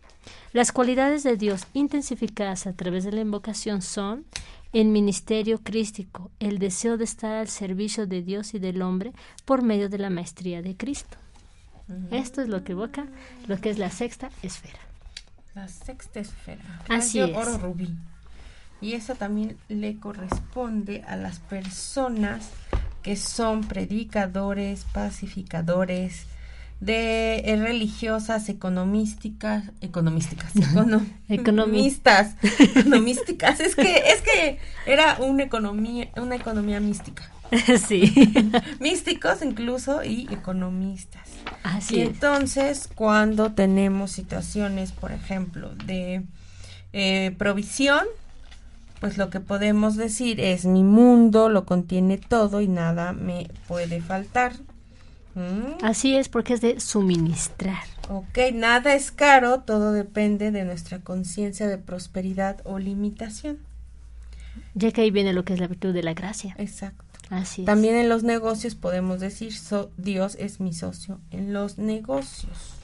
Las 0.54 0.72
cualidades 0.72 1.24
de 1.24 1.38
Dios 1.38 1.68
intensificadas 1.74 2.66
a 2.66 2.74
través 2.74 3.04
de 3.04 3.12
la 3.12 3.22
invocación 3.22 3.82
son 3.82 4.26
el 4.74 4.88
ministerio 4.88 5.60
crístico, 5.60 6.32
el 6.40 6.58
deseo 6.58 6.98
de 6.98 7.04
estar 7.04 7.36
al 7.36 7.48
servicio 7.48 8.08
de 8.08 8.22
Dios 8.22 8.54
y 8.54 8.60
del 8.60 8.82
hombre 8.82 9.14
por 9.46 9.62
medio 9.62 9.90
de 9.90 10.00
la 10.00 10.10
maestría 10.10 10.62
de 10.62 10.76
Cristo. 10.76 11.18
Esto 12.12 12.42
es 12.42 12.48
lo 12.50 12.64
que 12.64 12.72
evoca 12.74 13.06
lo 13.48 13.60
que 13.60 13.70
es 13.70 13.78
la 13.78 13.90
sexta 13.92 14.30
esfera. 14.44 14.80
La 15.56 15.68
sexta 15.68 16.20
esfera. 16.20 16.62
Así 16.90 17.20
es. 17.20 17.36
oro 17.36 17.58
rubí. 17.58 17.90
Y 18.80 18.94
eso 18.94 19.16
también 19.16 19.58
le 19.70 19.98
corresponde 19.98 21.04
a 21.08 21.16
las 21.16 21.40
personas 21.40 22.50
que 23.04 23.16
son 23.16 23.64
predicadores, 23.66 24.86
pacificadores, 24.94 26.26
de 26.80 27.40
eh, 27.46 27.56
religiosas, 27.58 28.50
economísticas, 28.50 29.66
economísticas, 29.82 30.56
econo- 30.56 31.06
economistas, 31.30 32.36
economísticas. 32.60 33.60
Es 33.60 33.76
que 33.76 33.98
es 33.98 34.22
que 34.22 34.58
era 34.88 35.18
una 35.20 35.44
economía, 35.44 36.10
una 36.18 36.36
economía 36.36 36.80
mística. 36.80 37.30
sí. 37.88 38.14
Místicos 38.80 39.42
incluso 39.42 40.04
y 40.04 40.28
economistas. 40.32 41.30
Así 41.64 41.98
y 41.98 42.02
es. 42.02 42.08
entonces, 42.08 42.90
cuando 42.94 43.52
tenemos 43.52 44.12
situaciones, 44.12 44.92
por 44.92 45.12
ejemplo, 45.12 45.76
de 45.86 46.24
eh, 46.94 47.36
provisión, 47.38 48.06
pues 49.00 49.18
lo 49.18 49.30
que 49.30 49.40
podemos 49.40 49.96
decir 49.96 50.40
es 50.40 50.66
mi 50.66 50.84
mundo 50.84 51.50
lo 51.50 51.66
contiene 51.66 52.18
todo 52.18 52.62
y 52.62 52.68
nada 52.68 53.14
me 53.14 53.50
puede 53.68 54.02
faltar. 54.02 54.54
¿Mm? 55.34 55.84
Así 55.84 56.16
es 56.16 56.30
porque 56.30 56.54
es 56.54 56.62
de 56.62 56.80
suministrar. 56.80 57.84
Ok, 58.10 58.38
nada 58.54 58.94
es 58.94 59.12
caro, 59.12 59.62
todo 59.62 59.92
depende 59.94 60.52
de 60.52 60.66
nuestra 60.66 61.00
conciencia 61.00 61.68
de 61.68 61.78
prosperidad 61.78 62.62
o 62.66 62.80
limitación. 62.80 63.58
Ya 64.74 64.92
que 64.92 65.02
ahí 65.02 65.12
viene 65.12 65.34
lo 65.34 65.46
que 65.46 65.54
es 65.54 65.60
la 65.60 65.68
virtud 65.68 65.94
de 65.94 66.04
la 66.04 66.14
gracia. 66.14 66.56
Exacto. 66.58 67.11
Así 67.32 67.62
es. 67.64 67.66
También 67.66 67.96
en 67.96 68.10
los 68.10 68.22
negocios 68.22 68.76
podemos 68.76 69.20
decir, 69.20 69.54
so- 69.58 69.90
Dios 69.98 70.36
es 70.40 70.60
mi 70.60 70.74
socio 70.74 71.20
en 71.32 71.54
los 71.54 71.80
negocios. 71.80 72.76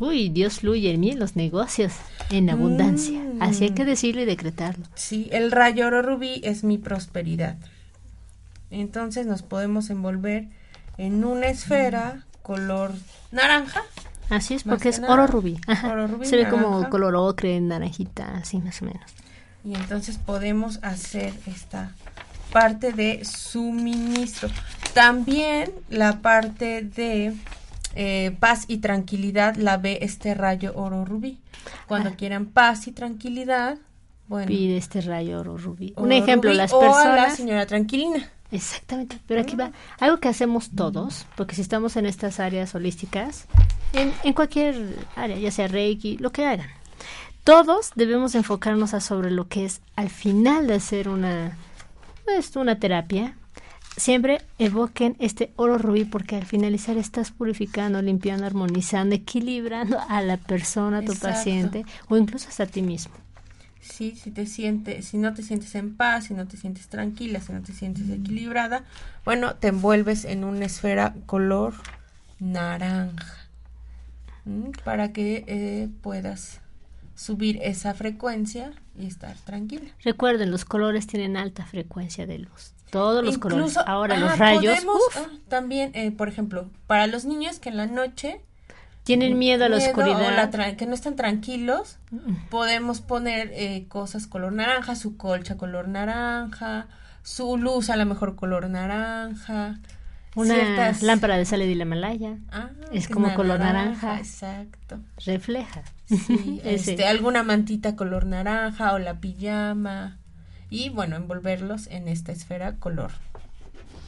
Uy, 0.00 0.28
Dios 0.30 0.58
fluye 0.58 0.92
en 0.92 0.98
mí 0.98 1.10
en 1.10 1.20
los 1.20 1.36
negocios 1.36 1.92
en 2.30 2.50
abundancia. 2.50 3.20
Mm. 3.20 3.40
Así 3.42 3.64
hay 3.64 3.70
que 3.70 3.84
decirlo 3.84 4.22
y 4.22 4.24
decretarlo. 4.24 4.84
Sí, 4.96 5.28
el 5.30 5.52
rayo 5.52 5.86
oro 5.86 6.02
rubí 6.02 6.40
es 6.42 6.64
mi 6.64 6.78
prosperidad. 6.78 7.56
Entonces 8.70 9.26
nos 9.26 9.42
podemos 9.42 9.90
envolver 9.90 10.48
en 10.98 11.24
una 11.24 11.46
esfera 11.46 12.24
color 12.42 12.92
naranja. 13.30 13.82
Así 14.30 14.54
es, 14.54 14.64
porque 14.64 14.84
que 14.84 14.88
es 14.88 15.00
nada. 15.00 15.12
oro 15.12 15.26
rubí. 15.26 15.58
Ajá. 15.66 15.92
Oro 15.92 16.06
rubí, 16.08 16.26
Se 16.26 16.36
ve 16.36 16.48
como 16.48 16.88
color 16.88 17.14
ocre, 17.14 17.60
naranjita, 17.60 18.36
así 18.38 18.58
más 18.58 18.80
o 18.82 18.86
menos. 18.86 19.02
Y 19.64 19.74
entonces 19.74 20.18
podemos 20.18 20.78
hacer 20.82 21.32
esta 21.46 21.92
parte 22.52 22.92
de 22.92 23.24
suministro. 23.24 24.48
También 24.92 25.70
la 25.90 26.20
parte 26.22 26.82
de 26.82 27.34
eh, 27.96 28.36
paz 28.40 28.64
y 28.68 28.78
tranquilidad 28.78 29.56
la 29.56 29.76
ve 29.76 29.98
este 30.02 30.34
rayo 30.34 30.72
oro 30.74 31.04
rubí. 31.04 31.38
Cuando 31.86 32.10
Ah. 32.10 32.14
quieran 32.16 32.46
paz 32.46 32.86
y 32.88 32.92
tranquilidad, 32.92 33.78
bueno. 34.28 34.46
Pide 34.48 34.76
este 34.76 35.00
rayo 35.00 35.40
oro 35.40 35.56
rubí. 35.56 35.92
Un 35.96 36.12
ejemplo, 36.12 36.50
rubí 36.50 36.56
las 36.58 36.72
o 36.72 36.80
a 36.80 36.86
la 36.86 36.92
personas... 36.92 37.36
señora 37.36 37.66
tranquilina. 37.66 38.28
Exactamente, 38.50 39.18
pero 39.26 39.40
aquí 39.40 39.56
va 39.56 39.72
algo 39.98 40.18
que 40.18 40.28
hacemos 40.28 40.70
todos, 40.76 41.26
porque 41.36 41.56
si 41.56 41.62
estamos 41.62 41.96
en 41.96 42.06
estas 42.06 42.38
áreas 42.38 42.72
holísticas, 42.76 43.46
en, 43.92 44.12
en 44.22 44.32
cualquier 44.32 44.96
área, 45.16 45.36
ya 45.38 45.50
sea 45.50 45.66
Reiki, 45.66 46.18
lo 46.18 46.30
que 46.30 46.46
hagan, 46.46 46.68
todos 47.42 47.90
debemos 47.96 48.34
enfocarnos 48.36 48.94
a 48.94 49.00
sobre 49.00 49.30
lo 49.32 49.48
que 49.48 49.64
es 49.64 49.80
al 49.96 50.08
final 50.08 50.68
de 50.68 50.74
hacer 50.74 51.08
una, 51.08 51.56
pues, 52.24 52.56
una 52.56 52.78
terapia. 52.78 53.36
Siempre 53.96 54.42
evoquen 54.58 55.14
este 55.20 55.52
oro 55.56 55.78
rubí 55.78 56.04
porque 56.04 56.34
al 56.34 56.44
finalizar 56.44 56.96
estás 56.96 57.30
purificando, 57.30 58.02
limpiando, 58.02 58.44
armonizando, 58.44 59.14
equilibrando 59.14 60.00
a 60.08 60.20
la 60.20 60.36
persona, 60.36 60.98
a 60.98 61.02
tu 61.02 61.12
Exacto. 61.12 61.28
paciente 61.28 61.84
o 62.08 62.16
incluso 62.16 62.48
hasta 62.48 62.64
a 62.64 62.66
ti 62.66 62.82
mismo. 62.82 63.14
Sí, 63.80 64.16
si 64.16 64.30
te 64.30 64.46
sientes, 64.46 65.04
si 65.04 65.18
no 65.18 65.34
te 65.34 65.42
sientes 65.42 65.74
en 65.74 65.94
paz, 65.94 66.24
si 66.24 66.34
no 66.34 66.48
te 66.48 66.56
sientes 66.56 66.88
tranquila, 66.88 67.40
si 67.40 67.52
no 67.52 67.60
te 67.60 67.72
sientes 67.72 68.08
equilibrada, 68.08 68.84
bueno, 69.24 69.56
te 69.56 69.68
envuelves 69.68 70.24
en 70.24 70.42
una 70.42 70.64
esfera 70.64 71.14
color 71.26 71.74
naranja 72.40 73.46
¿m? 74.46 74.72
para 74.84 75.12
que 75.12 75.44
eh, 75.46 75.88
puedas 76.02 76.60
subir 77.14 77.58
esa 77.62 77.94
frecuencia 77.94 78.72
y 78.98 79.06
estar 79.06 79.36
tranquila. 79.38 79.90
Recuerden, 80.02 80.50
los 80.50 80.64
colores 80.64 81.06
tienen 81.06 81.36
alta 81.36 81.64
frecuencia 81.64 82.26
de 82.26 82.38
luz. 82.38 82.72
Todos 82.90 83.24
los 83.24 83.38
colores. 83.38 83.76
Ahora 83.86 84.14
ah, 84.16 84.20
los 84.20 84.38
rayos 84.38 84.76
podemos, 84.76 85.02
ah, 85.16 85.26
también, 85.48 85.90
eh, 85.94 86.12
por 86.12 86.28
ejemplo, 86.28 86.70
para 86.86 87.06
los 87.06 87.24
niños 87.24 87.58
que 87.58 87.68
en 87.68 87.76
la 87.76 87.86
noche 87.86 88.40
tienen 89.02 89.38
miedo 89.38 89.64
a 89.64 89.68
la 89.68 89.76
miedo 89.76 89.90
o 89.90 89.90
oscuridad. 89.90 90.50
la 90.52 90.76
que 90.76 90.86
no 90.86 90.94
están 90.94 91.16
tranquilos, 91.16 91.98
podemos 92.50 93.00
poner 93.00 93.50
eh, 93.52 93.86
cosas 93.88 94.26
color 94.26 94.52
naranja, 94.52 94.94
su 94.94 95.16
colcha 95.16 95.56
color 95.56 95.88
naranja, 95.88 96.86
su 97.22 97.56
luz 97.56 97.90
a 97.90 97.96
lo 97.96 98.06
mejor 98.06 98.36
color 98.36 98.70
naranja. 98.70 99.78
Una 100.34 100.54
ciertas- 100.54 101.02
lámpara 101.02 101.36
de 101.36 101.44
sal 101.44 101.60
de 101.60 101.74
la 101.74 101.84
Malaya. 101.84 102.38
Ah, 102.50 102.70
es 102.92 103.08
como 103.08 103.32
color 103.34 103.60
naranja. 103.60 104.18
Exacto. 104.18 104.98
Refleja. 105.24 105.82
Sí, 106.06 106.60
este, 106.64 107.06
alguna 107.06 107.42
mantita 107.42 107.94
color 107.96 108.26
naranja 108.26 108.92
o 108.92 108.98
la 108.98 109.20
pijama. 109.20 110.18
Y 110.70 110.88
bueno, 110.88 111.16
envolverlos 111.16 111.86
en 111.86 112.08
esta 112.08 112.32
esfera 112.32 112.76
color 112.76 113.12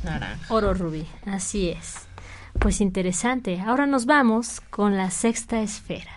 naranja. 0.05 0.53
Oro 0.53 0.74
rubí. 0.74 1.07
Así 1.27 1.68
es. 1.70 1.97
Pues 2.59 2.81
interesante. 2.81 3.61
Ahora 3.61 3.87
nos 3.87 4.07
vamos 4.07 4.61
con 4.70 4.97
la 4.97 5.11
sexta 5.11 5.61
esfera. 5.61 6.11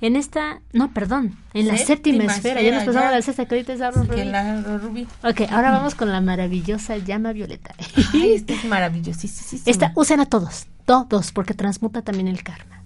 En 0.00 0.16
esta, 0.16 0.60
no, 0.72 0.92
perdón, 0.92 1.36
en 1.52 1.68
la 1.68 1.76
séptima, 1.76 2.24
Séptima 2.24 2.36
esfera. 2.36 2.62
Ya 2.62 2.74
nos 2.74 2.84
pasamos 2.84 3.08
a 3.08 3.12
la 3.12 3.22
sexta, 3.22 3.44
que 3.44 3.54
ahorita 3.54 3.72
es 3.74 3.80
Que 3.80 3.90
rubí. 3.90 4.24
la 4.24 4.62
rubí. 4.78 5.06
Ok, 5.22 5.42
ahora 5.50 5.72
vamos 5.72 5.94
con 5.94 6.10
la 6.10 6.20
maravillosa 6.22 6.96
llama 6.96 7.32
violeta. 7.32 7.74
Ay, 8.14 8.32
esta 8.32 8.54
es 8.54 8.64
maravillosísima. 8.64 9.62
Esta, 9.66 9.92
usen 9.96 10.20
a 10.20 10.26
todos, 10.26 10.66
todos, 10.86 11.32
porque 11.32 11.52
transmuta 11.52 12.02
también 12.02 12.28
el 12.28 12.42
karma. 12.42 12.82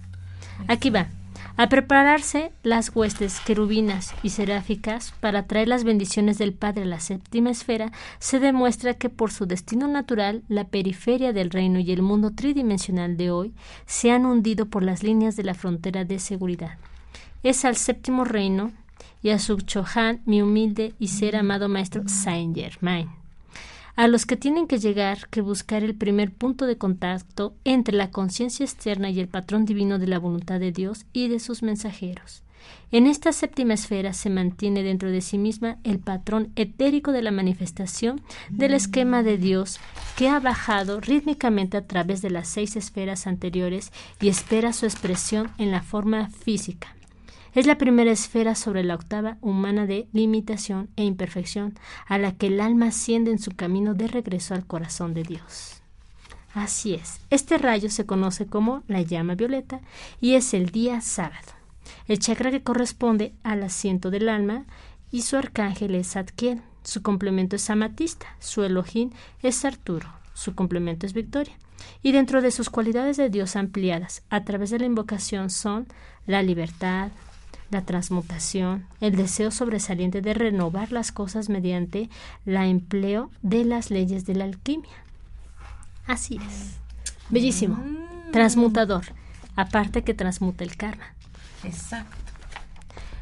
Aquí 0.67 0.89
va. 0.89 1.07
A 1.57 1.69
prepararse 1.69 2.51
las 2.63 2.93
huestes 2.93 3.39
querubinas 3.39 4.13
y 4.23 4.31
seráficas 4.31 5.13
para 5.21 5.43
traer 5.47 5.69
las 5.69 5.85
bendiciones 5.85 6.37
del 6.37 6.51
Padre 6.51 6.81
a 6.81 6.85
la 6.85 6.99
séptima 6.99 7.49
esfera, 7.49 7.93
se 8.19 8.41
demuestra 8.41 8.95
que 8.95 9.07
por 9.07 9.31
su 9.31 9.45
destino 9.45 9.87
natural, 9.87 10.43
la 10.49 10.65
periferia 10.65 11.31
del 11.31 11.51
reino 11.51 11.79
y 11.79 11.93
el 11.93 12.01
mundo 12.01 12.31
tridimensional 12.31 13.15
de 13.15 13.31
hoy 13.31 13.53
se 13.85 14.11
han 14.11 14.25
hundido 14.25 14.65
por 14.65 14.83
las 14.83 15.01
líneas 15.01 15.37
de 15.37 15.43
la 15.45 15.53
frontera 15.53 16.03
de 16.03 16.19
seguridad. 16.19 16.77
Es 17.43 17.65
al 17.65 17.75
séptimo 17.75 18.25
reino 18.25 18.71
y 19.21 19.29
a 19.29 19.39
su 19.39 19.57
Chohan, 19.57 20.21
mi 20.25 20.41
humilde 20.41 20.93
y 20.99 21.09
ser 21.09 21.35
amado 21.35 21.69
maestro 21.69 22.03
Saint 22.07 22.55
Germain 22.55 23.09
a 23.95 24.07
los 24.07 24.25
que 24.25 24.35
tienen 24.35 24.67
que 24.67 24.77
llegar 24.77 25.29
que 25.29 25.41
buscar 25.41 25.83
el 25.83 25.95
primer 25.95 26.31
punto 26.31 26.65
de 26.65 26.77
contacto 26.77 27.55
entre 27.63 27.95
la 27.95 28.11
conciencia 28.11 28.65
externa 28.65 29.09
y 29.09 29.19
el 29.19 29.27
patrón 29.27 29.65
divino 29.65 29.99
de 29.99 30.07
la 30.07 30.19
voluntad 30.19 30.59
de 30.59 30.71
Dios 30.71 31.05
y 31.13 31.29
de 31.29 31.39
sus 31.39 31.63
mensajeros. 31.63 32.43
En 32.91 33.05
esta 33.07 33.31
séptima 33.31 33.75
esfera 33.75 34.13
se 34.13 34.29
mantiene 34.29 34.81
dentro 34.81 35.11
de 35.11 35.21
sí 35.21 35.37
misma 35.37 35.77
el 35.83 35.99
patrón 35.99 36.51
etérico 36.55 37.11
de 37.11 37.21
la 37.21 37.31
manifestación 37.31 38.21
del 38.49 38.73
esquema 38.73 39.21
de 39.21 39.37
Dios 39.37 39.79
que 40.17 40.29
ha 40.29 40.39
bajado 40.39 40.99
rítmicamente 40.99 41.77
a 41.77 41.85
través 41.85 42.21
de 42.21 42.31
las 42.31 42.47
seis 42.47 42.75
esferas 42.75 43.27
anteriores 43.27 43.91
y 44.19 44.29
espera 44.29 44.73
su 44.73 44.85
expresión 44.85 45.51
en 45.57 45.71
la 45.71 45.83
forma 45.83 46.29
física. 46.29 46.94
Es 47.55 47.65
la 47.65 47.77
primera 47.77 48.11
esfera 48.11 48.53
sobre 48.53 48.83
la 48.83 48.95
octava 48.95 49.37
humana 49.39 49.85
de 49.85 50.09
limitación 50.11 50.89
e 50.97 51.05
imperfección 51.05 51.73
a 52.05 52.17
la 52.17 52.33
que 52.33 52.47
el 52.47 52.59
alma 52.59 52.87
asciende 52.87 53.31
en 53.31 53.39
su 53.39 53.51
camino 53.51 53.93
de 53.93 54.07
regreso 54.07 54.53
al 54.53 54.67
corazón 54.67 55.13
de 55.13 55.23
Dios. 55.23 55.81
Así 56.53 56.95
es, 56.95 57.21
este 57.29 57.57
rayo 57.57 57.89
se 57.89 58.05
conoce 58.05 58.45
como 58.45 58.83
la 58.87 59.01
llama 59.01 59.35
violeta 59.35 59.79
y 60.19 60.33
es 60.33 60.53
el 60.53 60.69
día 60.71 60.99
sábado. 60.99 61.53
El 62.09 62.19
chakra 62.19 62.51
que 62.51 62.61
corresponde 62.61 63.33
al 63.43 63.63
asiento 63.63 64.11
del 64.11 64.27
alma 64.27 64.65
y 65.09 65.21
su 65.21 65.37
arcángel 65.37 65.95
es 65.95 66.11
Zadkiel, 66.11 66.61
su 66.83 67.01
complemento 67.03 67.55
es 67.55 67.69
Amatista, 67.69 68.27
su 68.39 68.63
Elohim 68.63 69.11
es 69.41 69.63
Arturo, 69.63 70.09
su 70.33 70.55
complemento 70.55 71.05
es 71.05 71.13
Victoria. 71.13 71.57
Y 72.03 72.11
dentro 72.11 72.41
de 72.41 72.51
sus 72.51 72.69
cualidades 72.69 73.15
de 73.15 73.29
Dios 73.29 73.55
ampliadas 73.55 74.23
a 74.29 74.43
través 74.43 74.71
de 74.71 74.79
la 74.79 74.85
invocación 74.85 75.49
son 75.49 75.87
la 76.25 76.41
libertad, 76.41 77.11
la 77.69 77.81
transmutación, 77.83 78.85
el 79.01 79.15
deseo 79.15 79.51
sobresaliente 79.51 80.21
de 80.21 80.33
renovar 80.33 80.91
las 80.91 81.11
cosas 81.11 81.49
mediante 81.49 82.09
la 82.45 82.67
empleo 82.67 83.31
de 83.41 83.65
las 83.65 83.91
leyes 83.91 84.25
de 84.25 84.35
la 84.35 84.45
alquimia. 84.45 84.91
Así 86.05 86.37
es. 86.37 86.75
Bellísimo. 87.29 87.83
Transmutador. 88.31 89.05
Aparte 89.55 90.03
que 90.03 90.13
transmuta 90.13 90.63
el 90.63 90.75
karma. 90.75 91.13
Exacto. 91.63 92.15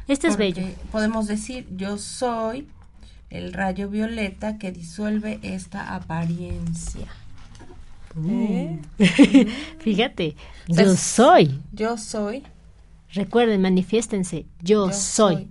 Este 0.06 0.28
es 0.28 0.36
Porque 0.36 0.52
bello. 0.52 0.74
Podemos 0.92 1.26
decir, 1.26 1.66
yo 1.74 1.96
soy 1.96 2.68
el 3.30 3.52
rayo 3.52 3.88
violeta 3.88 4.58
que 4.58 4.70
disuelve 4.70 5.38
esta 5.42 5.94
apariencia. 5.94 7.06
¿Eh? 8.28 8.78
Fíjate, 9.80 10.36
yo 10.68 10.94
soy. 10.96 11.60
Yo 11.72 11.96
soy. 11.96 12.44
Recuerden, 13.14 13.62
manifiéstense. 13.62 14.46
Yo, 14.60 14.88
yo 14.88 14.92
soy. 14.92 15.48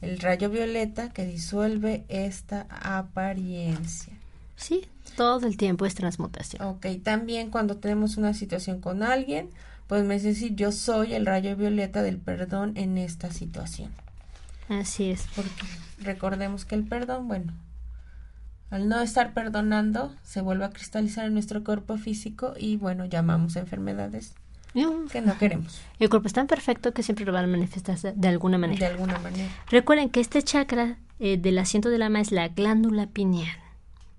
El 0.00 0.18
rayo 0.18 0.48
violeta 0.48 1.10
que 1.10 1.26
disuelve 1.26 2.04
esta 2.08 2.66
apariencia. 2.70 4.12
Sí, 4.56 4.86
todo 5.16 5.46
el 5.46 5.56
tiempo 5.56 5.86
es 5.86 5.94
transmutación. 5.94 6.62
Ok, 6.62 6.86
también 7.02 7.50
cuando 7.50 7.76
tenemos 7.76 8.16
una 8.16 8.32
situación 8.32 8.80
con 8.80 9.02
alguien, 9.02 9.50
podemos 9.86 10.22
decir, 10.22 10.54
yo 10.54 10.72
soy 10.72 11.14
el 11.14 11.26
rayo 11.26 11.56
violeta 11.56 12.02
del 12.02 12.18
perdón 12.18 12.72
en 12.76 12.96
esta 12.96 13.30
situación. 13.32 13.90
Así 14.68 15.10
es. 15.10 15.26
Porque 15.34 15.66
recordemos 15.98 16.64
que 16.64 16.76
el 16.76 16.84
perdón, 16.84 17.26
bueno, 17.28 17.52
al 18.70 18.88
no 18.88 19.00
estar 19.00 19.34
perdonando, 19.34 20.14
se 20.22 20.40
vuelve 20.40 20.64
a 20.64 20.70
cristalizar 20.70 21.26
en 21.26 21.34
nuestro 21.34 21.64
cuerpo 21.64 21.98
físico 21.98 22.54
y 22.56 22.76
bueno, 22.76 23.04
llamamos 23.04 23.56
enfermedades 23.56 24.34
que 24.72 25.20
no 25.20 25.36
queremos. 25.38 25.80
El 25.98 26.08
cuerpo 26.08 26.28
es 26.28 26.32
tan 26.32 26.46
perfecto 26.46 26.92
que 26.92 27.02
siempre 27.02 27.24
lo 27.24 27.32
van 27.32 27.44
a 27.44 27.48
manifestarse 27.48 28.12
de 28.14 28.28
alguna 28.28 28.58
manera. 28.58 28.78
De 28.86 28.92
alguna 28.94 29.18
manera. 29.18 29.48
Recuerden 29.68 30.10
que 30.10 30.20
este 30.20 30.42
chakra 30.42 30.96
eh, 31.18 31.36
del 31.36 31.58
asiento 31.58 31.88
del 31.90 32.02
alma 32.02 32.20
es 32.20 32.30
la 32.32 32.48
glándula 32.48 33.06
pineal. 33.08 33.56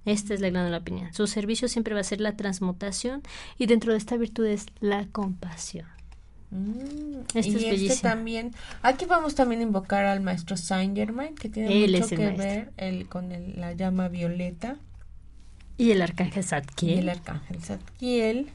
Esta 0.03 0.33
es 0.33 0.41
la 0.41 0.49
glándula 0.49 0.81
pineal. 0.81 1.13
Su 1.13 1.27
servicio 1.27 1.67
siempre 1.67 1.93
va 1.93 2.01
a 2.01 2.03
ser 2.03 2.21
la 2.21 2.35
transmutación 2.35 3.21
y 3.57 3.67
dentro 3.67 3.91
de 3.91 3.97
esta 3.99 4.17
virtud 4.17 4.45
es 4.47 4.65
la 4.79 5.05
compasión. 5.11 5.85
Mm, 6.49 7.21
Este 7.33 7.39
y 7.39 7.39
es 7.39 7.55
este 7.55 7.69
bellísimo. 7.69 8.01
también, 8.01 8.51
aquí 8.81 9.05
vamos 9.05 9.35
también 9.35 9.61
a 9.61 9.63
invocar 9.63 10.03
al 10.05 10.19
maestro 10.21 10.57
Saint 10.57 10.97
Germain, 10.97 11.33
que 11.35 11.47
tiene 11.49 11.83
Él 11.85 11.91
mucho 11.93 12.09
que 12.09 12.17
maestro. 12.17 12.43
ver 12.45 12.71
el, 12.77 13.07
con 13.07 13.31
el- 13.31 13.57
la 13.59 13.71
llama 13.73 14.09
violeta 14.09 14.75
Y 15.77 15.91
el 15.91 16.01
arcángel 16.01 16.43
y 16.43 16.47
Zadkiel. 16.47 16.99
el 16.99 17.09
arcángel 17.09 17.63
Zadkiel. 17.63 18.49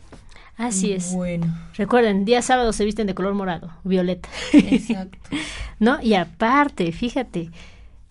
Así 0.57 0.93
es. 0.93 1.13
Bueno, 1.13 1.47
Recuerden, 1.75 2.25
día 2.25 2.41
sábado 2.41 2.73
se 2.73 2.85
visten 2.85 3.07
de 3.07 3.15
color 3.15 3.35
morado, 3.35 3.71
violeta. 3.85 4.29
exacto. 4.53 5.19
¿No? 5.79 6.01
Y 6.03 6.15
aparte, 6.15 6.91
fíjate, 6.93 7.51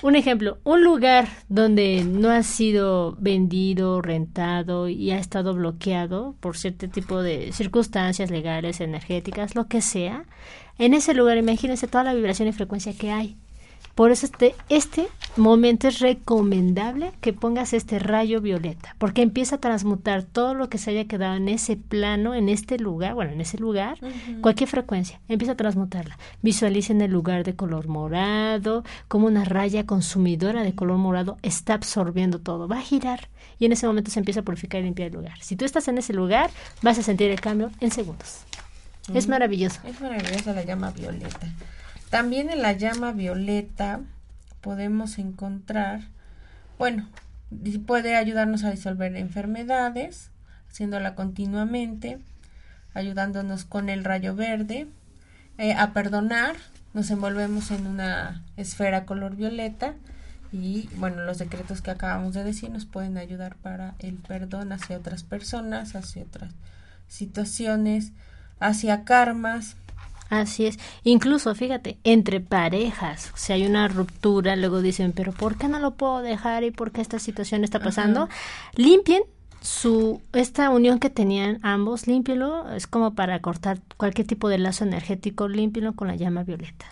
un 0.03 0.15
ejemplo, 0.15 0.59
un 0.63 0.83
lugar 0.83 1.27
donde 1.49 2.03
no 2.03 2.29
ha 2.29 2.43
sido 2.43 3.15
vendido, 3.19 4.01
rentado 4.01 4.87
y 4.87 5.09
ha 5.11 5.17
estado 5.17 5.55
bloqueado 5.55 6.35
por 6.39 6.57
cierto 6.57 6.87
tipo 6.89 7.23
de 7.23 7.51
circunstancias 7.53 8.29
legales, 8.29 8.81
energéticas, 8.81 9.55
lo 9.55 9.67
que 9.67 9.81
sea, 9.81 10.25
en 10.77 10.93
ese 10.93 11.13
lugar 11.13 11.37
imagínense 11.37 11.87
toda 11.87 12.03
la 12.03 12.13
vibración 12.13 12.47
y 12.47 12.51
frecuencia 12.51 12.93
que 12.93 13.11
hay. 13.11 13.37
Por 13.95 14.11
eso 14.11 14.25
este, 14.25 14.55
este 14.69 15.07
momento 15.37 15.87
es 15.87 15.99
recomendable 15.99 17.13
que 17.21 17.31
pongas 17.31 17.73
este 17.73 17.97
rayo 17.97 18.41
violeta, 18.41 18.93
porque 18.97 19.21
empieza 19.21 19.55
a 19.55 19.59
transmutar 19.59 20.23
todo 20.23 20.53
lo 20.53 20.67
que 20.69 20.77
se 20.77 20.91
haya 20.91 21.05
quedado 21.05 21.35
en 21.35 21.47
ese 21.47 21.77
plano, 21.77 22.33
en 22.35 22.49
este 22.49 22.77
lugar, 22.77 23.13
bueno, 23.13 23.31
en 23.31 23.39
ese 23.41 23.57
lugar, 23.57 23.97
cualquier 24.41 24.69
frecuencia, 24.69 25.19
empieza 25.29 25.53
a 25.53 25.57
transmutarla. 25.57 26.17
Visualicen 26.41 27.01
el 27.01 27.11
lugar 27.11 27.45
de 27.45 27.55
color 27.55 27.87
morado, 27.87 28.83
como 29.07 29.27
una 29.27 29.45
raya 29.45 29.85
consumidora 29.85 30.63
de 30.63 30.75
color 30.75 30.97
morado 30.97 31.37
está 31.41 31.73
absorbiendo 31.75 32.39
todo, 32.39 32.67
va 32.67 32.79
a 32.79 32.81
girar 32.81 33.29
y 33.59 33.65
en 33.65 33.71
ese 33.71 33.87
momento 33.87 34.11
se 34.11 34.19
empieza 34.19 34.41
a 34.41 34.43
purificar 34.43 34.81
y 34.81 34.83
limpiar 34.83 35.07
el 35.07 35.13
lugar. 35.15 35.37
Si 35.41 35.55
tú 35.55 35.63
estás 35.63 35.87
en 35.87 35.97
ese 35.97 36.11
lugar, 36.13 36.49
vas 36.81 36.97
a 36.99 37.03
sentir 37.03 37.31
el 37.31 37.39
cambio 37.39 37.71
en 37.79 37.91
segundos. 37.91 38.39
Es 39.13 39.27
Mm. 39.27 39.31
maravilloso. 39.31 39.79
Es 39.87 40.01
maravillosa 40.01 40.51
la 40.53 40.63
llama 40.65 40.91
violeta. 40.91 41.47
También 42.15 42.49
en 42.49 42.61
la 42.61 42.71
llama 42.71 43.11
violeta 43.11 43.99
podemos 44.61 45.19
encontrar, 45.19 45.99
bueno, 46.77 47.09
puede 47.85 48.15
ayudarnos 48.15 48.63
a 48.63 48.71
disolver 48.71 49.17
enfermedades, 49.17 50.31
haciéndola 50.69 51.13
continuamente, 51.13 52.19
ayudándonos 52.93 53.65
con 53.65 53.89
el 53.89 54.05
rayo 54.05 54.33
verde, 54.33 54.87
eh, 55.57 55.73
a 55.73 55.91
perdonar, 55.91 56.55
nos 56.93 57.11
envolvemos 57.11 57.69
en 57.71 57.85
una 57.85 58.45
esfera 58.55 59.05
color 59.05 59.35
violeta 59.35 59.95
y 60.53 60.87
bueno, 60.95 61.21
los 61.25 61.37
decretos 61.37 61.81
que 61.81 61.91
acabamos 61.91 62.33
de 62.33 62.45
decir 62.45 62.69
nos 62.69 62.85
pueden 62.85 63.17
ayudar 63.17 63.57
para 63.57 63.95
el 63.99 64.15
perdón 64.19 64.71
hacia 64.71 64.95
otras 64.95 65.23
personas, 65.23 65.97
hacia 65.97 66.23
otras 66.23 66.53
situaciones, 67.09 68.13
hacia 68.61 69.03
karmas. 69.03 69.75
Así 70.29 70.65
es. 70.65 70.79
Incluso, 71.03 71.53
fíjate, 71.53 71.97
entre 72.03 72.39
parejas, 72.39 73.31
si 73.35 73.53
hay 73.53 73.65
una 73.65 73.87
ruptura, 73.87 74.55
luego 74.55 74.81
dicen, 74.81 75.11
pero 75.11 75.31
¿por 75.31 75.57
qué 75.57 75.67
no 75.67 75.79
lo 75.79 75.91
puedo 75.91 76.21
dejar 76.21 76.63
y 76.63 76.71
por 76.71 76.91
qué 76.91 77.01
esta 77.01 77.19
situación 77.19 77.63
está 77.63 77.79
pasando? 77.79 78.27
Limpien 78.75 79.23
su 79.61 80.21
esta 80.33 80.69
unión 80.69 80.99
que 80.99 81.09
tenían 81.09 81.59
ambos, 81.63 82.07
límpielo, 82.07 82.71
es 82.71 82.85
como 82.87 83.15
para 83.15 83.39
cortar 83.39 83.79
cualquier 83.97 84.27
tipo 84.27 84.47
de 84.47 84.59
lazo 84.59 84.83
energético, 84.83 85.47
límpielo 85.47 85.93
con 85.93 86.07
la 86.07 86.15
llama 86.15 86.43
violeta. 86.43 86.85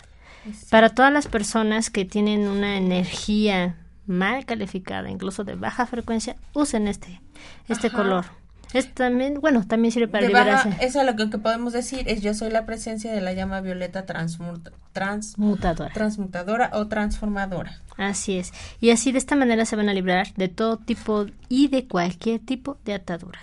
Para 0.70 0.90
todas 0.90 1.12
las 1.12 1.26
personas 1.26 1.90
que 1.90 2.04
tienen 2.04 2.48
una 2.48 2.76
energía 2.76 3.76
mal 4.06 4.44
calificada, 4.44 5.08
incluso 5.08 5.44
de 5.44 5.54
baja 5.54 5.86
frecuencia, 5.86 6.36
usen 6.52 6.88
este 6.88 7.20
este 7.68 7.88
Ajá. 7.88 7.96
color. 7.96 8.43
Es 8.74 8.92
también, 8.92 9.40
bueno, 9.40 9.64
también 9.66 9.92
sirve 9.92 10.08
para 10.08 10.26
De 10.26 10.32
baja- 10.32 10.44
liberarse. 10.64 10.84
eso 10.86 11.00
es 11.00 11.06
lo 11.06 11.16
que, 11.16 11.30
que 11.30 11.38
podemos 11.38 11.72
decir 11.72 12.08
es 12.08 12.20
yo 12.20 12.34
soy 12.34 12.50
la 12.50 12.66
presencia 12.66 13.12
de 13.12 13.20
la 13.20 13.32
llama 13.32 13.60
violeta 13.60 14.04
transmuta- 14.04 14.72
trans- 14.92 15.38
Mutadora. 15.38 15.92
transmutadora 15.94 16.70
o 16.74 16.86
transformadora. 16.88 17.80
Así 17.96 18.36
es. 18.38 18.52
Y 18.80 18.90
así 18.90 19.12
de 19.12 19.18
esta 19.18 19.36
manera 19.36 19.64
se 19.64 19.76
van 19.76 19.88
a 19.88 19.94
librar 19.94 20.34
de 20.34 20.48
todo 20.48 20.76
tipo 20.76 21.26
y 21.48 21.68
de 21.68 21.86
cualquier 21.86 22.40
tipo 22.40 22.76
de 22.84 22.94
atadura. 22.94 23.38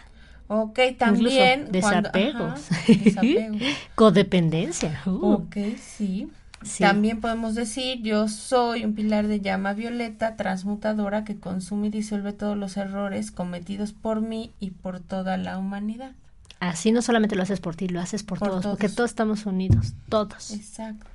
Ok, 0.48 0.80
también 0.98 1.70
Incluso 1.70 1.80
cuando- 1.82 2.12
desapegos. 2.12 2.72
ajá, 2.72 2.82
desapegos. 2.88 3.62
Codependencia. 3.96 5.02
Uh. 5.06 5.34
Ok, 5.34 5.56
sí. 5.80 6.28
Sí. 6.64 6.84
También 6.84 7.22
podemos 7.22 7.56
decir 7.56 8.02
yo 8.04 8.28
soy 8.28 8.86
un 8.86 8.94
pilar 8.94 9.28
de 9.28 9.42
llama 9.42 9.74
violeta 9.74 10.36
transmutadora 10.36 11.24
que 11.24 11.38
consume 11.40 11.88
y 11.88 11.90
disuelve 11.92 12.34
todos 12.34 12.56
los 12.58 12.78
errores 12.78 13.32
cometidos 13.32 13.94
por 13.94 14.22
mí 14.22 14.52
y 14.60 14.72
por 14.72 15.00
toda 15.00 15.38
la 15.38 15.58
humanidad. 15.58 16.12
Así 16.60 16.92
no 16.92 17.02
solamente 17.02 17.36
lo 17.36 17.42
haces 17.42 17.60
por 17.60 17.76
ti, 17.76 17.88
lo 17.88 18.00
haces 18.00 18.22
por, 18.22 18.38
Por 18.38 18.50
todos, 18.50 18.62
todos. 18.62 18.78
porque 18.78 18.90
todos 18.94 19.10
estamos 19.10 19.48
unidos, 19.48 19.94
todos. 20.10 20.52
Exacto. 20.52 21.08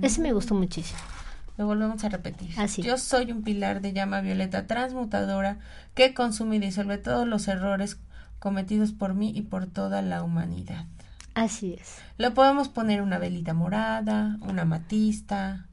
Ese 0.00 0.20
me 0.22 0.32
gustó 0.32 0.54
muchísimo. 0.54 0.98
Lo 1.58 1.66
volvemos 1.66 2.02
a 2.04 2.08
repetir. 2.08 2.58
Así. 2.58 2.80
Yo 2.80 2.96
soy 2.96 3.30
un 3.30 3.42
pilar 3.42 3.82
de 3.82 3.92
llama 3.92 4.22
violeta 4.22 4.66
transmutadora 4.66 5.58
que 5.94 6.14
consume 6.14 6.56
y 6.56 6.60
disuelve 6.60 6.96
todos 6.96 7.28
los 7.28 7.46
errores 7.48 7.98
cometidos 8.38 8.92
por 8.92 9.12
mí 9.12 9.30
y 9.34 9.42
por 9.42 9.66
toda 9.66 10.00
la 10.00 10.22
humanidad. 10.22 10.86
Así 11.34 11.74
es. 11.80 11.96
Lo 12.18 12.34
podemos 12.34 12.68
poner 12.68 13.02
una 13.02 13.18
velita 13.18 13.54
morada, 13.54 14.38
una 14.42 14.64
matista. 14.64 15.66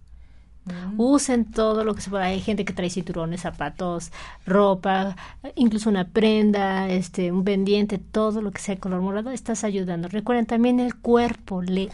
¿m? 0.66 0.94
Usen 0.98 1.46
todo 1.46 1.84
lo 1.84 1.96
que 1.96 2.02
se 2.02 2.10
pueda. 2.10 2.26
Hay 2.26 2.40
gente 2.40 2.64
que 2.64 2.74
trae 2.74 2.90
cinturones, 2.90 3.42
zapatos, 3.42 4.12
ropa, 4.46 5.16
incluso 5.56 5.90
una 5.90 6.08
prenda, 6.08 6.88
este, 6.90 7.32
un 7.32 7.44
pendiente, 7.44 7.98
todo 7.98 8.42
lo 8.42 8.52
que 8.52 8.62
sea 8.62 8.76
de 8.76 8.82
color 8.82 9.02
morado, 9.02 9.32
estás 9.32 9.64
ayudando. 9.64 10.08
Recuerden 10.08 10.46
también 10.46 10.80
el 10.80 10.96
cuerpo 10.96 11.62
lee, 11.62 11.90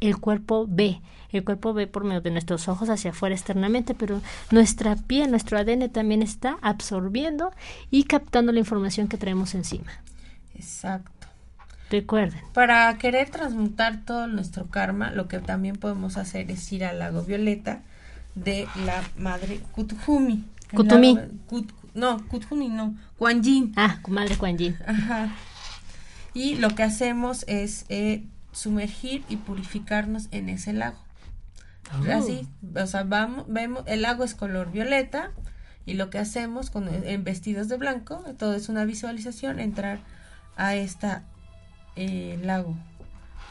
el 0.00 0.18
cuerpo 0.18 0.66
ve. 0.68 1.00
El 1.30 1.44
cuerpo 1.44 1.74
ve 1.74 1.86
por 1.86 2.04
medio 2.04 2.20
de 2.20 2.30
nuestros 2.30 2.68
ojos 2.68 2.88
hacia 2.88 3.10
afuera 3.10 3.34
externamente, 3.34 3.94
pero 3.94 4.22
nuestra 4.50 4.96
piel, 4.96 5.30
nuestro 5.30 5.58
ADN 5.58 5.90
también 5.90 6.22
está 6.22 6.56
absorbiendo 6.62 7.52
y 7.90 8.04
captando 8.04 8.52
la 8.52 8.60
información 8.60 9.08
que 9.08 9.18
traemos 9.18 9.54
encima. 9.54 9.92
Exacto. 10.54 11.15
Recuerden. 11.90 12.40
Para 12.52 12.96
querer 12.98 13.30
transmutar 13.30 14.04
todo 14.04 14.26
nuestro 14.26 14.66
karma, 14.66 15.10
lo 15.12 15.28
que 15.28 15.38
también 15.38 15.76
podemos 15.76 16.16
hacer 16.16 16.50
es 16.50 16.70
ir 16.72 16.84
al 16.84 16.98
lago 16.98 17.22
violeta 17.22 17.80
de 18.34 18.66
la 18.84 19.02
madre 19.16 19.60
Kuthumi. 19.72 20.44
El 20.72 20.76
Kutumi. 20.76 21.14
lago- 21.14 21.28
Kut- 21.48 21.72
no, 21.94 22.26
Kuthumi 22.28 22.68
no, 22.68 22.94
Kuan 23.18 23.42
Yin. 23.42 23.72
Ah, 23.76 24.00
madre 24.08 24.36
Kuan 24.36 24.58
Yin. 24.58 24.76
Ajá. 24.86 25.28
Y 26.34 26.56
lo 26.56 26.74
que 26.74 26.82
hacemos 26.82 27.44
es 27.48 27.86
eh, 27.88 28.24
sumergir 28.52 29.24
y 29.28 29.36
purificarnos 29.36 30.28
en 30.32 30.48
ese 30.48 30.72
lago. 30.72 30.98
Oh. 31.94 32.12
Así, 32.12 32.48
o 32.74 32.86
sea, 32.86 33.04
vamos, 33.04 33.44
vemos, 33.48 33.84
el 33.86 34.02
lago 34.02 34.24
es 34.24 34.34
color 34.34 34.72
violeta 34.72 35.30
y 35.86 35.94
lo 35.94 36.10
que 36.10 36.18
hacemos 36.18 36.68
con 36.70 36.88
en 36.92 37.22
vestidos 37.22 37.68
de 37.68 37.76
blanco, 37.76 38.24
todo 38.38 38.54
es 38.54 38.68
una 38.68 38.84
visualización, 38.84 39.60
entrar 39.60 40.00
a 40.56 40.74
esta 40.74 41.22
eh, 41.96 42.38
lago 42.42 42.74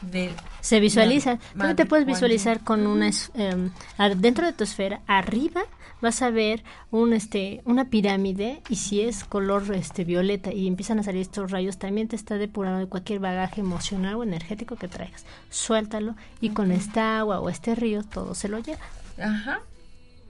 de 0.02 0.30
Se 0.60 0.80
visualiza. 0.80 1.38
Tú 1.58 1.74
te 1.74 1.86
puedes 1.86 2.06
visualizar 2.06 2.60
con 2.60 2.86
una 2.86 3.10
em, 3.34 3.70
dentro 4.16 4.46
de 4.46 4.52
tu 4.52 4.64
esfera, 4.64 5.00
arriba 5.06 5.62
vas 6.00 6.20
a 6.22 6.30
ver 6.30 6.62
un 6.90 7.12
este 7.12 7.62
una 7.64 7.88
pirámide 7.88 8.62
y 8.68 8.76
si 8.76 9.00
es 9.00 9.24
color 9.24 9.74
este 9.74 10.04
violeta 10.04 10.52
y 10.52 10.66
empiezan 10.66 10.98
a 10.98 11.02
salir 11.02 11.22
estos 11.22 11.50
rayos, 11.50 11.78
también 11.78 12.08
te 12.08 12.16
está 12.16 12.36
depurando 12.36 12.80
de 12.80 12.86
cualquier 12.86 13.18
bagaje 13.20 13.60
emocional 13.60 14.16
o 14.16 14.22
energético 14.22 14.76
que 14.76 14.88
traigas. 14.88 15.24
Suéltalo 15.50 16.14
y 16.40 16.50
con 16.50 16.70
esta 16.70 17.18
agua 17.18 17.40
o 17.40 17.48
este 17.48 17.74
río 17.74 18.02
todo 18.02 18.34
se 18.34 18.48
lo 18.48 18.58
lleva. 18.58 18.84
Ajá. 19.18 19.60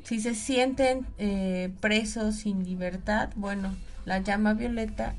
Si 0.05 0.21
se 0.21 0.37
sienten 0.37 1.05
eh, 1.19 1.73
presos 1.81 2.37
sin 2.37 2.63
libertad, 2.65 3.31
bueno, 3.35 3.75
la 4.05 4.21
llama 4.21 4.55
violeta 4.55 5.17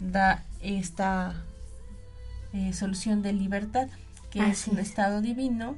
da 0.00 0.42
esta 0.62 1.34
eh, 2.52 2.72
solución 2.72 3.22
de 3.22 3.32
libertad, 3.32 3.88
que 4.30 4.40
es 4.48 4.66
un 4.68 4.78
es. 4.78 4.88
estado 4.88 5.20
divino, 5.20 5.76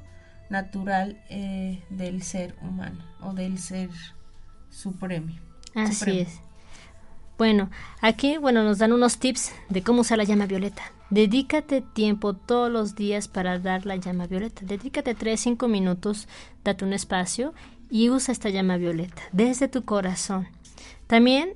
natural 0.50 1.22
eh, 1.30 1.82
del 1.90 2.22
ser 2.22 2.54
humano 2.62 3.04
o 3.20 3.32
del 3.32 3.58
ser 3.58 3.90
supremo. 4.70 5.34
Así 5.74 5.94
supremo. 5.94 6.20
es. 6.20 6.40
Bueno, 7.36 7.70
aquí 8.00 8.36
bueno 8.36 8.62
nos 8.62 8.78
dan 8.78 8.92
unos 8.92 9.18
tips 9.18 9.52
de 9.68 9.82
cómo 9.82 10.02
usar 10.02 10.18
la 10.18 10.24
llama 10.24 10.46
violeta. 10.46 10.82
Dedícate 11.10 11.80
tiempo 11.80 12.34
todos 12.34 12.70
los 12.70 12.94
días 12.94 13.28
para 13.28 13.58
dar 13.58 13.86
la 13.86 13.96
llama 13.96 14.26
violeta. 14.26 14.62
Dedícate 14.64 15.14
3, 15.14 15.38
5 15.38 15.68
minutos, 15.68 16.28
date 16.64 16.84
un 16.84 16.92
espacio 16.92 17.52
y 17.90 18.10
usa 18.10 18.32
esta 18.32 18.50
llama 18.50 18.76
violeta 18.76 19.22
desde 19.32 19.68
tu 19.68 19.84
corazón. 19.84 20.48
También 21.06 21.54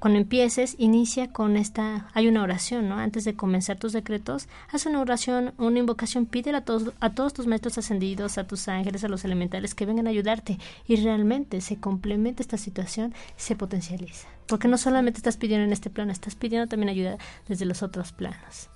cuando 0.00 0.18
empieces, 0.18 0.74
inicia 0.78 1.30
con 1.30 1.58
esta, 1.58 2.08
hay 2.14 2.26
una 2.26 2.42
oración, 2.42 2.88
¿no? 2.88 2.96
Antes 2.96 3.24
de 3.24 3.36
comenzar 3.36 3.76
tus 3.78 3.92
decretos, 3.92 4.48
haz 4.72 4.86
una 4.86 4.98
oración, 4.98 5.52
una 5.58 5.78
invocación, 5.78 6.24
pídele 6.24 6.56
a 6.56 6.64
todos, 6.64 6.94
a 7.00 7.10
todos 7.10 7.34
tus 7.34 7.46
maestros 7.46 7.76
ascendidos, 7.76 8.38
a 8.38 8.44
tus 8.44 8.66
ángeles, 8.68 9.04
a 9.04 9.08
los 9.08 9.26
elementales 9.26 9.74
que 9.74 9.84
vengan 9.84 10.06
a 10.06 10.10
ayudarte 10.10 10.58
y 10.88 10.96
realmente 10.96 11.60
se 11.60 11.76
complementa 11.76 12.42
esta 12.42 12.56
situación, 12.56 13.14
se 13.36 13.56
potencializa. 13.56 14.26
Porque 14.46 14.68
no 14.68 14.78
solamente 14.78 15.18
estás 15.18 15.36
pidiendo 15.36 15.66
en 15.66 15.72
este 15.72 15.90
plano, 15.90 16.12
estás 16.12 16.34
pidiendo 16.34 16.66
también 16.66 16.88
ayuda 16.88 17.18
desde 17.46 17.66
los 17.66 17.82
otros 17.82 18.12
planos. 18.12 18.70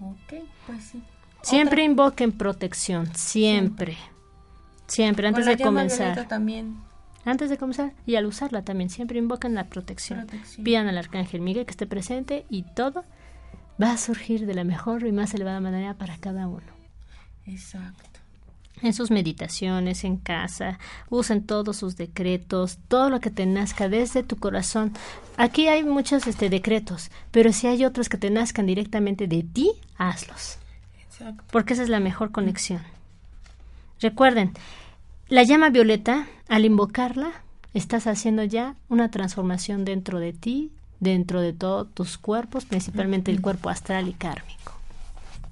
Ok, 0.00 0.42
pues 0.66 0.84
sí. 0.84 1.02
Siempre 1.42 1.84
invoquen 1.84 2.32
protección, 2.32 3.14
siempre. 3.14 3.98
Siempre, 4.86 5.28
antes 5.28 5.44
de 5.44 5.58
comenzar. 5.58 6.26
También. 6.28 6.76
Antes 7.24 7.50
de 7.50 7.58
comenzar 7.58 7.92
y 8.06 8.16
al 8.16 8.26
usarla 8.26 8.62
también, 8.62 8.90
siempre 8.90 9.18
invocan 9.18 9.54
la 9.54 9.68
protección. 9.68 10.26
Pidan 10.62 10.88
al 10.88 10.98
arcángel 10.98 11.40
Miguel 11.40 11.66
que 11.66 11.70
esté 11.70 11.86
presente 11.86 12.44
y 12.50 12.62
todo 12.62 13.04
va 13.80 13.92
a 13.92 13.98
surgir 13.98 14.46
de 14.46 14.54
la 14.54 14.64
mejor 14.64 15.06
y 15.06 15.12
más 15.12 15.32
elevada 15.34 15.60
manera 15.60 15.94
para 15.94 16.18
cada 16.18 16.48
uno. 16.48 16.72
Exacto 17.46 18.12
en 18.82 18.92
sus 18.92 19.10
meditaciones 19.10 20.04
en 20.04 20.16
casa, 20.16 20.78
usen 21.08 21.46
todos 21.46 21.76
sus 21.76 21.96
decretos, 21.96 22.78
todo 22.88 23.10
lo 23.10 23.20
que 23.20 23.30
te 23.30 23.46
nazca 23.46 23.88
desde 23.88 24.22
tu 24.22 24.36
corazón. 24.36 24.92
Aquí 25.36 25.68
hay 25.68 25.84
muchos 25.84 26.26
este, 26.26 26.50
decretos, 26.50 27.10
pero 27.30 27.52
si 27.52 27.68
hay 27.68 27.84
otros 27.84 28.08
que 28.08 28.18
te 28.18 28.30
nazcan 28.30 28.66
directamente 28.66 29.26
de 29.26 29.42
ti, 29.44 29.72
hazlos. 29.96 30.58
Exacto. 31.04 31.44
Porque 31.50 31.74
esa 31.74 31.82
es 31.82 31.88
la 31.88 32.00
mejor 32.00 32.32
conexión. 32.32 32.82
Recuerden, 34.00 34.52
la 35.32 35.42
llama 35.42 35.70
violeta, 35.70 36.26
al 36.48 36.64
invocarla, 36.64 37.32
estás 37.74 38.06
haciendo 38.06 38.44
ya 38.44 38.76
una 38.88 39.10
transformación 39.10 39.84
dentro 39.84 40.20
de 40.20 40.32
ti, 40.32 40.72
dentro 41.00 41.40
de 41.40 41.52
todos 41.52 41.92
tus 41.92 42.18
cuerpos, 42.18 42.64
principalmente 42.64 43.30
el 43.30 43.40
cuerpo 43.40 43.70
astral 43.70 44.08
y 44.08 44.12
kármico. 44.12 44.72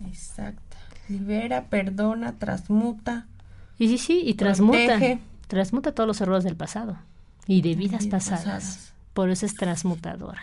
Exacto 0.07 0.71
libera, 1.11 1.65
perdona, 1.65 2.39
transmuta. 2.39 3.27
Y 3.79 3.89
sí, 3.89 3.99
sí, 3.99 4.23
y 4.25 4.35
transmuta. 4.35 4.99
Transmuta 5.49 5.93
todos 5.93 6.07
los 6.07 6.21
errores 6.21 6.45
del 6.45 6.57
pasado 6.57 6.97
y 7.47 7.61
de 7.63 7.75
vidas 7.75 8.07
pasadas. 8.07 8.93
Por 9.13 9.31
eso 9.31 9.45
es 9.45 9.55
transmutadora. 9.55 10.41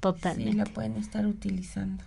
Totalmente. 0.00 0.52
Sí, 0.52 0.58
la 0.58 0.64
pueden 0.64 0.96
estar 0.96 1.26
utilizando. 1.26 2.04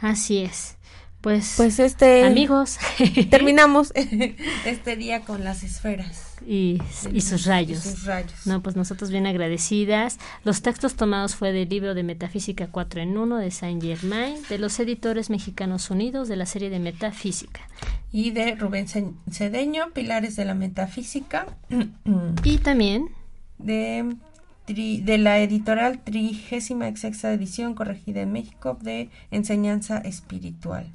Así 0.00 0.38
es. 0.38 0.76
Pues, 1.20 1.54
pues 1.56 1.80
este 1.80 2.24
amigos 2.24 2.78
terminamos 3.30 3.92
este 4.64 4.96
día 4.96 5.22
con 5.22 5.42
las 5.42 5.64
esferas 5.64 6.36
y, 6.46 6.78
sus 7.20 7.44
rayos. 7.44 7.80
sus 7.80 8.04
rayos. 8.04 8.46
No, 8.46 8.62
pues 8.62 8.76
nosotros 8.76 9.10
bien 9.10 9.26
agradecidas. 9.26 10.18
Los 10.44 10.62
textos 10.62 10.94
tomados 10.94 11.34
fue 11.34 11.52
del 11.52 11.68
libro 11.68 11.94
de 11.94 12.04
Metafísica 12.04 12.68
4 12.68 13.00
en 13.00 13.18
1 13.18 13.36
de 13.36 13.50
Saint 13.50 13.82
Germain, 13.82 14.36
de 14.48 14.58
los 14.58 14.78
editores 14.78 15.28
mexicanos 15.28 15.90
unidos 15.90 16.28
de 16.28 16.36
la 16.36 16.46
serie 16.46 16.70
de 16.70 16.78
Metafísica. 16.78 17.60
Y 18.12 18.30
de 18.30 18.54
Rubén 18.54 18.86
Cedeño, 19.30 19.90
Pilares 19.92 20.36
de 20.36 20.44
la 20.44 20.54
Metafísica. 20.54 21.46
y 22.44 22.58
también 22.58 23.10
de 23.58 24.16
de 24.74 25.16
la 25.16 25.38
editorial 25.40 26.00
Trigésima 26.00 26.94
Sexta 26.94 27.32
Edición, 27.32 27.74
corregida 27.74 28.20
en 28.20 28.32
México, 28.32 28.76
de 28.82 29.08
Enseñanza 29.30 29.98
Espiritual. 29.98 30.92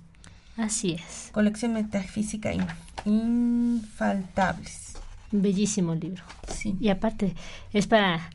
Así 0.58 0.94
es. 0.94 1.30
Colección 1.32 1.74
Metafísica 1.74 2.52
Infaltables. 3.06 4.94
Bellísimo 5.32 5.96
libro. 5.96 6.24
Sí. 6.48 6.78
Y 6.80 6.90
aparte, 6.90 7.36
es 7.74 7.88
para 7.88 8.30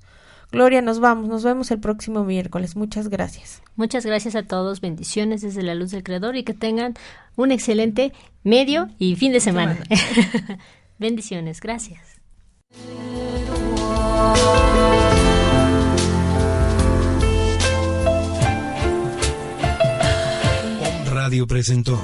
Gloria, 0.52 0.84
nos 0.84 1.00
vamos, 1.00 1.30
nos 1.30 1.44
vemos 1.44 1.72
el 1.72 1.80
próximo 1.80 2.26
miércoles. 2.26 2.76
Muchas 2.76 3.10
gracias. 3.10 3.64
Muchas 3.76 4.06
gracias 4.06 4.36
a 4.36 4.44
todos, 4.44 4.82
bendiciones 4.82 5.42
desde 5.42 5.64
la 5.64 5.74
luz 5.74 5.90
del 5.90 6.04
Creador 6.04 6.36
y 6.36 6.44
que 6.44 6.54
tengan 6.54 6.94
un 7.36 7.52
excelente 7.52 8.14
medio 8.44 8.88
y 9.00 9.16
fin 9.16 9.34
de 9.34 9.40
semana. 9.40 9.80
bendiciones, 11.00 11.60
gracias. 11.60 12.19
Radio 21.30 21.46
presentó 21.46 22.02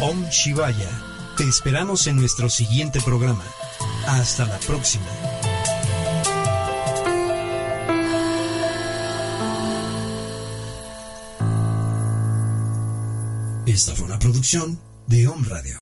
Om 0.00 0.24
Shivaya. 0.30 0.88
Te 1.36 1.44
esperamos 1.44 2.06
en 2.06 2.16
nuestro 2.16 2.48
siguiente 2.48 3.00
programa. 3.02 3.44
Hasta 4.06 4.46
la 4.46 4.58
próxima. 4.60 5.04
Esta 13.66 13.94
fue 13.94 14.06
una 14.06 14.18
producción 14.18 14.80
de 15.06 15.28
Om 15.28 15.44
Radio. 15.44 15.76